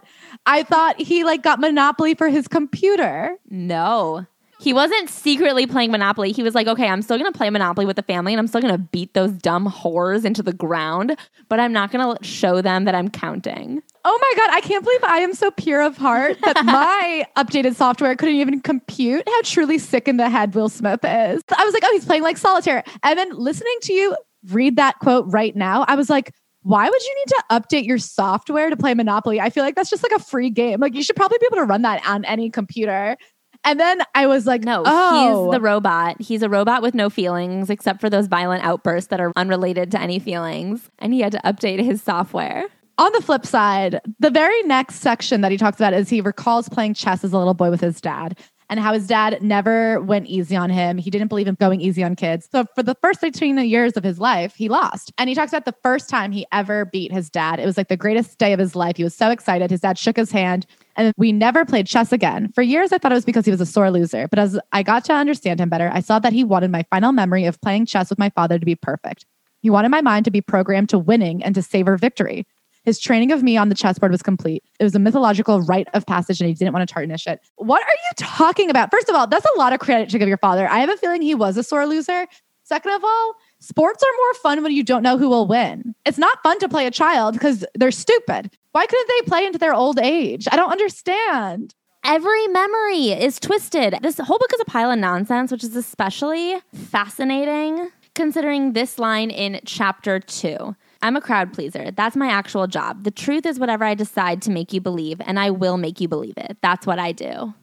[0.46, 3.36] I thought he like got Monopoly for his computer.
[3.48, 4.26] No.
[4.64, 6.32] He wasn't secretly playing Monopoly.
[6.32, 8.46] He was like, okay, I'm still going to play Monopoly with the family and I'm
[8.46, 11.18] still going to beat those dumb whores into the ground,
[11.50, 13.82] but I'm not going to show them that I'm counting.
[14.06, 17.74] Oh my God, I can't believe I am so pure of heart that my updated
[17.74, 21.42] software couldn't even compute how truly sick in the head Will Smith is.
[21.54, 22.84] I was like, oh, he's playing like solitaire.
[23.02, 24.16] And then listening to you
[24.50, 26.32] read that quote right now, I was like,
[26.64, 29.38] why would you need to update your software to play Monopoly?
[29.38, 30.80] I feel like that's just like a free game.
[30.80, 33.18] Like you should probably be able to run that on any computer.
[33.64, 35.46] And then I was like, no, oh.
[35.48, 35.62] he's the oh.
[35.62, 36.20] robot.
[36.20, 40.00] He's a robot with no feelings except for those violent outbursts that are unrelated to
[40.00, 40.90] any feelings.
[40.98, 42.66] And he had to update his software.
[42.98, 46.68] On the flip side, the very next section that he talks about is he recalls
[46.68, 48.38] playing chess as a little boy with his dad
[48.70, 50.98] and how his dad never went easy on him.
[50.98, 52.48] He didn't believe in going easy on kids.
[52.50, 55.12] So for the first 13 years of his life, he lost.
[55.18, 57.58] And he talks about the first time he ever beat his dad.
[57.58, 58.96] It was like the greatest day of his life.
[58.96, 59.70] He was so excited.
[59.70, 60.66] His dad shook his hand
[60.96, 62.50] and we never played chess again.
[62.54, 64.28] For years, I thought it was because he was a sore loser.
[64.28, 67.12] But as I got to understand him better, I saw that he wanted my final
[67.12, 69.26] memory of playing chess with my father to be perfect.
[69.60, 72.46] He wanted my mind to be programmed to winning and to savor victory.
[72.84, 74.62] His training of me on the chessboard was complete.
[74.78, 77.40] It was a mythological rite of passage and he didn't want to tarnish it.
[77.56, 78.90] What are you talking about?
[78.90, 80.68] First of all, that's a lot of credit to give your father.
[80.68, 82.26] I have a feeling he was a sore loser.
[82.64, 85.94] Second of all, sports are more fun when you don't know who will win.
[86.04, 88.54] It's not fun to play a child because they're stupid.
[88.74, 90.48] Why couldn't they play into their old age?
[90.50, 91.76] I don't understand.
[92.04, 93.96] Every memory is twisted.
[94.02, 99.30] This whole book is a pile of nonsense, which is especially fascinating considering this line
[99.30, 100.74] in chapter two.
[101.02, 101.92] I'm a crowd pleaser.
[101.92, 103.04] That's my actual job.
[103.04, 106.08] The truth is whatever I decide to make you believe, and I will make you
[106.08, 106.56] believe it.
[106.60, 107.54] That's what I do.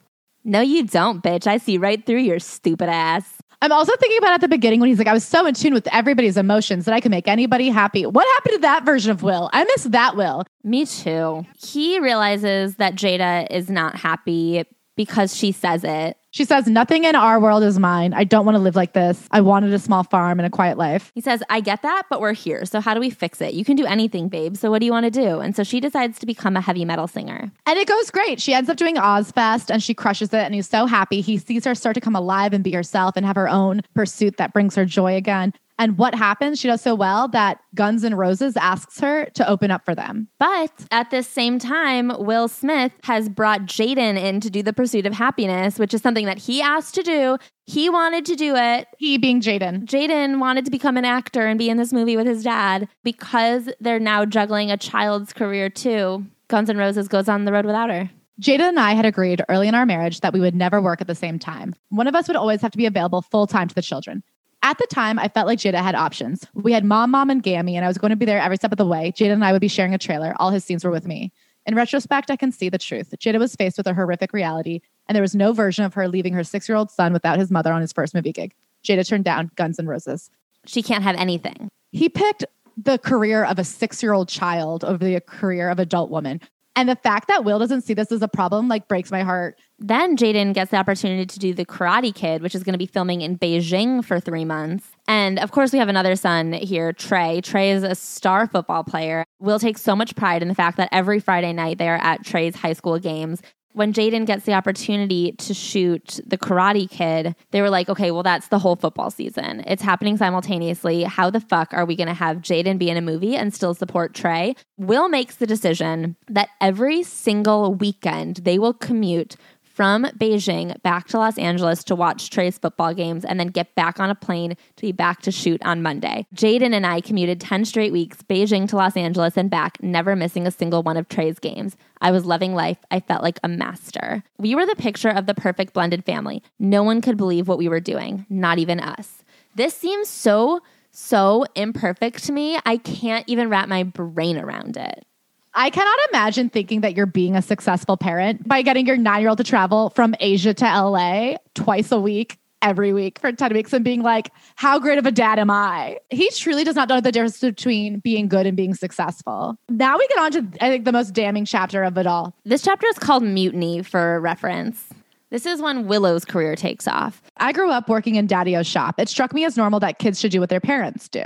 [0.44, 1.46] No, you don't, bitch.
[1.46, 3.36] I see right through your stupid ass.
[3.62, 5.72] I'm also thinking about at the beginning when he's like, I was so in tune
[5.72, 8.04] with everybody's emotions that I could make anybody happy.
[8.04, 9.48] What happened to that version of Will?
[9.52, 10.44] I miss that Will.
[10.64, 11.46] Me too.
[11.56, 14.64] He realizes that Jada is not happy
[14.96, 16.16] because she says it.
[16.32, 18.14] She says, Nothing in our world is mine.
[18.14, 19.28] I don't want to live like this.
[19.30, 21.12] I wanted a small farm and a quiet life.
[21.14, 22.64] He says, I get that, but we're here.
[22.64, 23.52] So how do we fix it?
[23.52, 24.56] You can do anything, babe.
[24.56, 25.40] So what do you want to do?
[25.40, 27.52] And so she decides to become a heavy metal singer.
[27.66, 28.40] And it goes great.
[28.40, 30.40] She ends up doing Ozzfest and she crushes it.
[30.40, 31.20] And he's so happy.
[31.20, 34.38] He sees her start to come alive and be herself and have her own pursuit
[34.38, 35.52] that brings her joy again.
[35.78, 36.60] And what happens?
[36.60, 40.28] She does so well that Guns N' Roses asks her to open up for them.
[40.38, 45.06] But at this same time, Will Smith has brought Jaden in to do the Pursuit
[45.06, 47.38] of Happyness, which is something that he asked to do.
[47.66, 48.86] He wanted to do it.
[48.98, 49.86] He being Jaden.
[49.86, 53.68] Jaden wanted to become an actor and be in this movie with his dad because
[53.80, 56.24] they're now juggling a child's career too.
[56.48, 58.10] Guns N' Roses goes on the road without her.
[58.40, 61.06] Jada and I had agreed early in our marriage that we would never work at
[61.06, 61.74] the same time.
[61.90, 64.22] One of us would always have to be available full time to the children.
[64.64, 66.46] At the time, I felt like Jada had options.
[66.54, 68.70] We had mom, mom, and Gammy, and I was going to be there every step
[68.70, 69.12] of the way.
[69.12, 70.34] Jada and I would be sharing a trailer.
[70.38, 71.32] All his scenes were with me.
[71.66, 73.12] In retrospect, I can see the truth.
[73.18, 76.32] Jada was faced with a horrific reality, and there was no version of her leaving
[76.34, 78.54] her six year old son without his mother on his first movie gig.
[78.84, 80.30] Jada turned down Guns N' Roses.
[80.66, 81.68] She can't have anything.
[81.90, 82.44] He picked
[82.76, 86.40] the career of a six year old child over the career of adult woman.
[86.74, 89.58] And the fact that Will doesn't see this as a problem like breaks my heart.
[89.78, 92.86] Then Jaden gets the opportunity to do The Karate Kid, which is going to be
[92.86, 94.86] filming in Beijing for three months.
[95.06, 97.40] And of course, we have another son here, Trey.
[97.40, 99.24] Trey is a star football player.
[99.38, 102.24] Will takes so much pride in the fact that every Friday night they are at
[102.24, 103.42] Trey's high school games
[103.72, 108.22] when Jaden gets the opportunity to shoot the Karate Kid, they were like, okay, well,
[108.22, 109.64] that's the whole football season.
[109.66, 111.04] It's happening simultaneously.
[111.04, 113.74] How the fuck are we going to have Jaden be in a movie and still
[113.74, 114.54] support Trey?
[114.78, 119.36] Will makes the decision that every single weekend they will commute
[119.72, 123.98] from Beijing back to Los Angeles to watch Trey's football games and then get back
[123.98, 126.26] on a plane to be back to shoot on Monday.
[126.34, 130.46] Jaden and I commuted 10 straight weeks, Beijing to Los Angeles and back, never missing
[130.46, 131.76] a single one of Trey's games.
[132.00, 132.78] I was loving life.
[132.90, 134.22] I felt like a master.
[134.38, 136.42] We were the picture of the perfect blended family.
[136.58, 139.22] No one could believe what we were doing, not even us.
[139.54, 140.60] This seems so
[140.92, 142.58] so imperfect to me.
[142.66, 145.06] I can't even wrap my brain around it.
[145.54, 149.28] I cannot imagine thinking that you're being a successful parent by getting your nine year
[149.28, 153.72] old to travel from Asia to LA twice a week, every week for 10 weeks
[153.72, 155.98] and being like, how great of a dad am I?
[156.08, 159.56] He truly does not know the difference between being good and being successful.
[159.68, 162.34] Now we get on to, I think, the most damning chapter of it all.
[162.44, 164.88] This chapter is called Mutiny for reference.
[165.30, 167.22] This is when Willow's career takes off.
[167.38, 168.96] I grew up working in Daddio's shop.
[168.98, 171.22] It struck me as normal that kids should do what their parents do.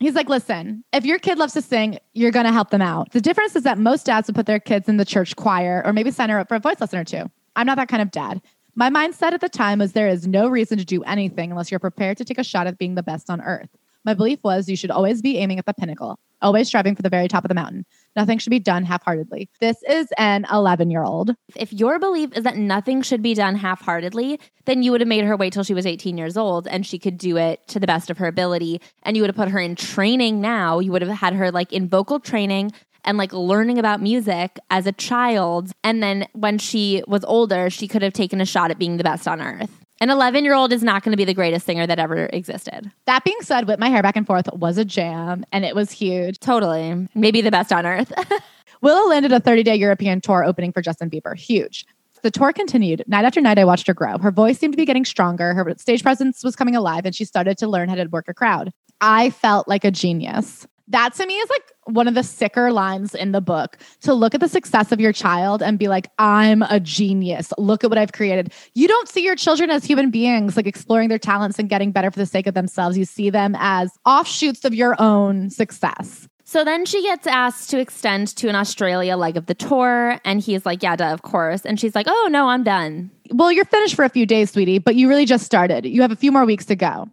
[0.00, 3.12] He's like, listen, if your kid loves to sing, you're going to help them out.
[3.12, 5.92] The difference is that most dads would put their kids in the church choir or
[5.92, 7.30] maybe sign her up for a voice lesson or two.
[7.54, 8.42] I'm not that kind of dad.
[8.74, 11.78] My mindset at the time was there is no reason to do anything unless you're
[11.78, 13.68] prepared to take a shot at being the best on earth.
[14.04, 17.08] My belief was you should always be aiming at the pinnacle, always striving for the
[17.08, 17.86] very top of the mountain.
[18.16, 19.48] Nothing should be done half heartedly.
[19.60, 21.34] This is an 11 year old.
[21.56, 25.08] If your belief is that nothing should be done half heartedly, then you would have
[25.08, 27.80] made her wait till she was 18 years old and she could do it to
[27.80, 28.80] the best of her ability.
[29.02, 30.78] And you would have put her in training now.
[30.78, 32.72] You would have had her like in vocal training
[33.04, 35.72] and like learning about music as a child.
[35.82, 39.04] And then when she was older, she could have taken a shot at being the
[39.04, 39.83] best on earth.
[40.00, 42.90] An 11 year old is not going to be the greatest singer that ever existed.
[43.06, 45.90] That being said, Whip My Hair Back and Forth was a jam and it was
[45.90, 46.38] huge.
[46.40, 47.08] Totally.
[47.14, 48.12] Maybe the best on earth.
[48.80, 51.36] Willow landed a 30 day European tour opening for Justin Bieber.
[51.36, 51.86] Huge.
[52.22, 53.04] The tour continued.
[53.06, 54.16] Night after night, I watched her grow.
[54.16, 55.52] Her voice seemed to be getting stronger.
[55.52, 58.34] Her stage presence was coming alive, and she started to learn how to work a
[58.34, 58.72] crowd.
[59.02, 60.66] I felt like a genius.
[60.88, 64.34] That to me is like one of the sicker lines in the book to look
[64.34, 67.52] at the success of your child and be like, I'm a genius.
[67.56, 68.52] Look at what I've created.
[68.74, 72.10] You don't see your children as human beings, like exploring their talents and getting better
[72.10, 72.98] for the sake of themselves.
[72.98, 76.28] You see them as offshoots of your own success.
[76.46, 80.20] So then she gets asked to extend to an Australia leg of the tour.
[80.24, 81.64] And he's like, Yeah, duh, of course.
[81.64, 83.10] And she's like, Oh, no, I'm done.
[83.30, 85.86] Well, you're finished for a few days, sweetie, but you really just started.
[85.86, 87.08] You have a few more weeks to go.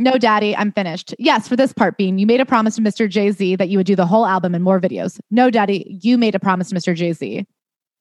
[0.00, 1.14] No, daddy, I'm finished.
[1.18, 3.06] Yes, for this part, Bean, you made a promise to Mr.
[3.06, 5.20] Jay Z that you would do the whole album and more videos.
[5.30, 6.94] No, daddy, you made a promise to Mr.
[6.94, 7.46] Jay Z.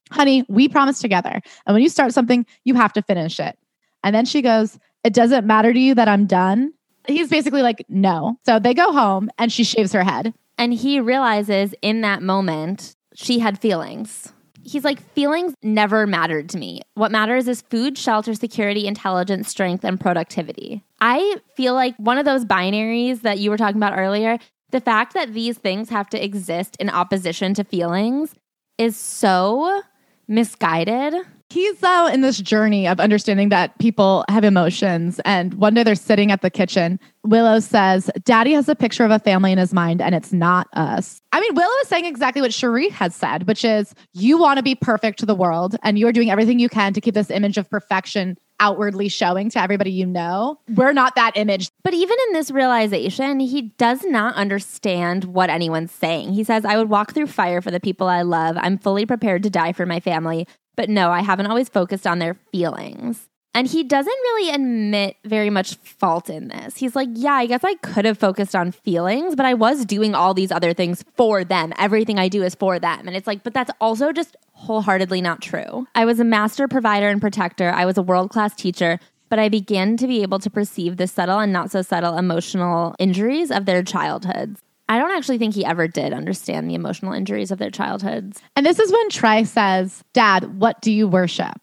[0.10, 1.42] Honey, we promised together.
[1.68, 3.60] And when you start something, you have to finish it.
[4.02, 6.72] And then she goes, It doesn't matter to you that I'm done.
[7.06, 8.38] He's basically like, No.
[8.46, 10.34] So they go home and she shaves her head.
[10.58, 14.32] And he realizes in that moment she had feelings.
[14.64, 16.82] He's like, feelings never mattered to me.
[16.94, 20.84] What matters is food, shelter, security, intelligence, strength, and productivity.
[21.02, 24.38] I feel like one of those binaries that you were talking about earlier,
[24.72, 28.36] the fact that these things have to exist in opposition to feelings
[28.78, 29.82] is so
[30.28, 31.14] misguided.
[31.50, 35.20] He's though in this journey of understanding that people have emotions.
[35.26, 37.00] And one day they're sitting at the kitchen.
[37.24, 40.68] Willow says, Daddy has a picture of a family in his mind, and it's not
[40.74, 41.20] us.
[41.32, 44.64] I mean, Willow is saying exactly what Sheree has said, which is you want to
[44.64, 47.58] be perfect to the world, and you're doing everything you can to keep this image
[47.58, 50.60] of perfection outwardly showing to everybody you know.
[50.76, 51.70] We're not that image.
[51.84, 56.34] But even in this realization, he does not understand what anyone's saying.
[56.34, 58.58] He says, I would walk through fire for the people I love.
[58.60, 60.48] I'm fully prepared to die for my family.
[60.76, 63.29] But no, I haven't always focused on their feelings.
[63.54, 66.78] And he doesn't really admit very much fault in this.
[66.78, 70.14] He's like, yeah, I guess I could have focused on feelings, but I was doing
[70.14, 71.74] all these other things for them.
[71.78, 73.08] Everything I do is for them.
[73.08, 75.88] And it's like, but that's also just wholeheartedly not true.
[75.96, 79.00] I was a master provider and protector, I was a world class teacher,
[79.30, 82.96] but I began to be able to perceive the subtle and not so subtle emotional
[83.00, 84.60] injuries of their childhoods.
[84.88, 88.42] I don't actually think he ever did understand the emotional injuries of their childhoods.
[88.56, 91.62] And this is when Trey says, Dad, what do you worship?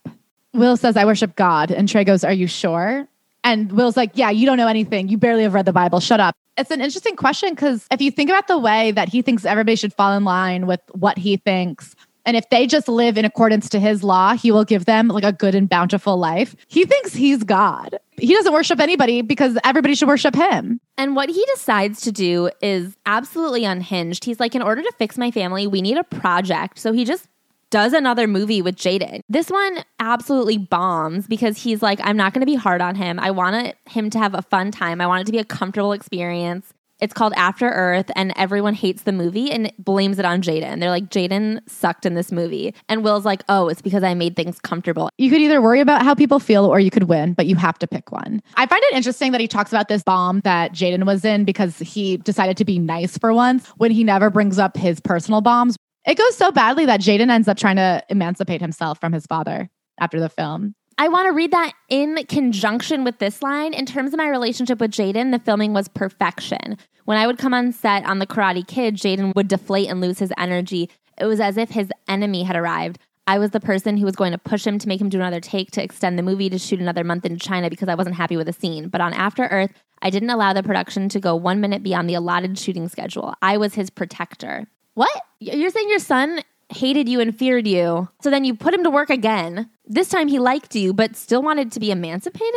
[0.57, 1.71] Will says, I worship God.
[1.71, 3.07] And Trey goes, Are you sure?
[3.45, 5.09] And Will's like, Yeah, you don't know anything.
[5.09, 6.01] You barely have read the Bible.
[6.01, 6.35] Shut up.
[6.57, 9.77] It's an interesting question because if you think about the way that he thinks everybody
[9.77, 11.95] should fall in line with what he thinks,
[12.27, 15.23] and if they just live in accordance to his law, he will give them like
[15.23, 16.57] a good and bountiful life.
[16.67, 17.99] He thinks he's God.
[18.19, 20.81] He doesn't worship anybody because everybody should worship him.
[20.99, 24.25] And what he decides to do is absolutely unhinged.
[24.25, 26.79] He's like, in order to fix my family, we need a project.
[26.79, 27.29] So he just
[27.71, 29.21] does another movie with Jaden.
[29.29, 33.19] This one absolutely bombs because he's like, I'm not going to be hard on him.
[33.19, 35.01] I want him to have a fun time.
[35.01, 36.73] I want it to be a comfortable experience.
[36.99, 40.81] It's called After Earth, and everyone hates the movie and blames it on Jaden.
[40.81, 42.75] They're like, Jaden sucked in this movie.
[42.89, 45.11] And Will's like, oh, it's because I made things comfortable.
[45.19, 47.79] You could either worry about how people feel or you could win, but you have
[47.81, 48.41] to pick one.
[48.55, 51.79] I find it interesting that he talks about this bomb that Jaden was in because
[51.81, 55.77] he decided to be nice for once when he never brings up his personal bombs.
[56.07, 59.69] It goes so badly that Jaden ends up trying to emancipate himself from his father
[59.99, 60.77] after the film.
[60.99, 63.75] I want to read that in conjunction with this line.
[63.75, 66.79] In terms of my relationship with Jaden, the filming was perfection.
[67.05, 70.21] When I would come on set on The Karate Kid, Jaden would deflate and lose
[70.21, 70.89] his energy.
[71.19, 72.99] It was as if his enemy had arrived.
[73.27, 75.41] I was the person who was going to push him to make him do another
[75.41, 78.37] take to extend the movie to shoot another month in China because I wasn't happy
[78.37, 78.89] with the scene.
[78.89, 82.15] But on After Earth, I didn't allow the production to go one minute beyond the
[82.15, 83.35] allotted shooting schedule.
[83.43, 84.69] I was his protector.
[84.97, 85.23] What?
[85.41, 86.41] You're saying your son
[86.71, 89.69] hated you and feared you, so then you put him to work again.
[89.85, 92.55] This time he liked you, but still wanted to be emancipated?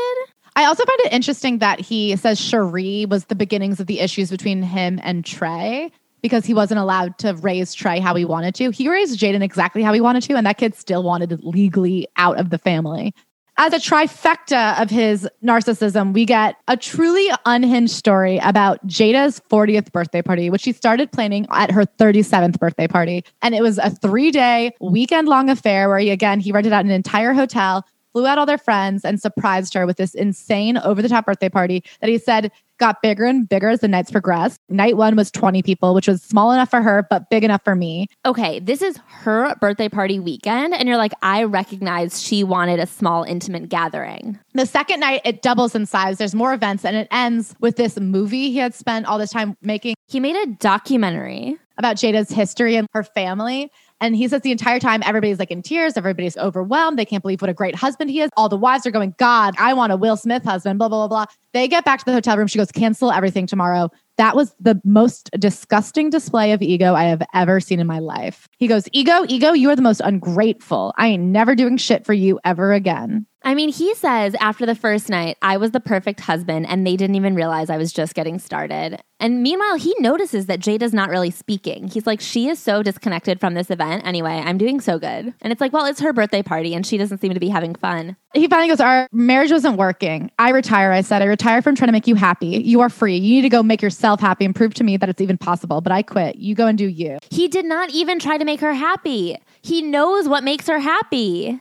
[0.56, 4.30] I also find it interesting that he says Sheree was the beginnings of the issues
[4.30, 5.92] between him and Trey
[6.22, 8.70] because he wasn't allowed to raise Trey how he wanted to.
[8.70, 12.40] He raised Jaden exactly how he wanted to, and that kid still wanted legally out
[12.40, 13.14] of the family.
[13.62, 19.92] As a trifecta of his narcissism, we get a truly unhinged story about Jada's 40th
[19.92, 23.26] birthday party, which she started planning at her 37th birthday party.
[23.42, 26.86] And it was a three day, weekend long affair where he, again, he rented out
[26.86, 31.02] an entire hotel flew out all their friends and surprised her with this insane over
[31.02, 34.60] the top birthday party that he said got bigger and bigger as the nights progressed.
[34.70, 37.76] Night one was 20 people, which was small enough for her, but big enough for
[37.76, 38.08] me.
[38.26, 40.74] Okay, this is her birthday party weekend.
[40.74, 44.40] And you're like, I recognize she wanted a small, intimate gathering.
[44.54, 46.18] The second night, it doubles in size.
[46.18, 49.58] There's more events, and it ends with this movie he had spent all this time
[49.62, 49.96] making.
[50.08, 53.72] He made a documentary about Jada's history and her family.
[54.02, 56.98] And he says the entire time, everybody's like in tears, everybody's overwhelmed.
[56.98, 58.30] They can't believe what a great husband he is.
[58.38, 61.26] All the wives are going, God, I want a Will Smith husband, blah, blah, blah,
[61.26, 61.34] blah.
[61.54, 62.48] They get back to the hotel room.
[62.48, 63.90] She goes, cancel everything tomorrow.
[64.18, 68.48] That was the most disgusting display of ego I have ever seen in my life.
[68.58, 70.94] He goes, Ego, ego, you are the most ungrateful.
[70.98, 73.26] I ain't never doing shit for you ever again.
[73.44, 76.96] I mean, he says after the first night, I was the perfect husband and they
[76.96, 79.02] didn't even realize I was just getting started.
[79.22, 81.88] And meanwhile, he notices that Jada's not really speaking.
[81.88, 84.06] He's like, she is so disconnected from this event.
[84.06, 85.34] Anyway, I'm doing so good.
[85.42, 87.76] And it's like, well, it's her birthday party and she doesn't seem to be having
[87.76, 88.16] fun.
[88.34, 90.32] He finally goes, Our marriage wasn't working.
[90.38, 90.92] I retire.
[90.92, 92.48] I said, I retire from trying to make you happy.
[92.48, 93.18] You are free.
[93.18, 95.82] You need to go make yourself happy and prove to me that it's even possible.
[95.82, 96.36] But I quit.
[96.36, 97.18] You go and do you.
[97.32, 99.38] He did not even try to make her happy.
[99.62, 101.60] He knows what makes her happy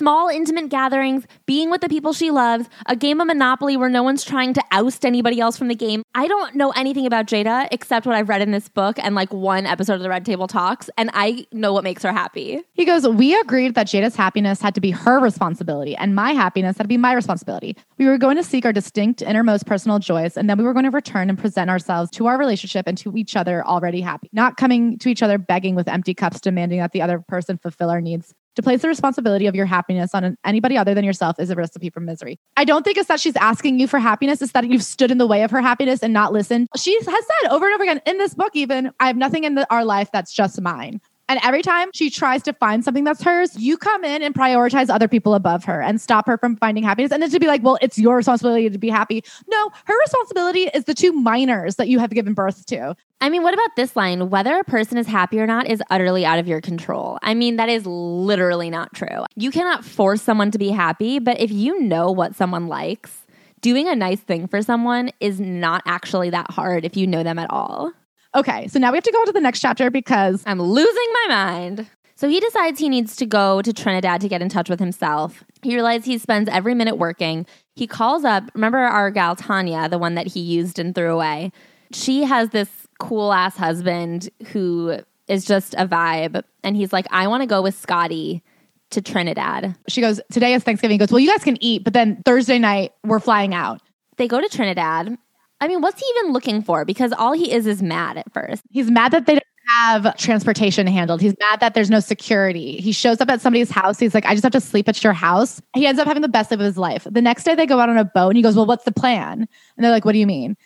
[0.00, 4.02] small, intimate gatherings, being with the people she loves, a game of Monopoly where no
[4.02, 6.02] one's trying to oust anybody else from the game.
[6.14, 9.30] I don't know anything about Jada except what I've read in this book and like
[9.30, 12.62] one episode of the Red Table Talks, and I know what makes her happy.
[12.72, 16.78] He goes, We agreed that Jada's happiness had to be her responsibility, and my happiness
[16.78, 17.76] had to be my responsibility.
[17.98, 20.86] We were going to seek our distinct innermost personal joys, and then we were going
[20.86, 24.56] to return and present ourselves to our relationship and to each other already happy, not
[24.56, 28.00] coming to each other begging with empty cups, demanding that the other person fulfill our
[28.00, 28.34] needs.
[28.56, 31.88] To place the responsibility of your happiness on anybody other than yourself is a recipe
[31.88, 32.38] for misery.
[32.56, 35.18] I don't think it's that she's asking you for happiness, it's that you've stood in
[35.18, 36.68] the way of her happiness and not listened.
[36.76, 39.54] She has said over and over again in this book, even, I have nothing in
[39.54, 41.00] the, our life that's just mine.
[41.30, 44.90] And every time she tries to find something that's hers, you come in and prioritize
[44.90, 47.12] other people above her and stop her from finding happiness.
[47.12, 49.22] And then to be like, well, it's your responsibility to be happy.
[49.48, 52.96] No, her responsibility is the two minors that you have given birth to.
[53.20, 54.28] I mean, what about this line?
[54.28, 57.20] Whether a person is happy or not is utterly out of your control.
[57.22, 59.24] I mean, that is literally not true.
[59.36, 63.24] You cannot force someone to be happy, but if you know what someone likes,
[63.60, 67.38] doing a nice thing for someone is not actually that hard if you know them
[67.38, 67.92] at all.
[68.34, 71.12] Okay, so now we have to go on to the next chapter because I'm losing
[71.26, 71.88] my mind.
[72.14, 75.42] So he decides he needs to go to Trinidad to get in touch with himself.
[75.62, 77.46] He realizes he spends every minute working.
[77.74, 81.50] He calls up, remember our gal Tanya, the one that he used and threw away?
[81.92, 84.98] She has this cool ass husband who
[85.28, 86.42] is just a vibe.
[86.62, 88.42] And he's like, I want to go with Scotty
[88.90, 89.76] to Trinidad.
[89.88, 90.96] She goes, Today is Thanksgiving.
[90.96, 93.80] He goes, Well, you guys can eat, but then Thursday night, we're flying out.
[94.18, 95.16] They go to Trinidad.
[95.60, 96.84] I mean, what's he even looking for?
[96.84, 98.62] Because all he is is mad at first.
[98.70, 101.20] He's mad that they don't have transportation handled.
[101.20, 102.78] He's mad that there's no security.
[102.78, 103.98] He shows up at somebody's house.
[103.98, 105.60] He's like, I just have to sleep at your house.
[105.74, 107.06] He ends up having the best sleep of his life.
[107.10, 108.92] The next day they go out on a boat and he goes, Well, what's the
[108.92, 109.40] plan?
[109.40, 110.56] And they're like, What do you mean?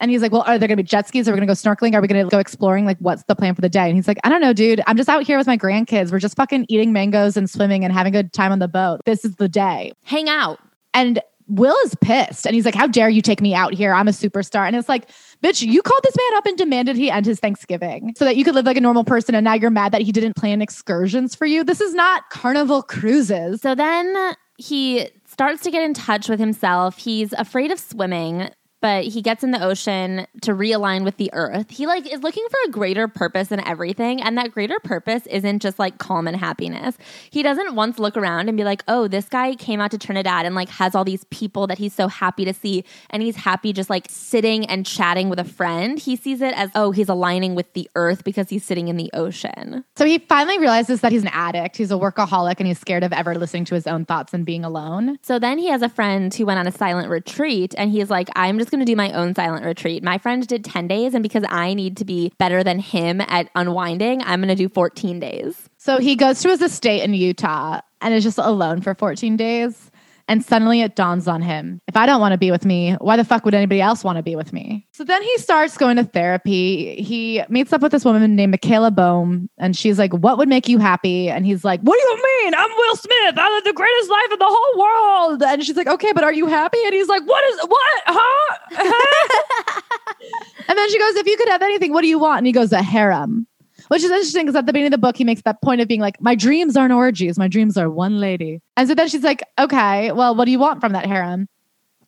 [0.00, 1.28] And he's like, Well, are there gonna be jet skis?
[1.28, 1.94] Are we gonna go snorkeling?
[1.94, 2.86] Are we gonna go exploring?
[2.86, 3.86] Like, what's the plan for the day?
[3.86, 4.80] And he's like, I don't know, dude.
[4.86, 6.10] I'm just out here with my grandkids.
[6.10, 9.00] We're just fucking eating mangoes and swimming and having a good time on the boat.
[9.04, 9.92] This is the day.
[10.04, 10.58] Hang out.
[10.94, 13.92] And Will is pissed and he's like, How dare you take me out here?
[13.92, 14.66] I'm a superstar.
[14.66, 15.10] And it's like,
[15.42, 18.44] Bitch, you called this man up and demanded he end his Thanksgiving so that you
[18.44, 19.34] could live like a normal person.
[19.34, 21.64] And now you're mad that he didn't plan excursions for you.
[21.64, 23.60] This is not carnival cruises.
[23.60, 26.98] So then he starts to get in touch with himself.
[26.98, 28.50] He's afraid of swimming
[28.80, 31.70] but he gets in the ocean to realign with the earth.
[31.70, 35.60] He like is looking for a greater purpose in everything and that greater purpose isn't
[35.60, 36.96] just like calm and happiness.
[37.30, 40.46] He doesn't once look around and be like, "Oh, this guy came out to Trinidad
[40.46, 43.72] and like has all these people that he's so happy to see and he's happy
[43.72, 47.54] just like sitting and chatting with a friend." He sees it as, "Oh, he's aligning
[47.54, 51.22] with the earth because he's sitting in the ocean." So he finally realizes that he's
[51.22, 51.76] an addict.
[51.76, 54.64] He's a workaholic and he's scared of ever listening to his own thoughts and being
[54.64, 55.18] alone.
[55.22, 58.28] So then he has a friend who went on a silent retreat and he's like,
[58.36, 60.02] "I'm just going to do my own silent retreat.
[60.02, 63.50] My friend did 10 days, and because I need to be better than him at
[63.54, 65.68] unwinding, I'm going to do 14 days.
[65.76, 69.87] So he goes to his estate in Utah and is just alone for 14 days.
[70.28, 73.16] And suddenly it dawns on him if I don't want to be with me, why
[73.16, 74.86] the fuck would anybody else want to be with me?
[74.92, 77.02] So then he starts going to therapy.
[77.02, 80.68] He meets up with this woman named Michaela Boehm, and she's like, What would make
[80.68, 81.30] you happy?
[81.30, 82.54] And he's like, What do you mean?
[82.54, 83.38] I'm Will Smith.
[83.38, 85.42] I live the greatest life in the whole world.
[85.42, 86.78] And she's like, Okay, but are you happy?
[86.84, 88.02] And he's like, What is what?
[88.06, 89.80] Huh?
[90.68, 92.38] and then she goes, If you could have anything, what do you want?
[92.38, 93.47] And he goes, A harem
[93.88, 95.88] which is interesting because at the beginning of the book, he makes that point of
[95.88, 98.60] being like, My dreams aren't orgies, my dreams are one lady.
[98.76, 101.48] And so then she's like, Okay, well, what do you want from that harem?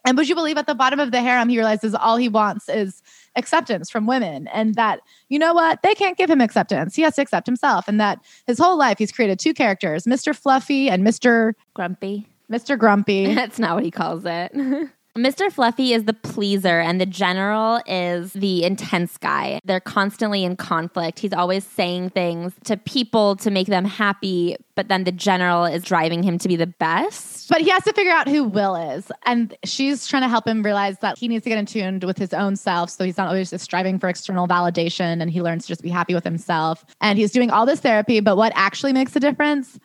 [0.05, 2.69] And would you believe at the bottom of the harem, he realizes all he wants
[2.69, 3.03] is
[3.37, 6.97] acceptance from women and that, you know what, they can't give him acceptance.
[6.97, 7.87] He has to accept himself.
[7.87, 10.35] And that his whole life, he's created two characters, Mr.
[10.35, 11.53] Fluffy and Mr.
[11.75, 12.27] Grumpy.
[12.51, 12.79] Mr.
[12.79, 13.35] Grumpy.
[13.35, 14.53] That's not what he calls it.
[15.19, 15.51] Mr.
[15.51, 19.61] Fluffy is the pleaser, and the general is the intense guy.
[19.65, 21.19] They're constantly in conflict.
[21.19, 25.83] He's always saying things to people to make them happy, but then the general is
[25.83, 27.49] driving him to be the best.
[27.49, 29.11] But he has to figure out who Will is.
[29.27, 32.17] And she's trying to help him realize that he needs to get in tune with
[32.17, 32.91] his own self.
[32.91, 35.91] So he's not always just striving for external validation and he learns to just be
[35.91, 36.85] happy with himself.
[37.01, 38.21] And he's doing all this therapy.
[38.21, 39.79] But what actually makes a difference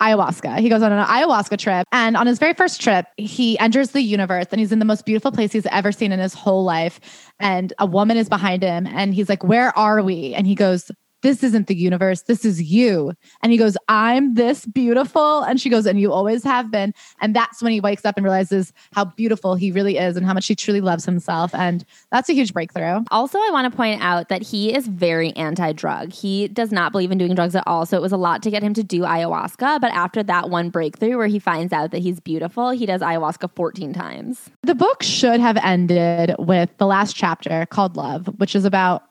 [0.00, 0.58] ayahuasca.
[0.58, 1.86] He goes on an ayahuasca trip.
[1.92, 5.04] And on his very first trip, he enters the universe and he's in the most
[5.04, 7.00] beautiful place he's ever seen in his whole life.
[7.38, 10.34] And a woman is behind him and he's like, Where are we?
[10.34, 10.90] And he goes,
[11.22, 12.22] this isn't the universe.
[12.22, 13.12] This is you.
[13.42, 15.42] And he goes, I'm this beautiful.
[15.42, 16.94] And she goes, and you always have been.
[17.20, 20.34] And that's when he wakes up and realizes how beautiful he really is and how
[20.34, 21.54] much he truly loves himself.
[21.54, 23.04] And that's a huge breakthrough.
[23.10, 26.12] Also, I want to point out that he is very anti drug.
[26.12, 27.86] He does not believe in doing drugs at all.
[27.86, 29.80] So it was a lot to get him to do ayahuasca.
[29.80, 33.54] But after that one breakthrough where he finds out that he's beautiful, he does ayahuasca
[33.54, 34.50] 14 times.
[34.62, 39.04] The book should have ended with the last chapter called Love, which is about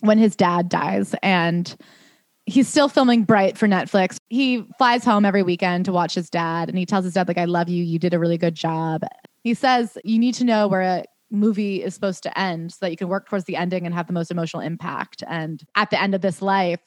[0.00, 1.76] when his dad dies and
[2.44, 4.18] he's still filming Bright for Netflix.
[4.28, 7.38] He flies home every weekend to watch his dad and he tells his dad like
[7.38, 9.02] I love you, you did a really good job.
[9.42, 12.90] He says you need to know where a movie is supposed to end so that
[12.90, 15.24] you can work towards the ending and have the most emotional impact.
[15.28, 16.80] And at the end of this life,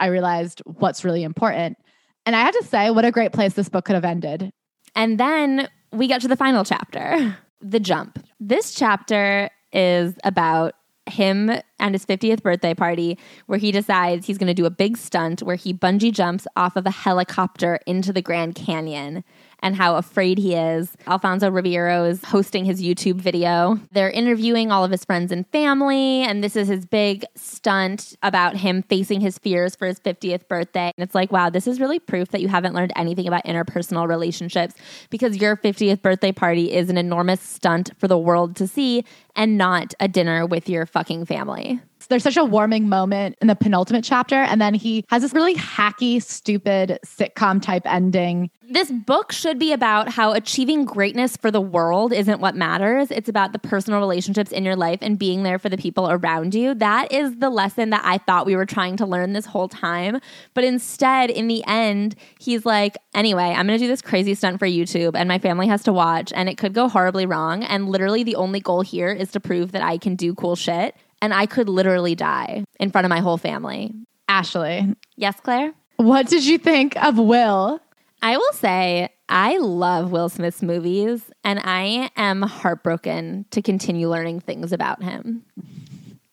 [0.00, 1.78] I realized what's really important.
[2.26, 4.50] And I had to say what a great place this book could have ended.
[4.96, 8.18] And then we get to the final chapter, The Jump.
[8.40, 10.74] This chapter is about
[11.06, 14.96] him and his 50th birthday party where he decides he's going to do a big
[14.96, 19.24] stunt where he bungee jumps off of a helicopter into the Grand Canyon
[19.64, 20.94] and how afraid he is.
[21.06, 23.80] Alfonso Ribeiro is hosting his YouTube video.
[23.92, 28.58] They're interviewing all of his friends and family, and this is his big stunt about
[28.58, 30.92] him facing his fears for his 50th birthday.
[30.96, 34.06] And it's like, wow, this is really proof that you haven't learned anything about interpersonal
[34.06, 34.74] relationships
[35.08, 39.02] because your 50th birthday party is an enormous stunt for the world to see
[39.34, 41.80] and not a dinner with your fucking family.
[42.06, 44.36] There's such a warming moment in the penultimate chapter.
[44.36, 48.50] And then he has this really hacky, stupid sitcom type ending.
[48.70, 53.10] This book should be about how achieving greatness for the world isn't what matters.
[53.10, 56.54] It's about the personal relationships in your life and being there for the people around
[56.54, 56.74] you.
[56.74, 60.18] That is the lesson that I thought we were trying to learn this whole time.
[60.54, 64.58] But instead, in the end, he's like, anyway, I'm going to do this crazy stunt
[64.58, 67.64] for YouTube and my family has to watch and it could go horribly wrong.
[67.64, 70.96] And literally, the only goal here is to prove that I can do cool shit
[71.20, 73.92] and I could literally die in front of my whole family.
[74.28, 74.94] Ashley.
[75.16, 75.72] Yes, Claire?
[75.96, 77.80] What did you think of Will?
[78.22, 84.40] I will say I love Will Smith's movies and I am heartbroken to continue learning
[84.40, 85.44] things about him.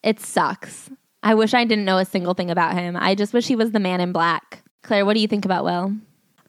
[0.03, 0.89] It sucks.
[1.23, 2.97] I wish I didn't know a single thing about him.
[2.97, 4.63] I just wish he was the man in black.
[4.81, 5.93] Claire, what do you think about Will?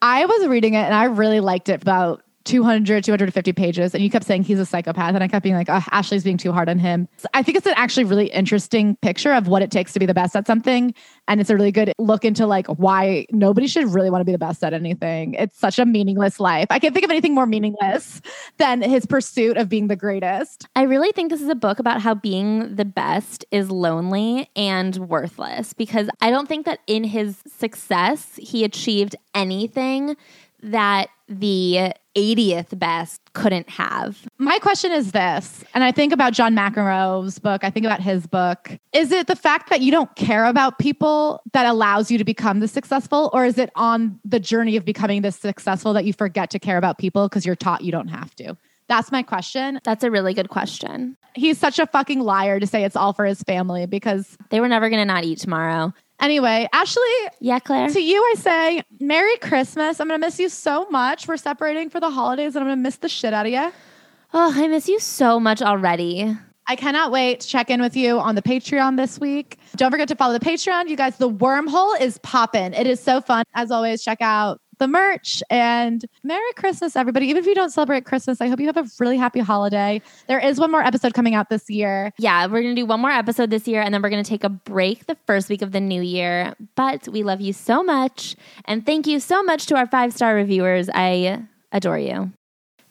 [0.00, 3.94] I was reading it and I really liked it about 200, 250 pages.
[3.94, 5.14] And you kept saying he's a psychopath.
[5.14, 7.08] And I kept being like, oh, Ashley's being too hard on him.
[7.16, 10.06] So I think it's an actually really interesting picture of what it takes to be
[10.06, 10.94] the best at something.
[11.28, 14.32] And it's a really good look into like why nobody should really want to be
[14.32, 15.34] the best at anything.
[15.34, 16.66] It's such a meaningless life.
[16.70, 18.20] I can't think of anything more meaningless
[18.58, 20.66] than his pursuit of being the greatest.
[20.74, 24.96] I really think this is a book about how being the best is lonely and
[24.96, 30.16] worthless because I don't think that in his success, he achieved anything
[30.62, 34.26] that the 80th best couldn't have.
[34.38, 38.26] My question is this, and I think about John McEnroe's book, I think about his
[38.26, 38.78] book.
[38.92, 42.60] Is it the fact that you don't care about people that allows you to become
[42.60, 46.50] the successful, or is it on the journey of becoming this successful that you forget
[46.50, 48.56] to care about people because you're taught you don't have to?
[48.88, 49.80] That's my question.
[49.84, 51.16] That's a really good question.
[51.34, 54.68] He's such a fucking liar to say it's all for his family because they were
[54.68, 55.94] never going to not eat tomorrow.
[56.22, 57.02] Anyway, Ashley.
[57.40, 57.88] Yeah, Claire.
[57.88, 60.00] To you, I say Merry Christmas.
[60.00, 61.26] I'm going to miss you so much.
[61.26, 63.72] We're separating for the holidays and I'm going to miss the shit out of you.
[64.32, 66.34] Oh, I miss you so much already.
[66.68, 69.58] I cannot wait to check in with you on the Patreon this week.
[69.74, 70.88] Don't forget to follow the Patreon.
[70.88, 72.72] You guys, the wormhole is popping.
[72.72, 73.44] It is so fun.
[73.54, 77.26] As always, check out the merch and Merry Christmas, everybody.
[77.26, 80.02] Even if you don't celebrate Christmas, I hope you have a really happy holiday.
[80.26, 82.12] There is one more episode coming out this year.
[82.18, 84.28] Yeah, we're going to do one more episode this year and then we're going to
[84.28, 86.54] take a break the first week of the new year.
[86.74, 88.34] But we love you so much.
[88.64, 90.90] And thank you so much to our five star reviewers.
[90.92, 92.32] I adore you.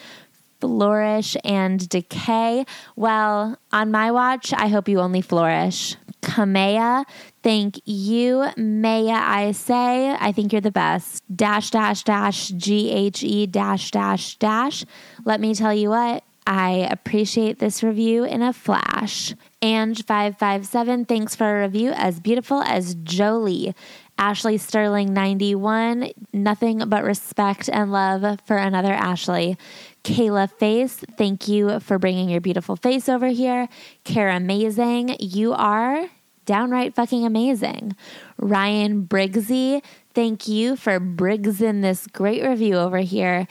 [0.61, 2.65] flourish and decay.
[2.95, 5.97] Well, on my watch, I hope you only flourish.
[6.21, 7.03] Kamea,
[7.43, 8.45] thank you.
[8.57, 11.23] Maya, I say, I think you're the best.
[11.33, 14.85] Dash, dash, dash, G H E, dash, dash, dash.
[15.25, 19.35] Let me tell you what, I appreciate this review in a flash.
[19.61, 23.75] Ange557, thanks for a review as beautiful as Jolie.
[24.17, 29.57] Ashley Sterling 91, nothing but respect and love for another Ashley.
[30.03, 33.67] Kayla Face, thank you for bringing your beautiful face over here.
[34.03, 36.09] Kara Amazing, you are
[36.45, 37.95] downright fucking amazing.
[38.37, 43.47] Ryan Briggsy, thank you for Briggsing this great review over here.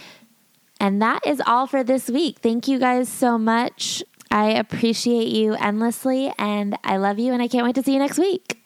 [0.81, 2.39] And that is all for this week.
[2.39, 4.03] Thank you guys so much.
[4.31, 7.99] I appreciate you endlessly and I love you and I can't wait to see you
[7.99, 8.61] next week.